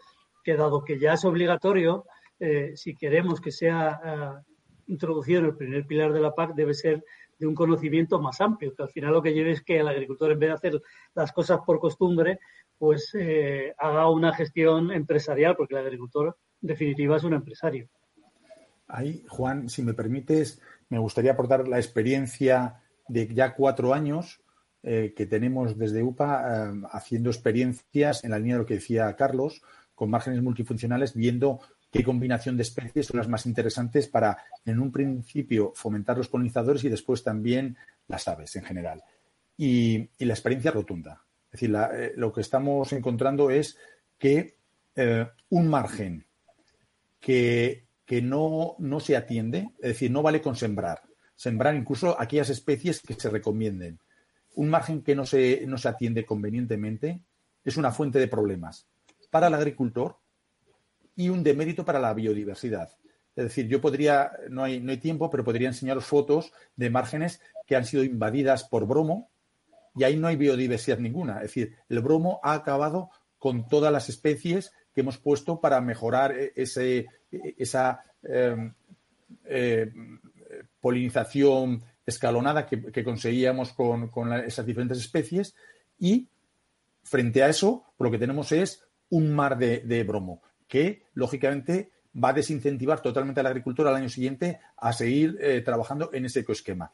que 0.43 0.57
dado 0.57 0.83
que 0.83 0.99
ya 0.99 1.13
es 1.13 1.27
obligatorio, 1.27 2.07
eh, 2.41 2.73
si 2.75 2.95
queremos 2.97 3.39
que 3.39 3.51
sea 3.51 4.01
eh, 4.03 4.53
introducido 4.87 5.41
en 5.41 5.47
el 5.47 5.57
primer 5.57 5.87
pilar 5.87 6.15
de 6.15 6.21
la 6.21 6.35
PAC, 6.35 6.55
debe 6.55 6.73
ser 6.73 7.05
de 7.39 7.47
un 7.47 7.55
conocimiento 7.55 8.21
más 8.21 8.41
amplio, 8.41 8.75
que 8.75 8.83
al 8.83 8.91
final 8.91 9.13
lo 9.13 9.23
que 9.23 9.33
lleve 9.33 9.53
es 9.53 9.63
que 9.63 9.79
el 9.79 9.89
agricultor, 9.89 10.33
en 10.33 10.39
vez 10.39 10.49
de 10.51 10.55
hacer 10.55 10.83
las 11.15 11.33
cosas 11.33 11.61
por 11.67 11.81
costumbre, 11.81 12.41
pues 12.79 13.13
haga 13.79 14.11
una 14.11 14.35
gestión 14.35 14.91
empresarial, 14.93 15.57
porque 15.57 15.75
el 15.75 15.87
agricultor 15.87 16.37
definitiva 16.61 17.17
es 17.17 17.25
un 17.25 17.35
empresario. 17.35 17.89
Ahí, 18.89 19.25
Juan, 19.29 19.69
si 19.69 19.83
me 19.83 19.95
permites, 19.95 20.61
me 20.89 20.99
gustaría 20.99 21.33
aportar 21.33 21.67
la 21.69 21.79
experiencia 21.79 22.83
de 23.09 23.33
ya 23.35 23.55
cuatro 23.55 23.95
años 23.95 24.41
eh, 24.83 25.15
que 25.17 25.27
tenemos 25.27 25.79
desde 25.79 26.03
UPA 26.03 26.69
eh, 26.69 26.83
haciendo 26.93 27.31
experiencias 27.31 28.23
en 28.23 28.31
la 28.31 28.39
línea 28.39 28.57
de 28.57 28.61
lo 28.61 28.67
que 28.67 28.75
decía 28.75 29.15
Carlos, 29.17 29.63
con 29.95 30.11
márgenes 30.11 30.43
multifuncionales, 30.43 31.15
viendo 31.15 31.61
qué 31.95 32.03
combinación 32.03 32.57
de 32.57 32.65
especies 32.65 33.07
son 33.07 33.19
las 33.19 33.29
más 33.29 33.47
interesantes 33.47 34.09
para, 34.09 34.37
en 34.67 34.81
un 34.81 34.91
principio, 34.91 35.73
fomentar 35.77 36.19
los 36.19 36.29
polinizadores 36.29 36.83
y 36.83 36.89
después 36.89 37.23
también 37.23 37.77
las 38.09 38.27
aves 38.27 38.57
en 38.57 38.65
general. 38.65 39.05
Y, 39.57 40.11
la 40.19 40.35
experiencia 40.35 40.73
rotunda. 40.73 41.23
Es 41.53 41.61
decir, 41.61 41.77
eh, 41.93 42.13
lo 42.17 42.33
que 42.33 42.41
estamos 42.41 42.93
encontrando 42.93 43.49
es 43.49 43.79
que 44.19 44.57
un 45.51 45.69
margen 45.69 46.27
que, 47.21 47.87
no, 48.23 48.75
no 48.79 48.99
se 48.99 49.17
atiende, 49.17 49.71
es 49.79 49.91
decir, 49.91 50.11
no 50.11 50.23
vale 50.23 50.43
con 50.43 50.57
sembrar. 50.57 51.03
Sembrar 51.37 51.77
incluso 51.77 52.21
aquellas 52.21 52.51
especies 52.51 53.03
que 53.03 53.15
se 53.15 53.31
recomienden. 53.31 54.01
Un 54.57 54.69
margen 54.69 55.03
que 55.03 55.15
no 55.15 55.27
se, 55.27 55.65
no 55.69 55.79
se 55.79 55.89
atiende 55.89 56.27
convenientemente 56.27 57.21
es 57.65 57.77
una 57.77 57.93
fuente 57.93 58.19
de 58.19 58.27
problemas 58.27 58.89
para 59.31 59.47
el 59.47 59.55
agricultor 59.55 60.19
y 61.17 61.29
un 61.29 61.43
demérito 61.43 61.85
para 61.85 62.01
la 62.01 62.15
biodiversidad. 62.15 62.91
Es 63.37 63.45
decir, 63.45 63.67
yo 63.67 63.81
podría, 63.81 64.33
no 64.49 64.63
hay, 64.63 64.81
no 64.81 64.93
hay 64.93 64.99
tiempo, 64.99 65.31
pero 65.31 65.45
podría 65.45 65.69
enseñaros 65.69 66.05
fotos 66.05 66.53
de 66.77 66.91
márgenes 66.91 67.41
que 67.67 67.77
han 67.77 67.85
sido 67.85 68.05
invadidas 68.05 68.65
por 68.65 68.87
bromo 68.87 69.31
y 69.97 70.05
ahí 70.05 70.17
no 70.17 70.29
hay 70.29 70.37
biodiversidad 70.37 70.99
ninguna. 70.99 71.37
Es 71.37 71.43
decir, 71.43 71.77
el 71.89 72.01
bromo 72.01 72.41
ha 72.43 72.55
acabado 72.55 73.11
con 73.39 73.69
todas 73.69 73.93
las 73.93 74.09
especies 74.09 74.73
que 74.95 75.01
hemos 75.01 75.19
puesto 75.19 75.61
para 75.61 75.81
mejorar 75.81 76.33
e-, 76.33 76.53
ese, 76.55 77.07
e-, 77.31 77.55
esa 77.59 78.01
em, 78.23 78.73
eh, 79.45 79.91
polinización 80.81 81.83
escalonada 82.07 82.67
que, 82.67 83.05
conseguíamos 83.05 83.73
con, 83.73 84.33
esas 84.45 84.67
diferentes 84.67 84.99
especies 84.99 85.55
y 85.99 86.29
frente 87.03 87.43
a 87.43 87.49
eso 87.49 87.85
lo 87.99 88.11
que 88.11 88.19
tenemos 88.19 88.53
es 88.53 88.85
un 89.09 89.35
mar 89.35 89.57
de 89.57 90.05
bromo 90.05 90.43
que 90.75 91.05
lógicamente 91.15 91.93
va 92.21 92.31
a 92.31 92.33
desincentivar 92.33 93.01
totalmente 93.01 93.39
al 93.39 93.47
agricultor 93.47 93.87
al 93.87 93.95
año 93.95 94.09
siguiente 94.09 94.59
a 94.77 94.93
seguir 94.93 95.39
eh, 95.41 95.61
trabajando 95.61 96.11
en 96.13 96.25
ese 96.25 96.41
ecoesquema. 96.41 96.93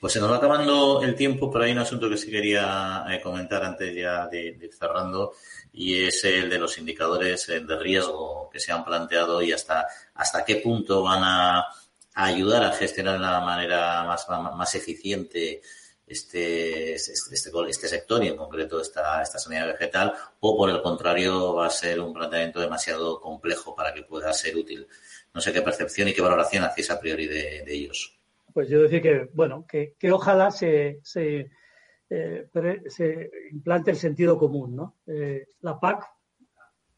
Pues 0.00 0.12
se 0.12 0.18
nos 0.18 0.32
va 0.32 0.38
acabando 0.38 1.00
el 1.00 1.14
tiempo, 1.14 1.48
pero 1.48 1.62
hay 1.62 1.70
un 1.70 1.78
asunto 1.78 2.10
que 2.10 2.16
sí 2.16 2.28
quería 2.28 3.04
eh, 3.08 3.20
comentar 3.20 3.62
antes 3.62 3.94
ya 3.94 4.26
de, 4.26 4.48
ir 4.60 4.74
cerrando 4.76 5.30
y 5.72 6.02
es 6.02 6.24
el 6.24 6.50
de 6.50 6.58
los 6.58 6.76
indicadores 6.76 7.48
eh, 7.50 7.60
de 7.60 7.78
riesgo 7.78 8.50
que 8.52 8.58
se 8.58 8.72
han 8.72 8.84
planteado 8.84 9.40
y 9.40 9.52
hasta, 9.52 9.86
hasta 10.14 10.44
qué 10.44 10.56
punto 10.56 11.04
van 11.04 11.22
a, 11.22 11.66
ayudar 12.14 12.64
a 12.64 12.72
gestionar 12.72 13.14
de 13.14 13.20
la 13.20 13.40
manera 13.40 14.02
más, 14.02 14.26
más 14.28 14.74
eficiente 14.74 15.62
este, 16.06 16.94
este, 16.94 17.22
este, 17.22 17.88
sector 17.88 18.22
y 18.22 18.28
en 18.28 18.36
concreto 18.36 18.80
esta, 18.80 19.22
esta 19.22 19.38
sanidad 19.38 19.68
vegetal 19.68 20.12
o 20.40 20.56
por 20.56 20.68
el 20.68 20.82
contrario 20.82 21.54
va 21.54 21.66
a 21.66 21.70
ser 21.70 22.00
un 22.00 22.12
planteamiento 22.12 22.60
demasiado 22.60 23.20
complejo 23.20 23.74
para 23.74 23.94
que 23.94 24.02
pueda 24.02 24.32
ser 24.32 24.56
útil. 24.56 24.86
No 25.32 25.40
sé 25.40 25.52
qué 25.52 25.62
percepción 25.62 26.08
y 26.08 26.12
qué 26.12 26.22
valoración 26.22 26.64
hacéis 26.64 26.90
a 26.90 27.00
priori 27.00 27.26
de, 27.26 27.64
ellos. 27.66 28.16
Pues 28.52 28.68
yo 28.68 28.82
decir 28.82 29.02
que, 29.02 29.28
bueno, 29.32 29.66
que, 29.66 29.96
ojalá 30.12 30.50
se, 30.50 31.00
se, 31.02 31.50
eh, 32.08 32.48
se, 32.86 33.30
implante 33.50 33.90
el 33.90 33.96
sentido 33.96 34.38
común, 34.38 34.76
¿no? 34.76 34.96
Eh, 35.06 35.48
la 35.62 35.80
PAC 35.80 36.06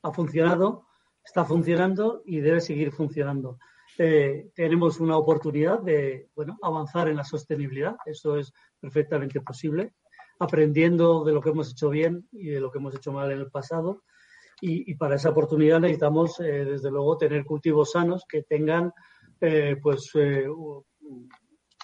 ha 0.02 0.12
funcionado, 0.12 0.86
está 1.24 1.44
funcionando 1.44 2.22
y 2.26 2.40
debe 2.40 2.60
seguir 2.60 2.92
funcionando. 2.92 3.58
Eh, 3.98 4.50
tenemos 4.54 5.00
una 5.00 5.16
oportunidad 5.16 5.80
de 5.80 6.28
bueno, 6.34 6.58
avanzar 6.62 7.08
en 7.08 7.16
la 7.16 7.24
sostenibilidad. 7.24 7.96
Eso 8.04 8.36
es 8.36 8.52
perfectamente 8.80 9.40
posible, 9.40 9.94
aprendiendo 10.38 11.24
de 11.24 11.32
lo 11.32 11.40
que 11.40 11.50
hemos 11.50 11.70
hecho 11.70 11.90
bien 11.90 12.28
y 12.32 12.48
de 12.48 12.60
lo 12.60 12.70
que 12.70 12.78
hemos 12.78 12.94
hecho 12.94 13.12
mal 13.12 13.30
en 13.32 13.40
el 13.40 13.50
pasado. 13.50 14.02
Y, 14.60 14.94
para 14.94 15.16
esa 15.16 15.30
oportunidad 15.30 15.80
necesitamos, 15.80 16.40
eh, 16.40 16.64
desde 16.64 16.90
luego, 16.90 17.18
tener 17.18 17.44
cultivos 17.44 17.92
sanos 17.92 18.24
que 18.26 18.42
tengan 18.42 18.90
eh, 19.38 19.76
pues 19.82 20.10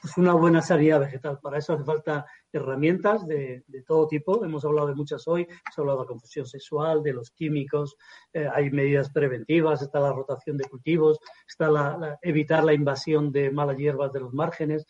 pues 0.03 0.17
una 0.17 0.35
buena 0.35 0.61
salida 0.61 0.99
vegetal. 0.99 1.39
Para 1.41 1.59
eso 1.59 1.75
hace 1.75 1.85
falta 1.85 2.27
herramientas 2.53 3.27
de, 3.27 3.65
todo 3.87 4.07
tipo. 4.07 4.45
Hemos 4.45 4.65
hablado 4.65 4.89
de 4.89 4.95
muchas 4.95 5.27
hoy. 5.27 5.43
Hemos 5.43 5.79
hablado 5.79 5.99
de 5.99 6.05
la 6.05 6.09
confusión 6.09 6.47
sexual, 6.47 7.03
de 7.03 7.13
los 7.13 7.31
químicos. 7.31 7.97
Eh, 8.33 8.47
hay 8.53 8.71
medidas 8.71 9.11
preventivas. 9.11 9.83
Está 9.83 10.01
la 10.01 10.13
rotación 10.13 10.57
de 10.57 10.69
cultivos. 10.69 11.19
Está 11.49 11.69
la, 11.71 12.19
evitar 12.23 12.65
la 12.65 12.75
invasión 12.75 13.33
de 13.33 13.51
malas 13.51 13.77
hierbas 13.77 14.13
de 14.13 14.21
los 14.21 14.33
márgenes. 14.33 14.87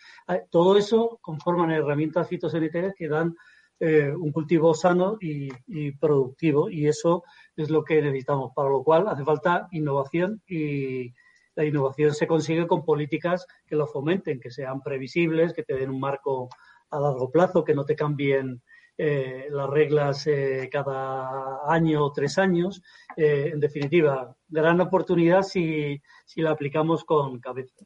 Todo 0.50 0.76
eso 0.76 1.18
conforman 1.22 1.70
herramientas 1.70 2.28
fitosanitarias 2.28 2.94
que 2.96 3.08
dan 3.08 3.34
eh, 3.80 4.12
un 4.14 4.32
cultivo 4.32 4.74
sano 4.74 5.16
y, 5.20 5.48
y, 5.66 5.92
productivo. 5.92 6.70
Y 6.70 6.86
eso 6.86 7.24
es 7.56 7.70
lo 7.70 7.84
que 7.84 8.00
necesitamos. 8.02 8.52
Para 8.54 8.70
lo 8.70 8.82
cual 8.82 9.08
hace 9.08 9.24
falta 9.24 9.68
innovación 9.72 10.42
y 10.46 11.12
la 11.54 11.64
innovación 11.64 12.14
se 12.14 12.26
consigue 12.26 12.66
con 12.66 12.84
políticas 12.84 13.46
que 13.66 13.76
lo 13.76 13.86
fomenten, 13.86 14.40
que 14.40 14.50
sean 14.50 14.80
previsibles, 14.80 15.52
que 15.52 15.62
te 15.62 15.74
den 15.74 15.90
un 15.90 16.00
marco 16.00 16.48
a 16.92 17.00
largo 17.00 17.30
plazo, 17.30 17.64
que 17.64 17.74
no 17.74 17.84
te 17.84 17.96
cambien 17.96 18.62
eh, 18.96 19.46
las 19.50 19.68
reglas 19.68 20.26
eh, 20.26 20.68
cada 20.70 21.60
año 21.66 22.04
o 22.04 22.12
tres 22.12 22.38
años. 22.38 22.82
Eh, 23.16 23.50
en 23.52 23.60
definitiva, 23.60 24.36
gran 24.48 24.80
oportunidad 24.80 25.42
si, 25.42 26.00
si 26.24 26.42
la 26.42 26.50
aplicamos 26.52 27.04
con 27.04 27.40
cabeza. 27.40 27.84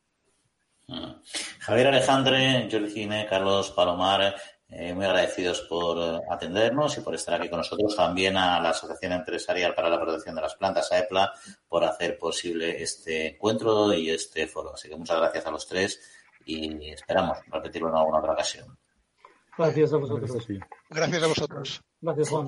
Javier 1.60 1.88
Alejandre, 1.88 2.68
Jordi 2.70 3.08
Carlos 3.28 3.72
Palomar, 3.72 4.36
eh, 4.68 4.92
muy 4.94 5.04
agradecidos 5.04 5.62
por 5.62 6.22
atendernos 6.28 6.98
y 6.98 7.00
por 7.00 7.14
estar 7.14 7.40
aquí 7.40 7.48
con 7.48 7.58
nosotros. 7.58 7.94
También 7.94 8.36
a 8.36 8.60
la 8.60 8.70
Asociación 8.70 9.12
Empresarial 9.12 9.74
para 9.74 9.88
la 9.88 10.00
Protección 10.00 10.34
de 10.34 10.42
las 10.42 10.56
Plantas, 10.56 10.90
AEPLA, 10.90 11.32
por 11.68 11.84
hacer 11.84 12.18
posible 12.18 12.82
este 12.82 13.34
encuentro 13.34 13.92
y 13.94 14.10
este 14.10 14.46
foro. 14.46 14.74
Así 14.74 14.88
que 14.88 14.96
muchas 14.96 15.18
gracias 15.18 15.46
a 15.46 15.50
los 15.50 15.66
tres 15.66 16.00
y 16.44 16.90
esperamos 16.90 17.38
repetirlo 17.48 17.88
en 17.90 17.96
alguna 17.96 18.18
otra 18.18 18.32
ocasión. 18.32 18.76
Gracias 19.58 19.92
a 19.92 19.96
vosotros. 19.96 20.46
Gracias 20.90 21.22
a 21.22 21.26
vosotros. 21.26 21.82
Gracias, 22.00 22.28
Juan. 22.28 22.46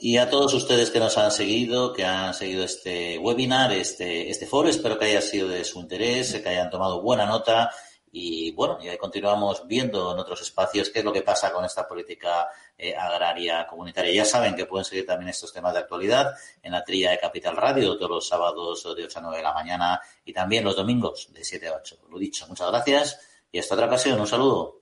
Y 0.00 0.16
a, 0.16 0.28
todos 0.28 0.52
ustedes 0.54 0.90
que 0.90 1.00
nos 1.00 1.16
han 1.18 1.30
seguido, 1.30 1.92
que 1.92 2.04
han 2.04 2.34
seguido 2.34 2.64
este 2.64 3.18
webinar, 3.18 3.72
este, 3.72 4.30
este 4.30 4.46
foro, 4.46 4.68
espero 4.68 4.98
que 4.98 5.06
haya 5.06 5.22
sido 5.22 5.48
de 5.48 5.64
su 5.64 5.80
interés, 5.80 6.34
que 6.34 6.48
hayan 6.48 6.70
tomado 6.70 7.00
buena 7.02 7.26
nota 7.26 7.70
y 8.14 8.52
bueno, 8.52 8.76
y 8.82 8.88
ahí 8.88 8.98
continuamos 8.98 9.66
viendo 9.66 10.12
en 10.12 10.18
otros 10.18 10.42
espacios 10.42 10.90
qué 10.90 10.98
es 10.98 11.04
lo 11.04 11.14
que 11.14 11.22
pasa 11.22 11.50
con 11.50 11.64
esta 11.64 11.88
política 11.88 12.46
eh, 12.76 12.94
agraria 12.94 13.66
comunitaria. 13.66 14.12
Ya 14.12 14.26
saben 14.26 14.54
que 14.54 14.66
pueden 14.66 14.84
seguir 14.84 15.06
también 15.06 15.30
estos 15.30 15.50
temas 15.50 15.72
de 15.72 15.78
actualidad 15.78 16.34
en 16.62 16.72
la 16.72 16.84
trilla 16.84 17.10
de 17.12 17.18
Capital 17.18 17.56
Radio 17.56 17.96
todos 17.96 18.10
los 18.10 18.28
sábados 18.28 18.84
de 18.94 19.04
8 19.04 19.18
a 19.18 19.22
9 19.22 19.36
de 19.38 19.42
la 19.42 19.54
mañana 19.54 20.00
y 20.26 20.32
también 20.34 20.62
los 20.62 20.76
domingos 20.76 21.30
de 21.32 21.42
7 21.42 21.68
a 21.68 21.76
8. 21.76 21.96
Lo 22.10 22.18
dicho, 22.18 22.46
muchas 22.48 22.70
gracias 22.70 23.18
y 23.50 23.58
hasta 23.58 23.74
otra 23.74 23.86
ocasión. 23.86 24.20
Un 24.20 24.26
saludo. 24.26 24.81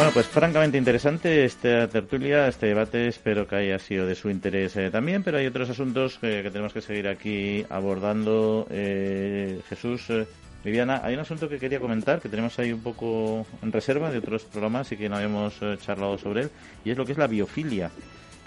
Bueno, 0.00 0.14
pues 0.14 0.28
francamente 0.28 0.78
interesante 0.78 1.44
esta 1.44 1.86
tertulia, 1.86 2.48
este 2.48 2.68
debate. 2.68 3.06
Espero 3.06 3.46
que 3.46 3.56
haya 3.56 3.78
sido 3.78 4.06
de 4.06 4.14
su 4.14 4.30
interés 4.30 4.74
eh, 4.76 4.90
también, 4.90 5.22
pero 5.22 5.36
hay 5.36 5.46
otros 5.46 5.68
asuntos 5.68 6.16
que, 6.18 6.42
tenemos 6.44 6.72
que 6.72 6.80
seguir 6.80 7.06
aquí 7.06 7.66
abordando. 7.68 8.66
Eh, 8.70 9.60
Jesús, 9.68 10.08
eh, 10.08 10.26
Viviana, 10.64 11.02
hay 11.04 11.12
un 11.12 11.20
asunto 11.20 11.50
que 11.50 11.58
quería 11.58 11.80
comentar, 11.80 12.18
que 12.18 12.30
tenemos 12.30 12.58
ahí 12.58 12.72
un 12.72 12.80
poco 12.80 13.46
en 13.60 13.70
reserva 13.70 14.10
de 14.10 14.16
otros 14.16 14.44
programas 14.44 14.90
y 14.90 14.96
que 14.96 15.10
no 15.10 15.16
habíamos 15.16 15.60
charlado 15.82 16.16
sobre 16.16 16.44
él, 16.44 16.50
y 16.82 16.92
es 16.92 16.96
lo 16.96 17.04
que 17.04 17.12
es 17.12 17.18
la 17.18 17.26
biofilia, 17.26 17.90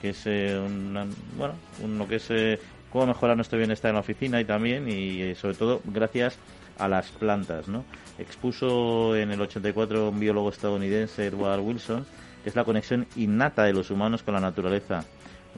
que 0.01 0.09
es 0.09 0.25
una, 0.25 1.05
bueno, 1.37 1.53
lo 1.99 2.07
que 2.07 2.15
es 2.15 2.59
cómo 2.89 3.05
mejorar 3.05 3.35
nuestro 3.35 3.59
bienestar 3.59 3.89
en 3.89 3.95
la 3.95 4.01
oficina 4.01 4.41
y 4.41 4.45
también, 4.45 4.89
y 4.89 5.35
sobre 5.35 5.53
todo, 5.53 5.81
gracias 5.85 6.35
las 6.79 7.11
plantas, 7.11 7.67
¿no? 7.67 7.85
Expuso 8.17 9.15
en 9.15 9.31
el 9.31 9.41
84 9.41 10.09
un 10.09 10.19
biólogo 10.19 10.49
estadounidense, 10.49 11.25
Edward 11.27 11.61
Wilson, 11.61 12.05
que 12.43 12.49
es 12.49 12.55
la 12.55 12.63
conexión 12.63 13.07
innata 13.15 13.63
de 13.63 13.73
los 13.73 13.89
humanos 13.89 14.23
con 14.23 14.33
la 14.33 14.39
naturaleza, 14.39 15.05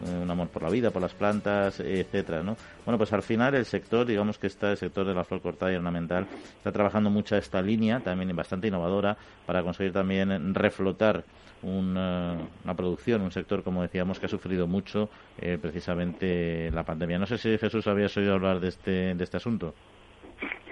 eh, 0.06 0.20
un 0.22 0.30
amor 0.30 0.50
por 0.50 0.64
la 0.64 0.70
vida, 0.70 0.92
por 0.92 1.02
las 1.02 1.14
plantas, 1.14 1.80
etcétera, 1.80 2.44
¿no? 2.44 2.58
Bueno, 2.86 2.98
pues 2.98 3.12
al 3.14 3.24
final 3.24 3.56
el 3.56 3.66
sector, 3.66 4.06
digamos 4.06 4.38
que 4.38 4.48
está 4.48 4.72
el 4.72 4.78
sector 4.78 5.06
de 5.06 5.14
la 5.14 5.24
flor 5.24 5.42
cortada 5.42 5.72
y 5.72 5.76
ornamental, 5.76 6.28
está 6.58 6.72
trabajando 6.72 7.10
mucho 7.10 7.36
esta 7.36 7.62
línea, 7.62 8.00
también 8.02 8.36
bastante 8.36 8.68
innovadora, 8.68 9.18
para 9.46 9.64
conseguir 9.64 9.94
también 9.94 10.54
reflotar 10.54 11.24
una, 11.66 12.38
producción, 12.76 13.22
un 13.22 13.32
sector, 13.32 13.64
como 13.64 13.82
decíamos, 13.82 14.20
que 14.20 14.28
ha 14.28 14.30
sufrido 14.30 14.68
mucho 14.68 15.10
eh, 15.40 15.58
precisamente 15.60 16.70
la 16.72 16.84
pandemia. 16.84 17.18
No 17.18 17.26
sé 17.26 17.38
si 17.38 17.58
Jesús 17.58 17.88
habías 17.88 18.16
oído 18.18 18.34
hablar 18.34 18.60
de 18.60 18.68
este, 18.70 19.16
de 19.16 19.24
este 19.24 19.38
asunto. 19.38 19.74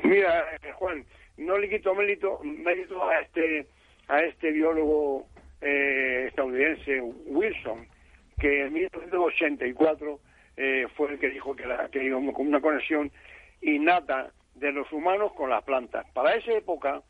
Mira, 0.03 0.45
eh, 0.61 0.71
Juan, 0.73 1.05
no 1.37 1.57
le 1.57 1.69
quito 1.69 1.95
mérito, 1.95 2.39
mérito 2.43 3.09
a 3.09 3.21
este 3.21 3.67
a 4.09 4.19
este 4.19 4.51
biólogo 4.51 5.25
eh, 5.61 6.25
estadounidense 6.27 7.01
Wilson, 7.25 7.87
que 8.37 8.63
en 8.63 8.73
1984 8.73 10.19
eh, 10.57 10.87
fue 10.95 11.13
el 11.13 11.19
que 11.19 11.29
dijo 11.29 11.55
que, 11.55 11.65
la, 11.65 11.87
que 11.87 12.11
con 12.11 12.47
una 12.47 12.59
conexión 12.59 13.11
innata 13.61 14.31
de 14.55 14.73
los 14.73 14.91
humanos 14.91 15.31
con 15.33 15.49
las 15.49 15.63
plantas. 15.63 16.05
Para 16.13 16.35
esa 16.35 16.51
época 16.51 17.01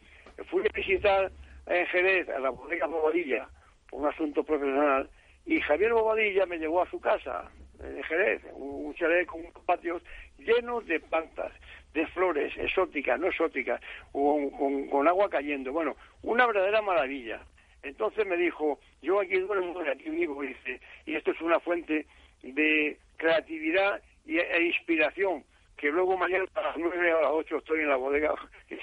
fui 0.52 0.62
a 0.62 0.78
visitar 0.78 1.32
en 1.66 1.86
Jerez 1.88 2.30
a 2.30 2.40
la 2.40 2.52
bodega 2.52 2.86
Bobadilla 2.86 3.50
por 3.90 4.02
un 4.02 4.08
asunto 4.08 4.44
profesional 4.44 5.10
y 5.48 5.60
Javier 5.62 5.94
Bobadilla 5.94 6.46
me 6.46 6.60
llevó 6.60 6.84
a 6.84 6.90
su 6.92 7.02
casa 7.02 7.50
en 7.84 8.04
Jerez, 8.04 8.42
un 8.54 8.94
chalet 8.94 9.26
con 9.26 9.42
patios 9.66 10.02
llenos 10.38 10.86
de 10.86 11.00
plantas 11.00 11.52
de 11.94 12.08
flores 12.08 12.54
exóticas, 12.58 13.20
no 13.20 13.28
exóticas, 13.28 13.82
con, 14.12 14.88
con, 14.88 15.08
agua 15.08 15.30
cayendo. 15.30 15.72
Bueno, 15.72 15.96
una 16.24 16.46
verdadera 16.48 16.82
maravilla. 16.82 17.42
Entonces 17.84 18.26
me 18.26 18.38
dijo, 18.38 18.80
yo 19.02 19.20
aquí 19.20 19.38
duermo, 19.40 19.74
dice, 20.42 20.80
y 21.06 21.16
esto 21.16 21.32
es 21.32 21.42
una 21.42 21.60
fuente 21.60 22.06
de 22.42 22.98
creatividad 23.18 24.02
e 24.26 24.64
inspiración 24.64 25.44
que 25.84 25.92
luego 25.92 26.18
mañana 26.18 26.46
a 26.56 26.62
las 26.62 26.78
nueve 26.78 27.14
o 27.14 27.18
a 27.18 27.22
las 27.24 27.32
ocho 27.34 27.58
estoy 27.58 27.82
en 27.82 27.90
la 27.90 27.98
bodega. 27.98 28.34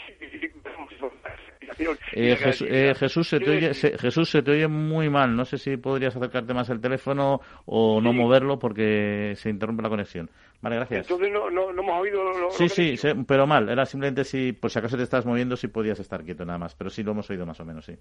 Eh, 2.13 2.37
eh, 2.69 2.95
Jesús, 2.95 3.29
se 3.29 3.39
te 3.39 3.51
oye, 3.51 3.73
Jesús, 3.73 4.29
se 4.29 4.43
te 4.43 4.51
oye 4.51 4.67
muy 4.67 5.09
mal. 5.09 5.35
No 5.35 5.45
sé 5.45 5.57
si 5.57 5.77
podrías 5.77 6.15
acercarte 6.17 6.53
más 6.53 6.69
al 6.69 6.81
teléfono 6.81 7.41
o 7.65 8.01
no 8.01 8.13
moverlo 8.13 8.59
porque 8.59 9.35
se 9.37 9.51
interrumpe 9.51 9.83
la 9.83 9.89
conexión. 9.89 10.29
Vale, 10.63 10.77
gracias. 10.77 11.11
Entonces 11.11 11.33
no, 11.33 11.51
no, 11.51 11.71
hemos 11.71 12.01
oído 12.01 12.23
lo, 12.23 12.51
Sí, 12.51 12.69
sí, 12.69 12.97
pero 13.27 13.47
mal. 13.47 13.69
Era 13.69 13.87
simplemente 13.87 14.25
si, 14.25 14.53
por 14.53 14.71
si 14.71 14.79
acaso 14.79 14.97
te 14.97 15.03
estás 15.03 15.25
moviendo, 15.25 15.57
si 15.57 15.69
podías 15.69 15.99
estar 16.01 16.23
quieto 16.23 16.45
nada 16.45 16.59
más. 16.59 16.75
Pero 16.75 16.91
sí 16.91 17.03
lo 17.03 17.13
hemos 17.13 17.29
oído 17.31 17.47
más 17.47 17.59
o 17.61 17.65
menos, 17.65 17.85
sí. 17.87 17.97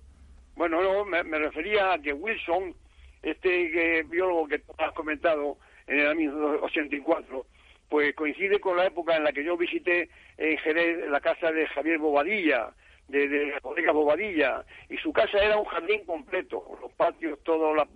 Bueno, 0.56 0.82
no, 0.82 1.06
me, 1.06 1.24
refería 1.24 1.94
a 1.94 2.00
que 2.00 2.12
Wilson, 2.12 2.76
este 3.24 4.04
biólogo 4.04 4.48
que 4.48 4.60
tú 4.60 4.74
has 4.78 4.92
comentado 4.92 5.58
en 5.88 6.00
el 6.00 6.08
año 6.08 6.34
84, 6.62 7.46
pues 7.88 8.14
coincide 8.14 8.60
con 8.60 8.76
la 8.76 8.86
época 8.86 9.16
en 9.16 9.24
la 9.24 9.32
que 9.32 9.44
yo 9.44 9.56
visité 9.56 10.10
en 10.38 10.58
Jerez 10.58 11.10
la 11.10 11.22
casa 11.22 11.52
de 11.52 11.66
Javier 11.68 11.98
Bobadilla, 11.98 12.72
de, 13.10 13.28
de 13.28 13.46
la 13.48 13.60
bodega 13.60 13.92
Bobadilla, 13.92 14.64
y 14.90 14.98
su 14.98 15.12
casa 15.12 15.38
era 15.38 15.58
un 15.58 15.66
jardín 15.66 16.06
completo, 16.06 16.64
los 16.82 16.92
patios, 16.94 17.40
todos 17.44 17.76
los, 17.76 17.88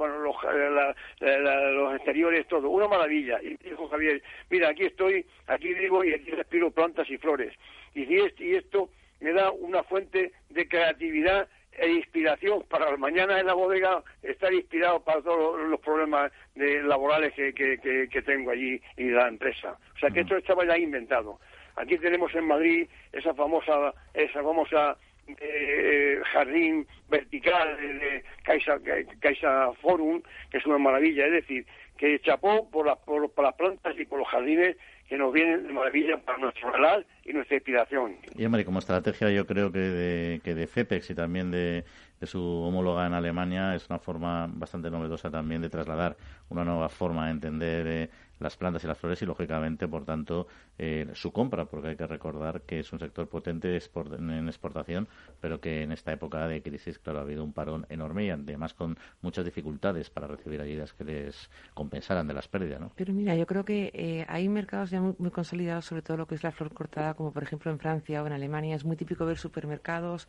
los 1.19 1.95
exteriores, 1.95 2.47
todo, 2.47 2.69
una 2.69 2.87
maravilla. 2.87 3.41
Y 3.41 3.55
dijo 3.57 3.87
Javier, 3.87 4.21
mira, 4.49 4.69
aquí 4.69 4.85
estoy, 4.85 5.25
aquí 5.47 5.73
vivo 5.73 6.03
y 6.03 6.13
aquí 6.13 6.31
respiro 6.31 6.71
plantas 6.71 7.09
y 7.09 7.17
flores. 7.17 7.53
Y, 7.93 8.03
y 8.03 8.55
esto 8.55 8.89
me 9.19 9.31
da 9.31 9.51
una 9.51 9.83
fuente 9.83 10.33
de 10.49 10.67
creatividad 10.67 11.47
e 11.77 11.89
inspiración 11.89 12.63
para 12.69 12.89
las 12.91 12.99
mañanas 12.99 13.39
en 13.39 13.47
la 13.47 13.53
bodega, 13.53 14.03
estar 14.21 14.53
inspirado 14.53 14.99
para 15.03 15.21
todos 15.21 15.59
los 15.67 15.79
problemas 15.79 16.31
laborales 16.55 17.33
que, 17.33 17.53
que, 17.53 18.21
tengo 18.21 18.51
allí 18.51 18.79
y 18.97 19.09
la 19.09 19.27
empresa. 19.27 19.77
O 19.95 19.99
sea 19.99 20.11
que 20.11 20.21
esto 20.21 20.37
estaba 20.37 20.65
ya 20.65 20.77
inventado. 20.77 21.39
Aquí 21.75 21.97
tenemos 21.97 22.33
en 22.35 22.47
Madrid 22.47 22.87
esa 23.11 23.33
famosa, 23.33 23.93
esa 24.13 24.43
famosa 24.43 24.97
eh, 25.39 26.19
jardín 26.31 26.85
vertical 27.09 27.77
de 27.77 28.23
Caixa, 28.43 29.71
Forum, 29.81 30.21
que 30.51 30.57
es 30.57 30.65
una 30.65 30.77
maravilla. 30.77 31.25
Es 31.27 31.31
decir, 31.33 31.65
que 31.97 32.19
chapó 32.19 32.69
por, 32.69 32.97
por, 33.05 33.43
las 33.43 33.53
plantas 33.55 33.95
y 33.97 34.05
por 34.05 34.19
los 34.19 34.27
jardines 34.27 34.75
que 35.07 35.17
nos 35.17 35.33
vienen 35.33 35.67
de 35.67 35.73
maravilla 35.73 36.17
para 36.17 36.37
nuestro 36.37 36.71
real 36.71 37.05
y 37.23 37.33
nuestra 37.33 37.55
inspiración. 37.55 38.17
Y 38.35 38.45
hombre, 38.45 38.65
como 38.65 38.79
estrategia 38.79 39.29
yo 39.29 39.45
creo 39.45 39.71
que 39.71 39.79
de, 39.79 40.41
que 40.43 40.55
de 40.55 40.67
FEPEX 40.67 41.11
y 41.11 41.15
también 41.15 41.51
de, 41.51 41.83
su 42.23 42.41
homóloga 42.41 43.05
en 43.05 43.13
Alemania 43.13 43.75
es 43.75 43.89
una 43.89 43.99
forma 43.99 44.49
bastante 44.49 44.89
novedosa 44.89 45.29
también 45.29 45.61
de 45.61 45.69
trasladar 45.69 46.15
una 46.49 46.63
nueva 46.63 46.87
forma 46.87 47.25
de 47.25 47.31
entender 47.31 47.87
eh, 47.87 48.09
las 48.39 48.57
plantas 48.57 48.83
y 48.83 48.87
las 48.87 48.97
flores 48.97 49.21
y, 49.21 49.25
lógicamente, 49.25 49.87
por 49.87 50.05
tanto, 50.05 50.47
eh, 50.77 51.07
su 51.13 51.31
compra, 51.31 51.65
porque 51.65 51.89
hay 51.89 51.95
que 51.95 52.07
recordar 52.07 52.61
que 52.61 52.79
es 52.79 52.91
un 52.91 52.99
sector 52.99 53.27
potente 53.27 53.79
en 53.95 54.47
exportación, 54.47 55.07
pero 55.39 55.59
que 55.59 55.83
en 55.83 55.91
esta 55.91 56.11
época 56.11 56.47
de 56.47 56.61
crisis, 56.61 56.99
claro, 56.99 57.19
ha 57.19 57.21
habido 57.21 57.43
un 57.43 57.53
parón 57.53 57.85
enorme 57.89 58.25
y 58.25 58.29
además 58.29 58.73
con 58.73 58.97
muchas 59.21 59.45
dificultades 59.45 60.09
para 60.09 60.27
recibir 60.27 60.61
ayudas 60.61 60.93
que 60.93 61.03
les 61.03 61.49
compensaran 61.73 62.27
de 62.27 62.33
las 62.33 62.47
pérdidas, 62.47 62.79
¿no? 62.79 62.91
Pero 62.95 63.13
mira, 63.13 63.35
yo 63.35 63.45
creo 63.45 63.65
que 63.65 63.91
eh, 63.93 64.25
hay 64.27 64.49
mercados 64.49 64.89
ya 64.89 65.01
muy, 65.01 65.31
consolidados, 65.31 65.85
sobre 65.85 66.01
todo 66.01 66.17
lo 66.17 66.27
que 66.27 66.35
es 66.35 66.43
la 66.43 66.51
flor 66.51 66.73
cortada, 66.73 67.13
como 67.13 67.31
por 67.31 67.43
ejemplo 67.43 67.71
en 67.71 67.79
Francia 67.79 68.21
o 68.23 68.27
en 68.27 68.33
Alemania. 68.33 68.75
Es 68.75 68.85
muy 68.85 68.95
típico 68.95 69.25
ver 69.25 69.37
supermercados 69.37 70.27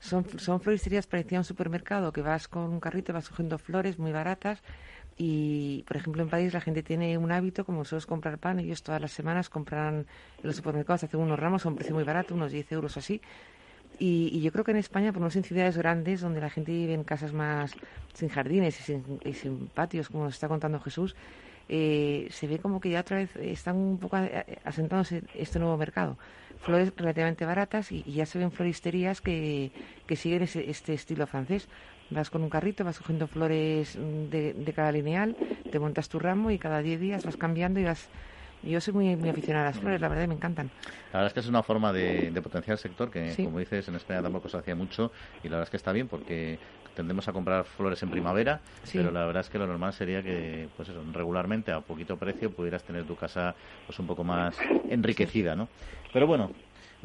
son, 0.00 0.26
son 0.38 0.60
floristerías 0.60 1.06
parecía 1.06 1.38
un 1.38 1.44
supermercado 1.44 2.12
que 2.12 2.20
vas 2.20 2.48
con 2.48 2.64
un 2.64 2.80
carrito, 2.80 3.12
vas 3.12 3.28
cogiendo 3.28 3.58
flores 3.58 3.98
muy 3.98 4.12
baratas 4.12 4.62
y, 5.16 5.84
por 5.86 5.96
ejemplo, 5.96 6.22
en 6.22 6.28
París 6.28 6.52
la 6.52 6.60
gente 6.60 6.82
tiene 6.82 7.16
un 7.18 7.30
hábito, 7.30 7.64
como 7.64 7.82
es 7.82 8.06
comprar 8.06 8.38
pan, 8.38 8.58
ellos 8.58 8.82
todas 8.82 9.00
las 9.00 9.12
semanas 9.12 9.48
compran 9.48 9.94
en 9.94 10.06
los 10.42 10.56
supermercados, 10.56 11.04
hacen 11.04 11.20
unos 11.20 11.38
ramos 11.38 11.64
a 11.64 11.68
un 11.68 11.76
precio 11.76 11.94
muy 11.94 12.04
barato, 12.04 12.34
unos 12.34 12.50
10 12.50 12.72
euros 12.72 12.96
así. 12.96 13.20
Y, 13.98 14.40
yo 14.40 14.50
creo 14.50 14.64
que 14.64 14.72
en 14.72 14.78
España, 14.78 15.12
por 15.12 15.20
menos 15.20 15.36
en 15.36 15.44
ciudades 15.44 15.76
grandes, 15.76 16.20
donde 16.20 16.40
la 16.40 16.50
gente 16.50 16.72
vive 16.72 16.94
en 16.94 17.04
casas 17.04 17.32
más 17.32 17.72
sin 18.12 18.28
jardines 18.28 18.80
y 18.80 18.82
sin, 18.82 19.20
y 19.24 19.34
sin 19.34 19.68
patios, 19.68 20.08
como 20.08 20.24
nos 20.24 20.34
está 20.34 20.48
contando 20.48 20.80
Jesús, 20.80 21.14
eh, 21.68 22.26
se 22.30 22.48
ve 22.48 22.58
como 22.58 22.80
que 22.80 22.90
ya 22.90 23.00
otra 23.00 23.18
vez 23.18 23.34
están 23.36 23.76
un 23.76 23.98
poco 23.98 24.18
asentándose 24.64 25.22
este 25.34 25.60
nuevo 25.60 25.76
mercado. 25.76 26.18
Flores 26.60 26.92
relativamente 26.96 27.44
baratas 27.44 27.92
y, 27.92 28.02
ya 28.02 28.26
se 28.26 28.38
ven 28.38 28.50
floristerías 28.50 29.20
que, 29.20 29.70
que 30.06 30.16
siguen 30.16 30.42
este 30.42 30.94
estilo 30.94 31.26
francés. 31.28 31.68
Vas 32.10 32.30
con 32.30 32.42
un 32.42 32.50
carrito, 32.50 32.84
vas 32.84 32.98
cogiendo 32.98 33.26
flores 33.26 33.98
de, 33.98 34.54
de 34.54 34.72
cada 34.72 34.92
lineal, 34.92 35.36
te 35.70 35.78
montas 35.78 36.08
tu 36.08 36.18
ramo 36.18 36.50
y 36.50 36.58
cada 36.58 36.82
10 36.82 37.00
días 37.00 37.24
vas 37.24 37.36
cambiando 37.36 37.80
y 37.80 37.84
vas 37.84 38.10
yo 38.64 38.80
soy 38.80 38.94
muy, 38.94 39.16
muy 39.16 39.28
aficionada 39.28 39.66
a 39.66 39.70
las 39.70 39.78
flores, 39.78 40.00
la 40.00 40.08
verdad, 40.08 40.26
me 40.26 40.34
encantan. 40.34 40.70
La 41.12 41.18
verdad 41.18 41.26
es 41.26 41.34
que 41.34 41.40
es 41.40 41.48
una 41.48 41.62
forma 41.62 41.92
de, 41.92 42.32
potenciar 42.42 42.74
el 42.74 42.78
sector 42.78 43.10
que, 43.10 43.34
como 43.36 43.58
dices, 43.58 43.88
en 43.88 43.94
España 43.96 44.22
tampoco 44.22 44.48
se 44.48 44.56
hacía 44.56 44.74
mucho 44.74 45.12
y 45.42 45.48
la 45.48 45.56
verdad 45.56 45.64
es 45.64 45.70
que 45.70 45.76
está 45.76 45.92
bien 45.92 46.08
porque 46.08 46.58
tendemos 46.94 47.28
a 47.28 47.32
comprar 47.32 47.64
flores 47.64 48.02
en 48.02 48.10
primavera, 48.10 48.60
pero 48.92 49.10
la 49.10 49.24
verdad 49.26 49.40
es 49.40 49.50
que 49.50 49.58
lo 49.58 49.66
normal 49.66 49.92
sería 49.92 50.22
que, 50.22 50.68
pues 50.76 50.88
eso, 50.88 51.04
regularmente 51.12 51.72
a 51.72 51.80
poquito 51.80 52.16
precio 52.16 52.50
pudieras 52.50 52.82
tener 52.84 53.04
tu 53.04 53.16
casa 53.16 53.54
pues 53.86 53.98
un 53.98 54.06
poco 54.06 54.24
más 54.24 54.56
enriquecida, 54.88 55.54
¿no? 55.54 55.68
Pero 56.12 56.26
bueno, 56.26 56.50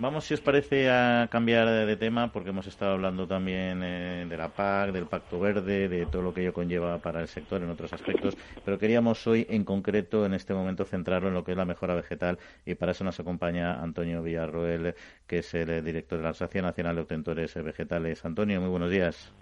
Vamos, 0.02 0.24
si 0.24 0.34
os 0.34 0.40
parece, 0.40 0.90
a 0.90 1.28
cambiar 1.30 1.68
de 1.68 1.98
tema, 1.98 2.32
porque 2.32 2.52
hemos 2.52 2.66
estado 2.68 2.94
hablando 2.94 3.28
también 3.28 3.82
eh, 3.84 4.26
de 4.30 4.38
la 4.38 4.48
PAC, 4.48 4.94
del 4.94 5.08
Pacto 5.08 5.42
Verde, 5.42 5.90
de 5.90 6.06
todo 6.06 6.22
lo 6.22 6.34
que 6.34 6.40
ello 6.40 6.54
conlleva 6.54 7.00
para 7.00 7.20
el 7.20 7.28
sector 7.28 7.62
en 7.62 7.70
otros 7.70 7.92
aspectos, 7.92 8.38
pero 8.64 8.80
queríamos 8.80 9.28
hoy, 9.28 9.46
en 9.50 9.66
concreto, 9.66 10.26
en 10.26 10.34
este 10.34 10.54
momento, 10.54 10.86
centrarlo 10.86 11.28
en 11.28 11.34
lo 11.34 11.44
que 11.44 11.52
es 11.52 11.58
la 11.58 11.66
mejora 11.66 11.96
vegetal, 11.96 12.40
y 12.66 12.76
para 12.76 12.94
eso 12.94 13.04
nos 13.04 13.20
acompaña 13.20 13.82
Antonio 13.84 14.24
Villarroel, 14.24 14.96
que 15.28 15.40
es 15.40 15.54
el 15.54 15.84
director 15.84 16.18
de 16.20 16.24
la 16.24 16.30
Asociación 16.30 16.64
Nacional 16.64 16.96
de 16.96 17.02
Obtentores 17.02 17.54
Vegetales. 17.56 18.24
Antonio, 18.24 18.62
muy 18.62 18.70
buenos 18.70 18.92
días. 18.92 19.34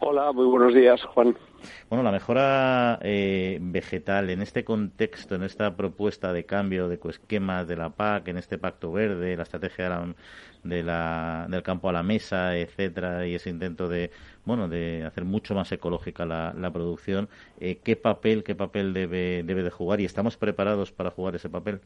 Hola, 0.00 0.32
muy 0.32 0.46
buenos 0.46 0.74
días, 0.74 1.02
Juan. 1.02 1.36
Bueno, 1.88 2.02
la 2.02 2.12
mejora 2.12 2.98
eh, 3.02 3.58
vegetal 3.60 4.30
en 4.30 4.42
este 4.42 4.64
contexto, 4.64 5.34
en 5.34 5.42
esta 5.42 5.76
propuesta 5.76 6.32
de 6.32 6.44
cambio 6.44 6.88
de 6.88 7.00
esquemas 7.08 7.66
de 7.66 7.76
la 7.76 7.90
PAC, 7.90 8.28
en 8.28 8.38
este 8.38 8.58
pacto 8.58 8.92
verde, 8.92 9.36
la 9.36 9.44
estrategia 9.44 10.14
de 10.64 10.82
la, 10.82 11.46
del 11.48 11.62
campo 11.62 11.88
a 11.88 11.92
la 11.92 12.02
mesa, 12.02 12.56
etcétera, 12.56 13.26
y 13.26 13.34
ese 13.34 13.50
intento 13.50 13.88
de 13.88 14.10
bueno 14.44 14.68
de 14.68 15.04
hacer 15.04 15.24
mucho 15.24 15.54
más 15.54 15.70
ecológica 15.72 16.26
la, 16.26 16.70
producción, 16.72 17.28
eh, 17.60 17.78
¿qué 17.82 17.96
papel 17.96 18.44
qué 18.44 18.54
papel 18.54 18.92
debe 18.92 19.42
debe 19.44 19.62
de 19.62 19.70
jugar 19.70 20.00
y 20.00 20.04
estamos 20.04 20.36
preparados 20.36 20.92
para 20.92 21.10
jugar 21.10 21.36
ese 21.36 21.48
papel? 21.48 21.80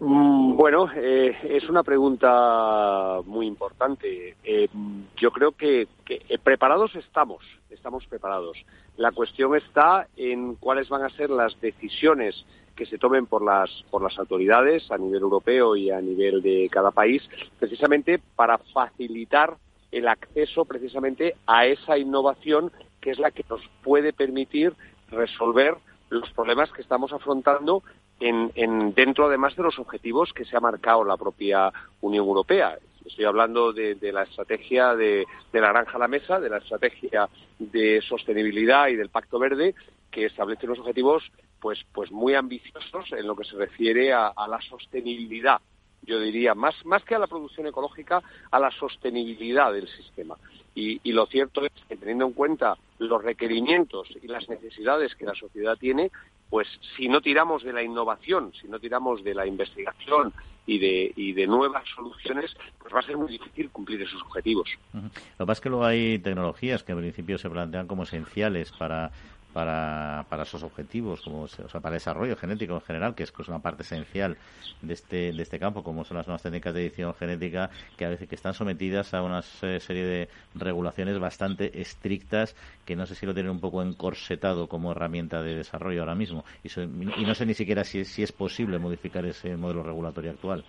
Mm, 0.00 0.56
bueno, 0.56 0.88
eh, 0.96 1.36
es 1.44 1.68
una 1.68 1.82
pregunta 1.82 3.20
muy 3.26 3.46
importante. 3.46 4.34
Eh, 4.42 4.68
yo 5.16 5.30
creo 5.30 5.52
que, 5.52 5.88
eh, 6.08 6.38
preparados 6.42 6.94
estamos, 6.96 7.44
estamos 7.68 8.06
preparados. 8.06 8.56
La 8.96 9.12
cuestión 9.12 9.54
está 9.56 10.08
en 10.16 10.54
cuáles 10.54 10.88
van 10.88 11.04
a 11.04 11.10
ser 11.10 11.28
las 11.28 11.58
decisiones 11.60 12.46
que 12.74 12.86
se 12.86 12.96
tomen 12.96 13.26
por 13.26 13.44
las, 13.44 13.70
por 13.90 14.02
las 14.02 14.18
autoridades 14.18 14.90
a 14.90 14.96
nivel 14.96 15.20
europeo 15.20 15.76
y 15.76 15.90
a 15.90 16.00
nivel 16.00 16.40
de 16.40 16.70
cada 16.72 16.92
país, 16.92 17.22
precisamente 17.58 18.18
para 18.36 18.56
facilitar 18.56 19.58
el 19.92 20.08
acceso 20.08 20.64
precisamente 20.64 21.34
a 21.46 21.66
esa 21.66 21.98
innovación 21.98 22.72
que 23.02 23.10
es 23.10 23.18
la 23.18 23.32
que 23.32 23.44
nos 23.50 23.60
puede 23.82 24.14
permitir 24.14 24.72
resolver 25.10 25.76
los 26.08 26.30
problemas 26.30 26.70
que 26.72 26.80
estamos 26.80 27.12
afrontando 27.12 27.82
en, 28.20 28.94
dentro 28.94 29.26
además 29.26 29.56
de 29.56 29.62
los 29.62 29.78
objetivos 29.78 30.32
que 30.32 30.44
se 30.44 30.56
ha 30.56 30.60
marcado 30.60 31.04
la 31.04 31.16
propia 31.16 31.72
Unión 32.00 32.26
Europea. 32.26 32.78
Estoy 33.04 33.24
hablando 33.24 33.72
de, 33.72 33.96
la 34.12 34.22
estrategia 34.22 34.94
de, 34.94 35.26
la 35.52 35.68
granja 35.68 35.96
a 35.96 35.98
la 35.98 36.08
mesa, 36.08 36.38
de 36.38 36.50
la 36.50 36.58
estrategia 36.58 37.28
de 37.58 38.00
sostenibilidad 38.02 38.88
y 38.88 38.96
del 38.96 39.08
Pacto 39.08 39.38
Verde, 39.38 39.74
que 40.10 40.26
establece 40.26 40.66
unos 40.66 40.80
objetivos 40.80 41.30
pues, 41.60 41.84
pues 41.92 42.10
muy 42.12 42.34
ambiciosos 42.34 43.12
en 43.12 43.26
lo 43.26 43.34
que 43.36 43.44
se 43.44 43.56
refiere 43.56 44.12
a, 44.12 44.32
la 44.48 44.60
sostenibilidad. 44.60 45.60
Yo 46.02 46.20
diría, 46.20 46.54
más, 46.54 46.74
más 46.84 47.04
que 47.04 47.14
a 47.14 47.18
la 47.18 47.26
producción 47.26 47.66
ecológica, 47.66 48.22
a 48.50 48.58
la 48.58 48.70
sostenibilidad 48.70 49.72
del 49.72 49.88
sistema. 49.88 50.36
Y, 50.74 51.00
y, 51.02 51.12
lo 51.12 51.26
cierto 51.26 51.64
es 51.64 51.72
que 51.88 51.96
teniendo 51.96 52.26
en 52.26 52.32
cuenta 52.32 52.76
los 52.98 53.22
requerimientos 53.22 54.08
y 54.22 54.26
las 54.28 54.48
necesidades 54.48 55.14
que 55.14 55.26
la 55.26 55.34
sociedad 55.34 55.76
tiene, 55.76 56.10
pues 56.48 56.68
si 56.96 57.08
no 57.08 57.20
tiramos 57.20 57.62
de 57.62 57.72
la 57.72 57.82
innovación, 57.82 58.52
si 58.60 58.68
no 58.68 58.78
tiramos 58.78 59.22
de 59.22 59.34
la 59.34 59.46
investigación 59.46 60.32
y 60.66 60.78
de, 60.78 61.12
y 61.16 61.32
de 61.32 61.46
nuevas 61.46 61.84
soluciones, 61.94 62.54
pues 62.78 62.94
va 62.94 63.00
a 63.00 63.02
ser 63.02 63.16
muy 63.16 63.28
difícil 63.28 63.70
cumplir 63.70 64.02
esos 64.02 64.20
objetivos. 64.22 64.68
Lo 64.92 65.00
que 65.00 65.10
pasa 65.38 65.52
es 65.52 65.60
que 65.60 65.68
luego 65.68 65.84
hay 65.84 66.18
tecnologías 66.18 66.82
que 66.82 66.92
en 66.92 66.98
principio 66.98 67.38
se 67.38 67.48
plantean 67.48 67.86
como 67.86 68.02
esenciales 68.02 68.72
para 68.72 69.10
para, 69.52 70.26
para 70.28 70.44
esos 70.44 70.62
objetivos, 70.62 71.22
como 71.22 71.42
o 71.42 71.48
sea, 71.48 71.80
para 71.80 71.94
el 71.94 72.00
desarrollo 72.00 72.36
genético 72.36 72.74
en 72.74 72.80
general, 72.80 73.14
que 73.14 73.24
es 73.24 73.32
una 73.48 73.60
parte 73.60 73.82
esencial 73.82 74.36
de 74.82 74.94
este, 74.94 75.32
de 75.32 75.42
este 75.42 75.58
campo, 75.58 75.82
como 75.82 76.04
son 76.04 76.16
las 76.16 76.26
nuevas 76.26 76.42
técnicas 76.42 76.74
de 76.74 76.86
edición 76.86 77.14
genética, 77.14 77.70
que 77.96 78.04
a 78.04 78.10
veces 78.10 78.28
que 78.28 78.34
están 78.34 78.54
sometidas 78.54 79.12
a 79.14 79.22
una 79.22 79.42
serie 79.42 80.04
de 80.04 80.28
regulaciones 80.54 81.18
bastante 81.18 81.80
estrictas, 81.80 82.54
que 82.84 82.96
no 82.96 83.06
sé 83.06 83.14
si 83.14 83.26
lo 83.26 83.34
tienen 83.34 83.52
un 83.52 83.60
poco 83.60 83.82
encorsetado 83.82 84.68
como 84.68 84.92
herramienta 84.92 85.42
de 85.42 85.56
desarrollo 85.56 86.00
ahora 86.00 86.14
mismo, 86.14 86.44
y, 86.62 86.68
y 86.80 87.24
no 87.24 87.34
sé 87.34 87.46
ni 87.46 87.54
siquiera 87.54 87.84
si, 87.84 88.04
si 88.04 88.22
es 88.22 88.32
posible 88.32 88.78
modificar 88.78 89.24
ese 89.24 89.56
modelo 89.56 89.82
regulatorio 89.82 90.30
actual. 90.30 90.64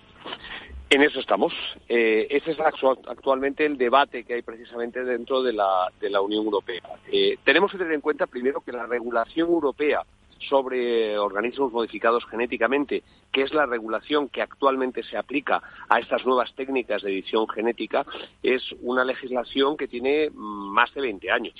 En 0.89 1.01
eso 1.03 1.21
estamos. 1.21 1.53
Eh, 1.87 2.27
ese 2.29 2.51
es 2.51 2.59
actualmente 2.59 3.65
el 3.65 3.77
debate 3.77 4.25
que 4.25 4.33
hay 4.33 4.41
precisamente 4.41 5.05
dentro 5.05 5.41
de 5.41 5.53
la, 5.53 5.89
de 6.01 6.09
la 6.09 6.19
Unión 6.19 6.43
Europea. 6.43 6.81
Eh, 7.09 7.37
tenemos 7.45 7.71
que 7.71 7.77
tener 7.77 7.93
en 7.93 8.01
cuenta 8.01 8.27
primero 8.27 8.59
que 8.59 8.73
la 8.73 8.85
regulación 8.85 9.49
europea 9.49 10.03
sobre 10.49 11.17
organismos 11.17 11.71
modificados 11.71 12.25
genéticamente, 12.25 13.03
que 13.31 13.43
es 13.43 13.53
la 13.53 13.65
regulación 13.65 14.27
que 14.27 14.41
actualmente 14.41 15.01
se 15.03 15.15
aplica 15.15 15.61
a 15.87 15.99
estas 15.99 16.25
nuevas 16.25 16.53
técnicas 16.55 17.03
de 17.03 17.11
edición 17.11 17.47
genética, 17.47 18.05
es 18.43 18.61
una 18.81 19.05
legislación 19.05 19.77
que 19.77 19.87
tiene 19.87 20.29
más 20.33 20.93
de 20.93 21.01
20 21.01 21.31
años. 21.31 21.55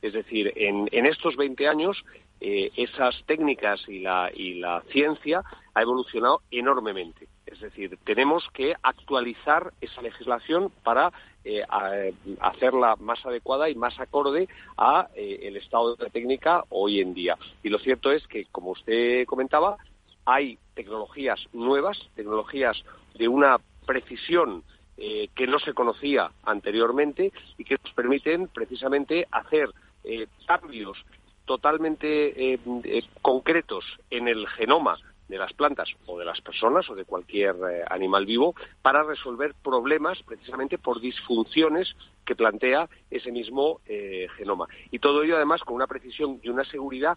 Es 0.00 0.12
decir, 0.12 0.52
en, 0.56 0.88
en 0.90 1.06
estos 1.06 1.36
20 1.36 1.68
años 1.68 2.04
eh, 2.44 2.72
esas 2.74 3.14
técnicas 3.26 3.80
y 3.86 4.00
la, 4.00 4.28
y 4.34 4.54
la 4.54 4.82
ciencia 4.90 5.44
ha 5.74 5.80
evolucionado 5.80 6.42
enormemente. 6.50 7.28
Es 7.46 7.60
decir, 7.60 7.96
tenemos 8.02 8.44
que 8.52 8.74
actualizar 8.82 9.72
esa 9.80 10.02
legislación 10.02 10.72
para 10.82 11.12
eh, 11.44 11.62
hacerla 12.40 12.96
más 12.96 13.24
adecuada 13.24 13.70
y 13.70 13.76
más 13.76 13.96
acorde 14.00 14.48
a 14.76 15.06
eh, 15.14 15.38
el 15.42 15.56
estado 15.56 15.94
de 15.94 16.02
la 16.02 16.10
técnica 16.10 16.64
hoy 16.70 17.00
en 17.00 17.14
día. 17.14 17.38
Y 17.62 17.68
lo 17.68 17.78
cierto 17.78 18.10
es 18.10 18.26
que, 18.26 18.46
como 18.46 18.72
usted 18.72 19.24
comentaba, 19.26 19.76
hay 20.24 20.58
tecnologías 20.74 21.38
nuevas, 21.52 21.96
tecnologías 22.16 22.76
de 23.14 23.28
una 23.28 23.58
precisión 23.86 24.64
que 24.96 25.46
no 25.48 25.58
se 25.58 25.74
conocía 25.74 26.30
anteriormente 26.44 27.32
y 27.58 27.64
que 27.64 27.76
nos 27.82 27.92
permiten 27.94 28.46
precisamente 28.48 29.26
hacer 29.32 29.68
cambios 30.46 31.04
totalmente 31.44 32.58
concretos 33.20 33.84
en 34.10 34.28
el 34.28 34.46
genoma 34.48 34.98
de 35.28 35.38
las 35.38 35.52
plantas 35.54 35.88
o 36.06 36.18
de 36.18 36.24
las 36.24 36.40
personas 36.40 36.88
o 36.90 36.94
de 36.94 37.04
cualquier 37.04 37.54
animal 37.88 38.26
vivo 38.26 38.54
para 38.82 39.02
resolver 39.02 39.54
problemas 39.62 40.22
precisamente 40.24 40.78
por 40.78 41.00
disfunciones 41.00 41.94
que 42.26 42.36
plantea 42.36 42.88
ese 43.10 43.32
mismo 43.32 43.80
genoma. 44.36 44.66
Y 44.90 44.98
todo 44.98 45.22
ello 45.22 45.36
además 45.36 45.62
con 45.62 45.74
una 45.74 45.86
precisión 45.86 46.38
y 46.42 46.48
una 46.50 46.64
seguridad 46.64 47.16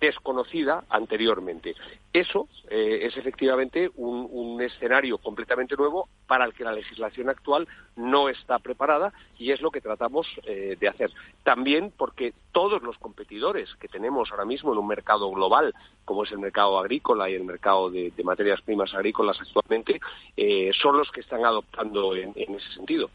desconocida 0.00 0.84
anteriormente. 0.88 1.74
Eso 2.12 2.48
eh, 2.68 3.00
es 3.02 3.16
efectivamente 3.16 3.90
un, 3.96 4.26
escenario 4.60 5.18
completamente 5.18 5.76
nuevo 5.76 6.08
para 6.26 6.46
el 6.46 6.54
que 6.54 6.64
la 6.64 6.72
legislación 6.72 7.28
actual 7.28 7.68
no 7.94 8.30
está 8.30 8.58
preparada 8.58 9.12
y 9.38 9.50
es 9.50 9.60
lo 9.60 9.70
que 9.70 9.82
tratamos 9.82 10.26
eh, 10.44 10.76
de 10.80 10.88
hacer. 10.88 11.10
También 11.42 11.92
porque 11.96 12.32
todos 12.52 12.82
los 12.82 12.96
competidores 12.98 13.74
que 13.76 13.88
tenemos 13.88 14.30
ahora 14.30 14.46
mismo 14.46 14.72
en 14.72 14.78
un 14.78 14.86
mercado 14.86 15.30
global, 15.30 15.74
como 16.06 16.24
es 16.24 16.32
el 16.32 16.38
mercado 16.38 16.78
agrícola 16.78 17.28
y 17.28 17.34
el 17.34 17.44
mercado 17.44 17.90
de, 17.90 18.12
materias 18.24 18.62
primas 18.62 18.94
agrícolas 18.94 19.38
actualmente, 19.40 20.00
eh, 20.36 20.70
son 20.80 20.96
los 20.96 21.10
que 21.10 21.20
están 21.20 21.44
adoptando 21.44 22.16
en 22.16 22.32
ese 22.36 22.72
sentido. 22.72 23.10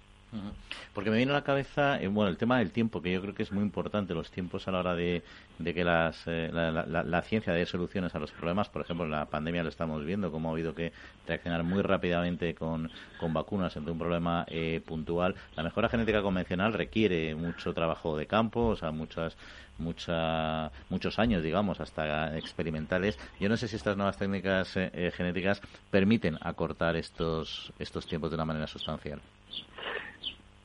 Porque 0.93 1.09
me 1.09 1.17
viene 1.17 1.31
a 1.31 1.35
la 1.35 1.43
cabeza, 1.43 2.01
eh, 2.01 2.07
bueno, 2.07 2.29
el 2.29 2.37
tema 2.37 2.59
del 2.59 2.71
tiempo, 2.71 3.01
que 3.01 3.11
yo 3.11 3.21
creo 3.21 3.33
que 3.33 3.43
es 3.43 3.51
muy 3.51 3.63
importante, 3.63 4.13
los 4.13 4.31
tiempos 4.31 4.67
a 4.67 4.71
la 4.71 4.79
hora 4.79 4.95
de, 4.95 5.23
que 5.63 5.83
las, 5.83 6.23
eh, 6.25 6.49
la, 6.51 7.21
ciencia 7.21 7.53
dé 7.53 7.65
soluciones 7.65 8.15
a 8.15 8.19
los 8.19 8.31
problemas. 8.31 8.69
Por 8.69 8.81
ejemplo, 8.81 9.05
en 9.05 9.11
la 9.11 9.25
pandemia 9.25 9.63
lo 9.63 9.69
estamos 9.69 10.03
viendo, 10.05 10.31
cómo 10.31 10.49
ha 10.49 10.51
habido 10.53 10.73
que 10.73 10.93
reaccionar 11.27 11.63
muy 11.63 11.81
rápidamente 11.81 12.55
con, 12.55 12.89
vacunas 13.29 13.75
ante 13.75 13.91
un 13.91 13.99
problema 13.99 14.45
eh, 14.47 14.81
puntual. 14.85 15.35
La 15.55 15.63
mejora 15.63 15.89
genética 15.89 16.21
convencional 16.21 16.73
requiere 16.73 17.35
mucho 17.35 17.73
trabajo 17.73 18.17
de 18.17 18.25
campo, 18.25 18.67
o 18.67 18.75
sea, 18.75 18.91
muchas 18.91 19.37
mucha, 19.77 20.71
muchos 20.89 21.17
años, 21.17 21.41
digamos, 21.41 21.79
hasta 21.79 22.37
experimentales. 22.37 23.17
Yo 23.39 23.49
no 23.49 23.57
sé 23.57 23.67
si 23.67 23.75
estas 23.77 23.97
nuevas 23.97 24.17
técnicas 24.17 24.73
genéticas 24.73 25.61
permiten 25.89 26.37
acortar 26.41 26.95
estos, 26.95 27.73
estos 27.79 28.05
tiempos 28.05 28.29
de 28.29 28.35
una 28.35 28.45
manera 28.45 28.67
sustancial. 28.67 29.19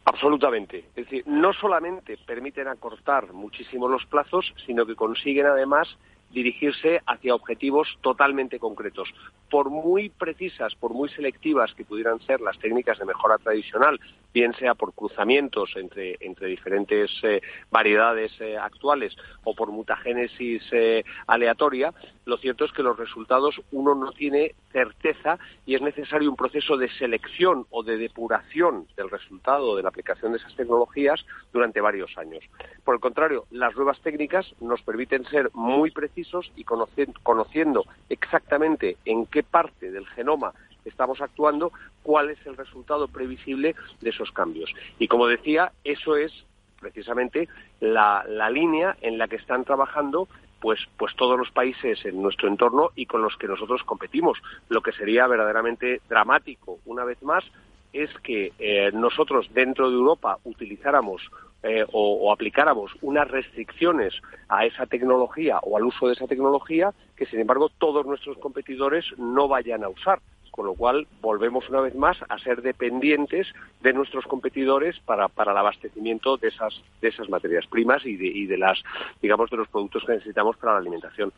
Absolutamente. 0.07 0.85
Es 0.95 0.95
decir, 0.95 1.25
no 1.27 1.53
solamente 1.53 2.17
permiten 2.17 2.69
acortar 2.69 3.33
muchísimo 3.33 3.89
los 3.89 4.07
plazos, 4.07 4.55
sino 4.65 4.87
que 4.87 4.95
consiguen 4.95 5.47
además 5.47 5.89
dirigirse 6.31 7.01
hacia 7.07 7.35
objetivos 7.35 7.89
totalmente 8.03 8.59
concretos. 8.59 9.09
Por 9.51 9.71
muy 9.71 10.09
precisas, 10.09 10.75
por 10.77 10.93
muy 10.93 11.09
selectivas 11.09 11.75
que 11.75 11.85
pudieran 11.85 12.21
ser 12.21 12.41
las 12.41 12.59
técnicas 12.59 12.99
de 12.99 13.05
mejora 13.05 13.39
tradicional, 13.39 13.99
bien 14.33 14.55
sea 14.55 14.75
por 14.75 14.93
cruzamientos 14.95 15.73
entre, 15.77 16.17
entre 16.21 16.49
diferentes 16.49 17.11
eh, 17.23 17.41
variedades 17.71 18.33
eh, 18.41 18.57
actuales 18.57 19.17
o 19.45 19.55
por 19.55 19.73
mutagénesis 19.73 20.63
eh, 20.73 21.05
aleatoria, 21.27 21.93
lo 22.27 22.37
cierto 22.39 22.65
es 22.65 22.73
que 22.73 22.83
los 22.83 22.99
resultados 22.99 23.61
uno 23.71 23.95
no 23.95 24.11
tiene 24.11 24.55
certeza 24.73 25.39
y 25.65 25.77
es 25.77 25.81
necesario 25.81 26.29
un 26.29 26.37
proceso 26.37 26.77
de 26.77 26.91
selección 26.91 27.67
o 27.71 27.85
de 27.85 27.97
depuración 27.97 28.87
del 28.97 29.09
resultado 29.11 29.77
de 29.77 29.85
la 29.85 29.91
aplicación 29.91 30.33
de 30.33 30.39
esas 30.39 30.55
tecnologías 30.57 31.25
durante 31.53 31.81
varios 31.81 32.19
años. 32.19 32.43
Por 32.85 32.97
el 32.97 33.01
contrario, 33.01 33.45
las 33.53 33.77
nuevas 33.77 34.01
técnicas 34.01 34.45
nos 34.61 34.83
permiten 34.83 35.25
ser 35.27 35.51
muy 35.55 35.93
precisos 35.93 36.51
y 36.57 36.65
conociendo 36.65 37.85
exactamente 38.09 38.97
en 39.05 39.27
qué 39.27 39.45
parte 39.45 39.93
del 39.93 40.07
genoma 40.09 40.53
estamos 40.85 41.21
actuando, 41.21 41.73
cuál 42.03 42.31
es 42.31 42.45
el 42.45 42.57
resultado 42.57 43.07
previsible 43.07 43.77
de 44.01 44.11
esos 44.11 44.33
cambios. 44.33 44.73
Y 44.99 45.07
como 45.07 45.29
decía, 45.29 45.73
eso 45.85 46.17
es 46.17 46.33
precisamente 46.81 47.49
la, 47.81 48.25
línea 48.51 48.97
en 49.01 49.19
la 49.19 49.29
que 49.29 49.37
están 49.37 49.65
trabajando 49.65 50.29
pues, 50.61 50.81
pues 50.97 51.15
todos 51.17 51.39
los 51.39 51.51
países 51.51 52.05
en 52.05 52.21
nuestro 52.21 52.49
entorno 52.49 52.91
y 52.95 53.07
con 53.07 53.23
los 53.23 53.37
que 53.37 53.49
nosotros 53.49 53.83
competimos. 53.85 54.39
Lo 54.69 54.81
que 54.81 54.93
sería 54.93 55.27
verdaderamente 55.27 56.01
dramático, 56.09 56.79
una 56.87 57.05
vez 57.05 57.23
más, 57.23 57.45
es 57.93 58.11
que 58.23 58.53
eh, 58.59 58.91
nosotros 58.93 59.49
dentro 59.53 59.89
de 59.89 59.97
Europa 59.97 60.39
utilizáramos 60.45 61.23
eh, 61.63 61.85
o, 61.93 62.33
aplicáramos 62.33 62.93
unas 63.01 63.29
restricciones 63.29 64.15
a 64.49 64.67
esa 64.67 64.87
tecnología 64.87 65.59
o 65.63 65.77
al 65.77 65.85
uso 65.85 66.07
de 66.07 66.13
esa 66.13 66.27
tecnología 66.27 66.93
que, 67.17 67.27
sin 67.27 67.41
embargo, 67.41 67.71
todos 67.79 68.07
nuestros 68.07 68.39
competidores 68.39 69.05
no 69.17 69.49
vayan 69.49 69.83
a 69.83 69.89
usar 69.89 70.21
con 70.57 70.67
lo 70.67 70.75
cual 70.75 71.07
volvemos 71.21 71.69
una 71.69 71.83
vez 71.83 71.95
más 71.95 72.17
a 72.29 72.39
ser 72.39 72.63
dependientes 72.63 73.47
de 73.83 73.93
nuestros 73.93 74.25
competidores 74.25 74.99
para, 75.05 75.29
para 75.29 75.53
el 75.53 75.59
abastecimiento 75.59 76.39
de 76.39 76.49
esas, 76.49 76.81
de 77.01 77.09
esas 77.09 77.29
materias 77.29 77.67
primas 77.67 78.05
y 78.05 78.17
de, 78.17 78.27
y 78.27 78.47
de 78.47 78.57
las, 78.57 78.83
digamos, 79.23 79.51
de 79.51 79.59
los 79.59 79.69
productos 79.69 80.03
que 80.05 80.13
necesitamos 80.13 80.57
para 80.57 80.73
la 80.73 80.79
alimentación. 80.79 81.33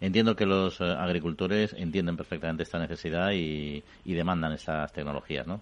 Entiendo 0.00 0.36
que 0.36 0.46
los 0.46 0.80
eh, 0.80 0.84
agricultores 0.84 1.74
entienden 1.74 2.16
perfectamente 2.16 2.64
esta 2.64 2.78
necesidad 2.78 3.30
y, 3.32 3.82
y 4.04 4.14
demandan 4.14 4.52
estas 4.52 4.92
tecnologías, 4.92 5.46
¿no? 5.46 5.60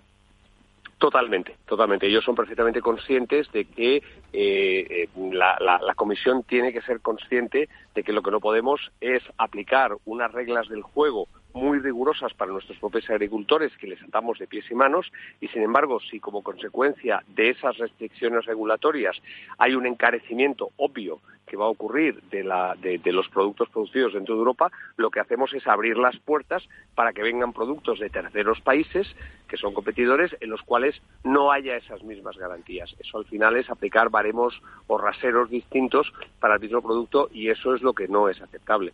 Totalmente, 0.98 1.54
totalmente. 1.66 2.08
Ellos 2.08 2.24
son 2.24 2.34
perfectamente 2.34 2.80
conscientes 2.80 3.50
de 3.52 3.66
que 3.66 3.96
eh, 3.96 4.02
eh, 4.32 5.08
la, 5.32 5.56
la, 5.60 5.94
Comisión 5.94 6.42
tiene 6.42 6.72
que 6.72 6.82
ser 6.82 7.00
consciente 7.00 7.68
de 7.94 8.02
que 8.02 8.12
lo 8.12 8.20
que 8.20 8.32
no 8.32 8.40
podemos 8.40 8.90
es 9.00 9.22
aplicar 9.36 9.92
unas 10.06 10.32
reglas 10.32 10.68
del 10.68 10.82
juego 10.82 11.28
muy 11.58 11.80
rigurosas 11.80 12.32
para 12.34 12.52
nuestros 12.52 12.78
propios 12.78 13.10
agricultores 13.10 13.76
que 13.76 13.88
les 13.88 14.02
atamos 14.02 14.38
de 14.38 14.46
pies 14.46 14.64
y 14.70 14.74
manos 14.74 15.10
y 15.40 15.48
sin 15.48 15.62
embargo 15.62 15.98
si 16.00 16.20
como 16.20 16.42
consecuencia 16.42 17.22
de 17.26 17.50
esas 17.50 17.76
restricciones 17.78 18.46
regulatorias 18.46 19.16
hay 19.58 19.74
un 19.74 19.86
encarecimiento 19.86 20.70
obvio 20.76 21.20
que 21.48 21.56
va 21.56 21.64
a 21.64 21.68
ocurrir 21.68 22.22
de, 22.30 22.44
la, 22.44 22.76
de, 22.80 23.00
los 23.12 23.28
productos 23.28 23.68
producidos 23.70 24.12
dentro 24.12 24.34
de 24.34 24.38
Europa, 24.38 24.70
lo 24.96 25.10
que 25.10 25.20
hacemos 25.20 25.52
es 25.54 25.66
abrir 25.66 25.96
las 25.96 26.16
puertas 26.18 26.62
para 26.94 27.12
que 27.12 27.22
vengan 27.22 27.52
productos 27.52 27.98
de 27.98 28.10
terceros 28.10 28.60
países 28.60 29.08
que 29.48 29.56
son 29.56 29.72
competidores 29.72 30.36
en 30.40 30.50
los 30.50 30.60
cuales 30.62 31.00
no 31.24 31.50
haya 31.50 31.76
esas 31.76 32.02
mismas 32.02 32.36
garantías. 32.36 32.94
Eso 33.00 33.18
al 33.18 33.24
final 33.24 33.56
es 33.56 33.70
aplicar 33.70 34.10
baremos 34.10 34.60
o 34.86 34.98
raseros 34.98 35.50
distintos 35.50 36.12
para 36.38 36.54
el 36.56 36.60
mismo 36.60 36.82
producto 36.82 37.30
y 37.32 37.48
eso 37.48 37.74
es 37.74 37.82
lo 37.82 37.94
que 37.94 38.08
no 38.08 38.28
es 38.28 38.40
aceptable. 38.42 38.92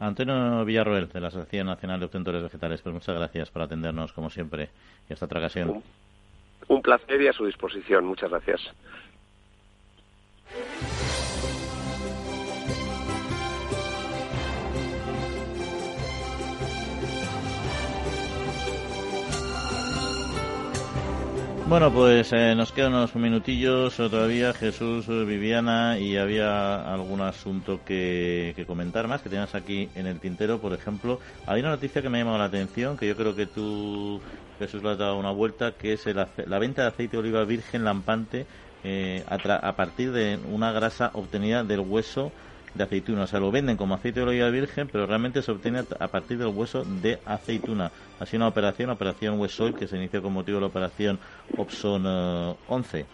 Antonio 0.00 0.64
Villarroel, 0.64 1.08
de 1.08 1.20
la 1.20 1.28
Asociación 1.28 1.68
Nacional 1.68 2.00
de 2.00 2.06
Obtentores 2.06 2.42
Vegetales, 2.42 2.82
pues 2.82 2.92
muchas 2.92 3.14
gracias 3.14 3.50
por 3.50 3.62
atendernos, 3.62 4.12
como 4.12 4.28
siempre, 4.28 4.70
y 5.08 5.12
hasta 5.12 5.26
otra 5.26 5.38
ocasión. 5.38 5.82
un 6.66 6.82
placer 6.82 7.22
y 7.22 7.28
a 7.28 7.32
su 7.32 7.46
disposición. 7.46 8.04
Muchas 8.04 8.30
gracias. 8.30 8.60
Bueno, 21.70 21.92
pues 21.92 22.32
eh, 22.32 22.56
nos 22.56 22.72
quedan 22.72 22.94
unos 22.94 23.14
minutillos 23.14 23.94
todavía, 23.94 24.52
Jesús, 24.52 25.06
Viviana, 25.06 26.00
y 26.00 26.16
había 26.16 26.92
algún 26.92 27.20
asunto 27.20 27.84
que, 27.84 28.64
comentar 28.66 29.06
más 29.06 29.22
que 29.22 29.28
tenías 29.28 29.54
aquí 29.54 29.88
en 29.94 30.08
el 30.08 30.18
tintero. 30.18 30.60
Por 30.60 30.72
ejemplo, 30.72 31.20
hay 31.46 31.60
una 31.60 31.70
noticia 31.70 32.02
que 32.02 32.08
me 32.08 32.18
ha 32.18 32.22
llamado 32.22 32.38
la 32.38 32.46
atención, 32.46 32.96
que 32.96 33.06
yo 33.06 33.16
creo 33.16 33.36
que 33.36 33.46
tú, 33.46 34.20
Jesús, 34.58 34.82
le 34.82 34.90
has 34.90 34.98
dado 34.98 35.16
una 35.16 35.30
vuelta, 35.30 35.70
que 35.70 35.92
es 35.92 36.04
la 36.06 36.58
venta 36.58 36.82
de 36.82 36.88
aceite 36.88 37.12
de 37.12 37.18
oliva 37.18 37.44
virgen 37.44 37.84
lampante 37.84 38.46
eh, 38.82 39.22
a 39.28 39.76
partir 39.76 40.10
de 40.10 40.40
una 40.50 40.72
grasa 40.72 41.12
obtenida 41.14 41.62
del 41.62 41.80
hueso 41.80 42.32
de 42.74 42.84
aceituna. 42.84 43.24
O 43.24 43.26
sea, 43.26 43.40
lo 43.40 43.50
venden 43.50 43.76
como 43.76 43.94
aceite 43.94 44.20
de 44.20 44.26
oliva 44.26 44.50
virgen, 44.50 44.88
pero 44.88 45.06
realmente 45.06 45.42
se 45.42 45.52
obtiene 45.52 45.80
a 45.98 46.08
partir 46.08 46.38
del 46.38 46.48
hueso 46.48 46.84
de 46.84 47.18
aceituna. 47.24 47.90
Ha 48.18 48.26
sido 48.26 48.38
una 48.38 48.48
operación, 48.48 48.90
operación 48.90 49.38
Huesoil, 49.40 49.74
que 49.74 49.86
se 49.86 49.96
inició 49.96 50.22
con 50.22 50.32
motivo 50.32 50.56
de 50.56 50.62
la 50.62 50.66
operación 50.68 51.18
Opson 51.56 52.06
11. 52.68 53.00
Eh, 53.00 53.06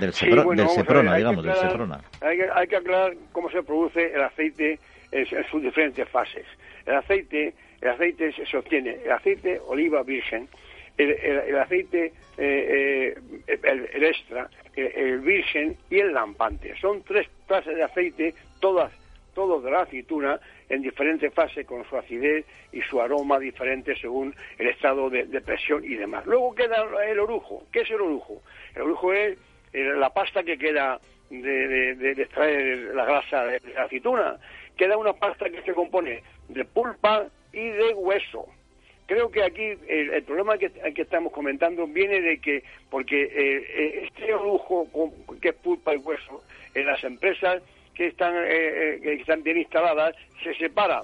del, 0.00 0.12
Seprona, 0.12 1.16
digamos, 1.16 1.44
del 1.44 1.54
Seprona. 1.54 2.00
Hay 2.20 2.36
que, 2.36 2.48
hay 2.52 2.66
que 2.66 2.76
aclarar 2.76 3.14
cómo 3.32 3.50
se 3.50 3.62
produce 3.62 4.12
el 4.12 4.22
aceite 4.22 4.78
en, 5.10 5.26
sus 5.50 5.62
diferentes 5.62 6.08
fases. 6.08 6.46
El 6.86 6.96
aceite, 6.96 7.54
el 7.80 7.88
aceite 7.88 8.32
se, 8.32 8.56
obtiene, 8.56 8.98
el 9.04 9.12
aceite 9.12 9.60
oliva 9.66 10.02
virgen, 10.02 10.48
el, 10.96 11.56
aceite, 11.58 12.12
eh, 12.38 13.14
eh, 13.46 13.58
el, 13.62 14.04
extra, 14.04 14.48
el, 14.76 15.20
virgen 15.20 15.76
y 15.90 15.98
el 15.98 16.12
lampante. 16.12 16.74
Son 16.80 17.02
tres 17.02 17.28
clases 17.46 17.76
de 17.76 17.82
aceite, 17.82 18.34
todas, 18.60 18.92
todos 19.34 19.62
de 19.62 19.70
la 19.70 19.82
aceituna, 19.82 20.40
en 20.68 20.82
diferentes 20.82 21.32
fases 21.34 21.66
con 21.66 21.84
su 21.88 21.96
acidez 21.96 22.46
y 22.72 22.80
su 22.82 23.00
aroma 23.00 23.38
diferente 23.38 23.94
según 23.96 24.34
el 24.58 24.68
estado 24.68 25.10
de, 25.10 25.24
presión 25.40 25.84
y 25.84 25.94
demás. 25.94 26.24
Luego 26.26 26.54
queda 26.54 26.86
el 27.06 27.20
orujo. 27.20 27.64
¿Qué 27.72 27.80
es 27.80 27.90
el 27.90 28.00
orujo? 28.00 28.42
El 28.74 28.82
orujo 28.82 29.12
es 29.12 29.38
eh, 29.72 29.92
la 29.96 30.10
pasta 30.10 30.42
que 30.42 30.56
queda 30.56 30.98
de, 31.30 31.94
de, 31.94 32.10
extraer 32.12 32.94
la 32.94 33.04
grasa 33.04 33.44
de 33.44 33.60
la 33.74 33.84
aceituna. 33.84 34.36
Queda 34.76 34.96
una 34.96 35.12
pasta 35.12 35.50
que 35.50 35.62
se 35.62 35.74
compone 35.74 36.22
de 36.48 36.64
pulpa 36.64 37.26
y 37.52 37.68
de 37.68 37.94
hueso 37.94 38.48
creo 39.12 39.30
que 39.30 39.42
aquí 39.42 39.74
el, 39.88 40.22
problema 40.22 40.56
que, 40.56 40.70
que, 40.70 41.02
estamos 41.02 41.32
comentando 41.32 41.86
viene 41.86 42.20
de 42.22 42.38
que, 42.38 42.64
porque 42.88 43.24
eh, 43.24 43.66
eh, 43.68 44.08
este 44.08 44.32
lujo 44.32 44.88
que 45.40 45.50
es 45.50 45.54
pulpa 45.56 45.94
y 45.94 45.98
hueso, 45.98 46.42
en 46.74 46.86
las 46.86 47.04
empresas 47.04 47.62
que 47.94 48.06
están, 48.06 48.34
eh, 48.36 49.00
que 49.02 49.12
están 49.14 49.42
bien 49.42 49.58
instaladas, 49.58 50.16
se 50.42 50.54
separa 50.54 51.02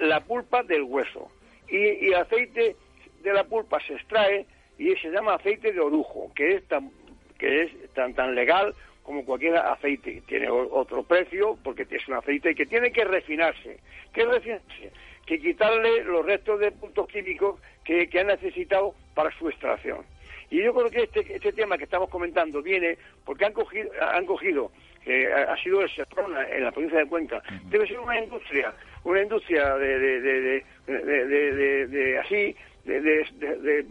la 0.00 0.20
pulpa 0.20 0.64
del 0.64 0.82
hueso. 0.82 1.30
Y, 1.68 2.08
el 2.08 2.14
aceite 2.14 2.74
de 3.22 3.32
la 3.32 3.44
pulpa 3.44 3.78
se 3.86 3.94
extrae 3.94 4.46
y 4.76 4.92
se 4.96 5.10
llama 5.10 5.34
aceite 5.34 5.72
de 5.72 5.78
orujo, 5.78 6.32
que 6.34 6.56
es 6.56 6.64
tan, 6.66 6.90
que 7.38 7.62
es 7.62 7.92
tan, 7.94 8.14
tan 8.14 8.34
legal 8.34 8.74
como 9.04 9.24
cualquier 9.24 9.58
aceite. 9.58 10.22
Tiene 10.26 10.50
otro 10.50 11.04
precio 11.04 11.56
porque 11.62 11.86
es 11.88 12.08
un 12.08 12.14
aceite 12.14 12.52
que 12.56 12.66
tiene 12.66 12.90
que 12.90 13.04
refinarse. 13.04 13.78
¿Qué 14.12 14.24
refinarse? 14.24 14.90
Que 15.26 15.38
quitarle 15.38 16.04
los 16.04 16.24
restos 16.24 16.60
de 16.60 16.70
puntos 16.72 17.06
químicos 17.08 17.60
que, 17.84 18.08
que 18.08 18.20
han 18.20 18.26
necesitado 18.26 18.94
para 19.14 19.30
su 19.38 19.48
extracción. 19.48 20.04
Y 20.50 20.62
yo 20.62 20.74
creo 20.74 20.90
que 20.90 21.02
este, 21.04 21.34
este 21.34 21.52
tema 21.52 21.78
que 21.78 21.84
estamos 21.84 22.10
comentando 22.10 22.62
viene 22.62 22.98
porque 23.24 23.46
han 23.46 23.52
cogido, 23.52 23.90
han 24.00 24.26
cogido 24.26 24.70
que 25.04 25.30
ha 25.32 25.56
sido 25.62 25.82
el 25.82 25.90
Seprona 25.90 26.48
en 26.48 26.64
la 26.64 26.72
provincia 26.72 26.98
de 26.98 27.06
Cuenca, 27.06 27.42
debe 27.64 27.86
ser 27.86 27.98
una 27.98 28.18
industria, 28.18 28.72
una 29.04 29.22
industria 29.22 29.76
de, 29.76 29.98
de, 29.98 30.64
de, 30.86 31.86
de 31.86 32.18
así, 32.18 32.56
de, 32.84 33.86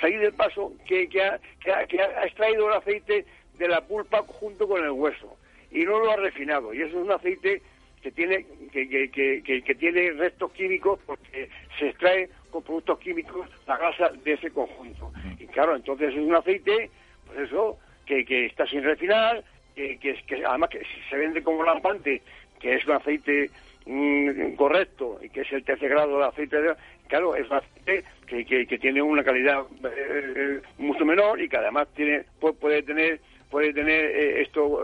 salir 0.00 0.20
del 0.20 0.32
paso, 0.34 0.72
que, 0.86 1.08
que, 1.08 1.22
ha, 1.22 1.40
que, 1.58 2.00
ha, 2.00 2.24
extraído 2.24 2.68
el 2.68 2.74
aceite 2.74 3.26
de 3.58 3.68
la 3.68 3.80
pulpa 3.80 4.22
junto 4.22 4.68
con 4.68 4.84
el 4.84 4.90
hueso 4.90 5.36
y 5.72 5.84
no 5.84 5.98
lo 5.98 6.12
ha 6.12 6.16
refinado. 6.16 6.72
Y 6.72 6.82
eso 6.82 6.98
es 6.98 7.06
un 7.06 7.12
aceite 7.12 7.62
que 8.04 8.12
tiene 8.12 8.44
que, 8.70 8.86
que, 9.10 9.62
que, 9.62 9.74
tiene 9.76 10.12
restos 10.12 10.52
químicos 10.52 11.00
porque 11.06 11.48
se 11.78 11.88
extrae 11.88 12.28
con 12.50 12.62
productos 12.62 12.98
químicos 12.98 13.48
la 13.66 13.78
grasa 13.78 14.10
de 14.22 14.34
ese 14.34 14.50
conjunto. 14.50 15.10
Y 15.38 15.46
claro, 15.46 15.74
entonces 15.74 16.10
es 16.12 16.20
un 16.20 16.34
aceite, 16.34 16.90
pues 17.26 17.38
eso, 17.38 17.78
que, 18.04 18.26
que 18.26 18.44
está 18.44 18.66
sin 18.66 18.82
refinar, 18.82 19.42
que, 19.74 19.98
que, 19.98 20.44
además 20.44 20.68
que 20.68 20.82
se 21.08 21.16
vende 21.16 21.42
como 21.42 21.64
lampante, 21.64 22.20
que 22.60 22.74
es 22.74 22.84
un 22.84 22.92
aceite 22.92 23.50
mm, 23.86 24.52
correcto 24.56 25.18
y 25.22 25.30
que 25.30 25.40
es 25.40 25.52
el 25.52 25.64
tercer 25.64 25.88
grado 25.88 26.18
de 26.18 26.26
aceite, 26.26 26.60
de, 26.60 26.74
claro, 27.08 27.34
es 27.34 27.48
un 27.48 27.56
aceite 27.56 28.04
que, 28.26 28.66
que, 28.66 28.78
tiene 28.78 29.00
una 29.00 29.24
calidad 29.24 29.62
eh, 29.82 30.32
eh, 30.36 30.60
mucho 30.76 31.06
menor 31.06 31.40
y 31.40 31.48
que 31.48 31.56
además 31.56 31.88
tiene 31.96 32.24
puede, 32.38 32.82
tener 32.82 33.18
puede 33.50 33.72
tener 33.72 34.04
eh, 34.04 34.42
estos 34.42 34.80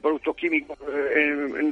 productos 0.00 0.36
químicos 0.36 0.78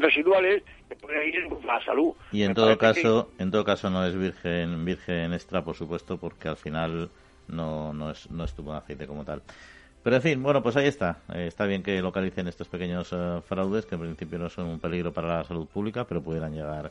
residuales 0.01 0.63
que 0.89 0.97
pueden 0.97 1.29
ir 1.29 1.49
a 1.63 1.67
la 1.67 1.85
salud. 1.85 2.13
Y 2.33 2.43
en 2.43 2.55
todo 2.55 2.77
caso, 2.79 3.31
en 3.39 3.51
todo 3.51 3.65
caso 3.65 3.91
no 3.91 4.05
es 4.05 4.17
virgen 4.17 4.85
virgen 4.85 5.33
extra, 5.33 5.63
por 5.63 5.77
supuesto, 5.77 6.19
porque 6.19 6.49
al 6.49 6.57
final 6.57 7.11
no 7.49 7.93
no 7.93 8.11
es 8.11 8.31
no 8.31 8.45
es 8.45 8.55
tu 8.55 8.63
buen 8.63 8.77
aceite 8.77 9.07
como 9.07 9.25
tal. 9.25 9.43
Pero 10.03 10.17
en 10.17 10.23
fin, 10.23 10.43
bueno, 10.43 10.63
pues 10.63 10.77
ahí 10.77 10.87
está. 10.87 11.19
Eh, 11.35 11.47
está 11.49 11.67
bien 11.67 11.83
que 11.83 12.01
localicen 12.01 12.49
estos 12.49 12.69
pequeños 12.69 13.13
eh, 13.13 13.41
fraudes, 13.47 13.85
que 13.85 13.97
en 13.97 14.01
principio 14.01 14.39
no 14.39 14.49
son 14.49 14.67
un 14.67 14.81
peligro 14.81 15.13
para 15.13 15.39
la 15.39 15.45
salud 15.45 15.67
pública, 15.67 16.05
pero 16.05 16.23
pudieran 16.23 16.55
llegar 16.55 16.91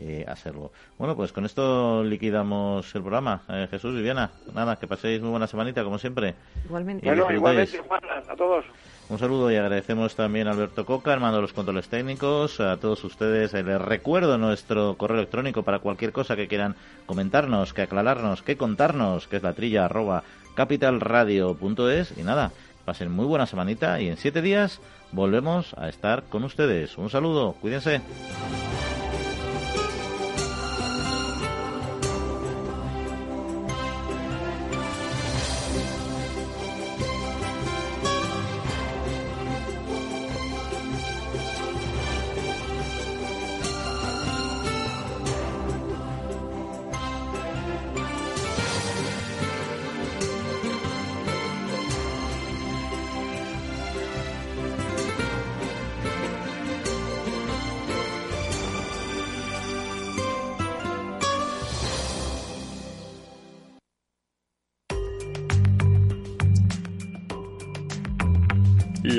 eh, 0.00 0.24
a 0.26 0.36
serlo. 0.36 0.70
Bueno, 0.96 1.16
pues 1.16 1.32
con 1.32 1.44
esto 1.44 2.02
liquidamos 2.04 2.94
el 2.94 3.02
programa. 3.02 3.42
Jesús, 3.70 3.94
Viviana, 3.94 4.30
nada, 4.54 4.76
que 4.76 4.86
paséis 4.86 5.20
muy 5.20 5.30
buena 5.30 5.46
semanita, 5.46 5.84
como 5.84 5.98
siempre. 5.98 6.34
Igualmente. 6.64 7.06
igualmente, 7.06 7.80
a 8.28 8.36
todos. 8.36 8.64
Un 9.08 9.18
saludo 9.18 9.50
y 9.50 9.56
agradecemos 9.56 10.14
también 10.14 10.48
a 10.48 10.50
Alberto 10.50 10.84
Coca, 10.84 11.14
hermano 11.14 11.36
de 11.36 11.42
los 11.42 11.54
controles 11.54 11.88
técnicos, 11.88 12.60
a 12.60 12.76
todos 12.76 13.02
ustedes. 13.04 13.54
Les 13.54 13.80
recuerdo 13.80 14.36
nuestro 14.36 14.96
correo 14.98 15.16
electrónico 15.16 15.62
para 15.62 15.78
cualquier 15.78 16.12
cosa 16.12 16.36
que 16.36 16.46
quieran 16.46 16.76
comentarnos, 17.06 17.72
que 17.72 17.82
aclararnos, 17.82 18.42
que 18.42 18.58
contarnos, 18.58 19.26
que 19.26 19.36
es 19.36 19.42
la 19.42 19.54
trilla 19.54 19.86
arroba 19.86 20.24
capitalradio.es 20.54 22.18
y 22.18 22.22
nada, 22.22 22.52
pasen 22.84 23.10
muy 23.10 23.24
buena 23.24 23.46
semanita 23.46 23.98
y 23.98 24.08
en 24.08 24.18
siete 24.18 24.42
días 24.42 24.80
volvemos 25.12 25.72
a 25.78 25.88
estar 25.88 26.24
con 26.24 26.44
ustedes. 26.44 26.98
Un 26.98 27.08
saludo, 27.08 27.54
cuídense. 27.62 28.02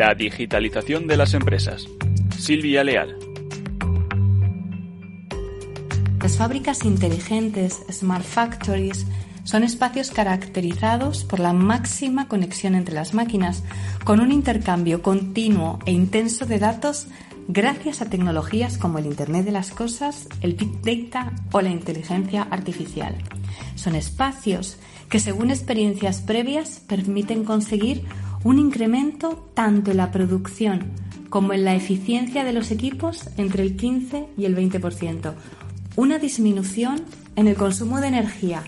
La 0.09 0.15
digitalización 0.15 1.05
de 1.05 1.17
las 1.17 1.35
empresas. 1.35 1.87
Silvia 2.35 2.83
Leal. 2.83 3.15
Las 6.19 6.35
fábricas 6.35 6.83
inteligentes, 6.83 7.83
smart 7.91 8.25
factories, 8.25 9.05
son 9.43 9.63
espacios 9.63 10.09
caracterizados 10.09 11.25
por 11.25 11.39
la 11.39 11.53
máxima 11.53 12.27
conexión 12.27 12.73
entre 12.73 12.95
las 12.95 13.13
máquinas, 13.13 13.63
con 14.03 14.19
un 14.19 14.31
intercambio 14.31 15.03
continuo 15.03 15.77
e 15.85 15.91
intenso 15.91 16.47
de 16.47 16.57
datos 16.57 17.05
gracias 17.47 18.01
a 18.01 18.09
tecnologías 18.09 18.79
como 18.79 18.97
el 18.97 19.05
Internet 19.05 19.45
de 19.45 19.51
las 19.51 19.69
Cosas, 19.69 20.27
el 20.41 20.55
Big 20.55 20.81
Data 20.81 21.33
o 21.51 21.61
la 21.61 21.69
inteligencia 21.69 22.47
artificial. 22.49 23.15
Son 23.75 23.95
espacios 23.95 24.77
que, 25.07 25.19
según 25.19 25.51
experiencias 25.51 26.21
previas, 26.21 26.79
permiten 26.87 27.43
conseguir 27.43 28.05
un 28.43 28.59
incremento 28.59 29.49
tanto 29.53 29.91
en 29.91 29.97
la 29.97 30.11
producción 30.11 30.91
como 31.29 31.53
en 31.53 31.65
la 31.65 31.75
eficiencia 31.75 32.43
de 32.43 32.53
los 32.53 32.71
equipos 32.71 33.29
entre 33.37 33.63
el 33.63 33.75
15 33.75 34.27
y 34.37 34.45
el 34.45 34.55
20%, 34.55 35.33
una 35.95 36.17
disminución 36.17 37.03
en 37.35 37.47
el 37.47 37.55
consumo 37.55 37.99
de 38.01 38.07
energía, 38.07 38.63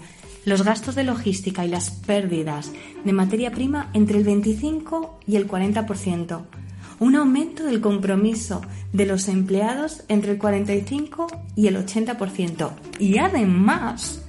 los 0.46 0.64
gastos 0.64 0.96
de 0.96 1.04
logística 1.04 1.66
y 1.66 1.70
las 1.70 1.92
pérdidas 1.92 2.72
de 3.04 3.14
materia 3.14 3.52
prima 3.52 3.90
entre 3.94 4.18
el 4.18 4.24
25 4.24 5.20
y 5.28 5.36
el 5.36 5.48
40%, 5.48 6.42
un 7.00 7.16
aumento 7.16 7.64
del 7.64 7.82
compromiso 7.82 8.62
de 8.94 9.06
los 9.06 9.28
empleados 9.28 10.04
entre 10.08 10.34
el 10.34 10.38
45 10.38 11.28
y 11.56 11.68
el 11.68 11.78
80% 11.78 12.72
y 13.00 13.18
además 13.18 14.24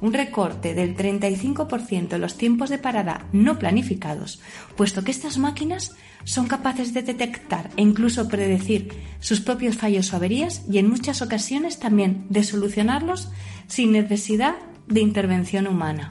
un 0.00 0.12
recorte 0.12 0.74
del 0.74 0.96
35% 0.96 2.14
en 2.14 2.20
los 2.20 2.36
tiempos 2.36 2.70
de 2.70 2.78
parada 2.78 3.26
no 3.32 3.58
planificados, 3.58 4.40
puesto 4.76 5.02
que 5.02 5.10
estas 5.10 5.38
máquinas 5.38 5.92
son 6.24 6.46
capaces 6.46 6.94
de 6.94 7.02
detectar 7.02 7.70
e 7.76 7.82
incluso 7.82 8.28
predecir 8.28 8.92
sus 9.20 9.40
propios 9.40 9.76
fallos 9.76 10.12
o 10.12 10.16
averías 10.16 10.62
y 10.70 10.78
en 10.78 10.88
muchas 10.88 11.22
ocasiones 11.22 11.78
también 11.78 12.26
de 12.28 12.44
solucionarlos 12.44 13.30
sin 13.66 13.92
necesidad 13.92 14.56
de 14.86 15.00
intervención 15.00 15.66
humana. 15.66 16.10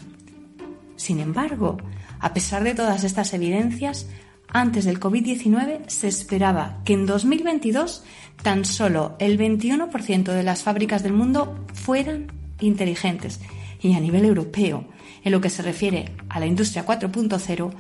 Sin 0.95 1.19
embargo, 1.19 1.77
a 2.19 2.33
pesar 2.33 2.63
de 2.63 2.73
todas 2.73 3.03
estas 3.03 3.33
evidencias, 3.33 4.07
antes 4.49 4.85
del 4.85 4.99
COVID-19 4.99 5.87
se 5.87 6.07
esperaba 6.07 6.81
que 6.85 6.93
en 6.93 7.05
2022 7.05 8.03
tan 8.41 8.65
solo 8.65 9.15
el 9.19 9.37
21% 9.37 10.23
de 10.23 10.43
las 10.43 10.63
fábricas 10.63 11.03
del 11.03 11.13
mundo 11.13 11.65
fueran 11.73 12.31
inteligentes 12.59 13.39
y 13.81 13.93
a 13.93 13.99
nivel 13.99 14.25
europeo, 14.25 14.85
en 15.23 15.31
lo 15.31 15.41
que 15.41 15.49
se 15.49 15.61
refiere 15.61 16.11
a 16.29 16.39
la 16.39 16.45
industria 16.45 16.85
4.0, 16.85 17.71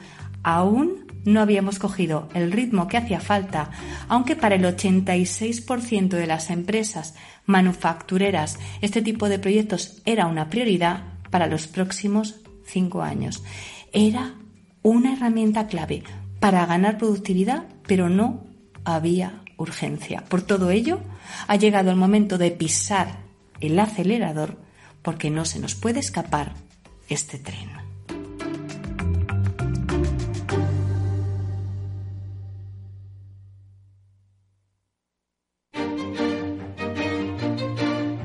aún 0.43 1.07
no 1.25 1.41
habíamos 1.41 1.77
cogido 1.77 2.29
el 2.33 2.51
ritmo 2.51 2.87
que 2.87 2.97
hacía 2.97 3.19
falta, 3.19 3.71
aunque 4.07 4.35
para 4.35 4.55
el 4.55 4.63
86% 4.63 6.09
de 6.09 6.27
las 6.27 6.49
empresas 6.49 7.15
manufactureras 7.45 8.57
este 8.81 9.01
tipo 9.01 9.27
de 9.27 9.39
proyectos 9.39 10.01
era 10.05 10.27
una 10.27 10.49
prioridad 10.49 11.03
para 11.29 11.47
los 11.47 11.67
próximos 11.67 12.35
cinco 12.65 13.01
años. 13.01 13.43
Era 13.91 14.35
una 14.83 15.13
herramienta 15.13 15.67
clave 15.67 16.03
para 16.39 16.65
ganar 16.65 16.97
productividad, 16.97 17.65
pero 17.85 18.09
no 18.09 18.45
había 18.85 19.41
urgencia. 19.57 20.23
Por 20.29 20.43
todo 20.43 20.71
ello, 20.71 21.01
ha 21.47 21.55
llegado 21.55 21.91
el 21.91 21.97
momento 21.97 22.37
de 22.37 22.51
pisar 22.51 23.19
el 23.59 23.77
acelerador 23.79 24.57
porque 25.07 25.29
no 25.29 25.45
se 25.45 25.59
nos 25.59 25.73
puede 25.73 26.01
escapar 26.01 26.53
este 27.07 27.37
tren. 27.37 27.69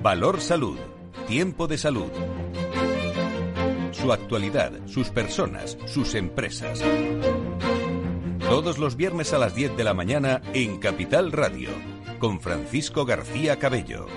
Valor 0.03 0.41
Salud. 0.41 0.77
Tiempo 1.29 1.69
de 1.69 1.79
salud. 1.79 2.11
su 3.93 4.13
actualidad, 4.13 4.73
sus 4.87 5.11
personas, 5.11 5.79
sus 5.87 6.17
empresas. 6.17 6.83
Todos 8.41 8.79
los 8.79 8.97
viernes 8.97 9.33
a 9.33 9.39
las 9.39 9.55
10 9.55 9.77
de 9.77 9.85
la 9.85 9.95
mañana 9.95 10.43
en 10.53 10.81
Capital 10.81 11.31
Radio, 11.31 11.71
con 12.19 12.41
Francisco 12.41 13.05
García 13.05 13.61
Cabello. 13.61 14.09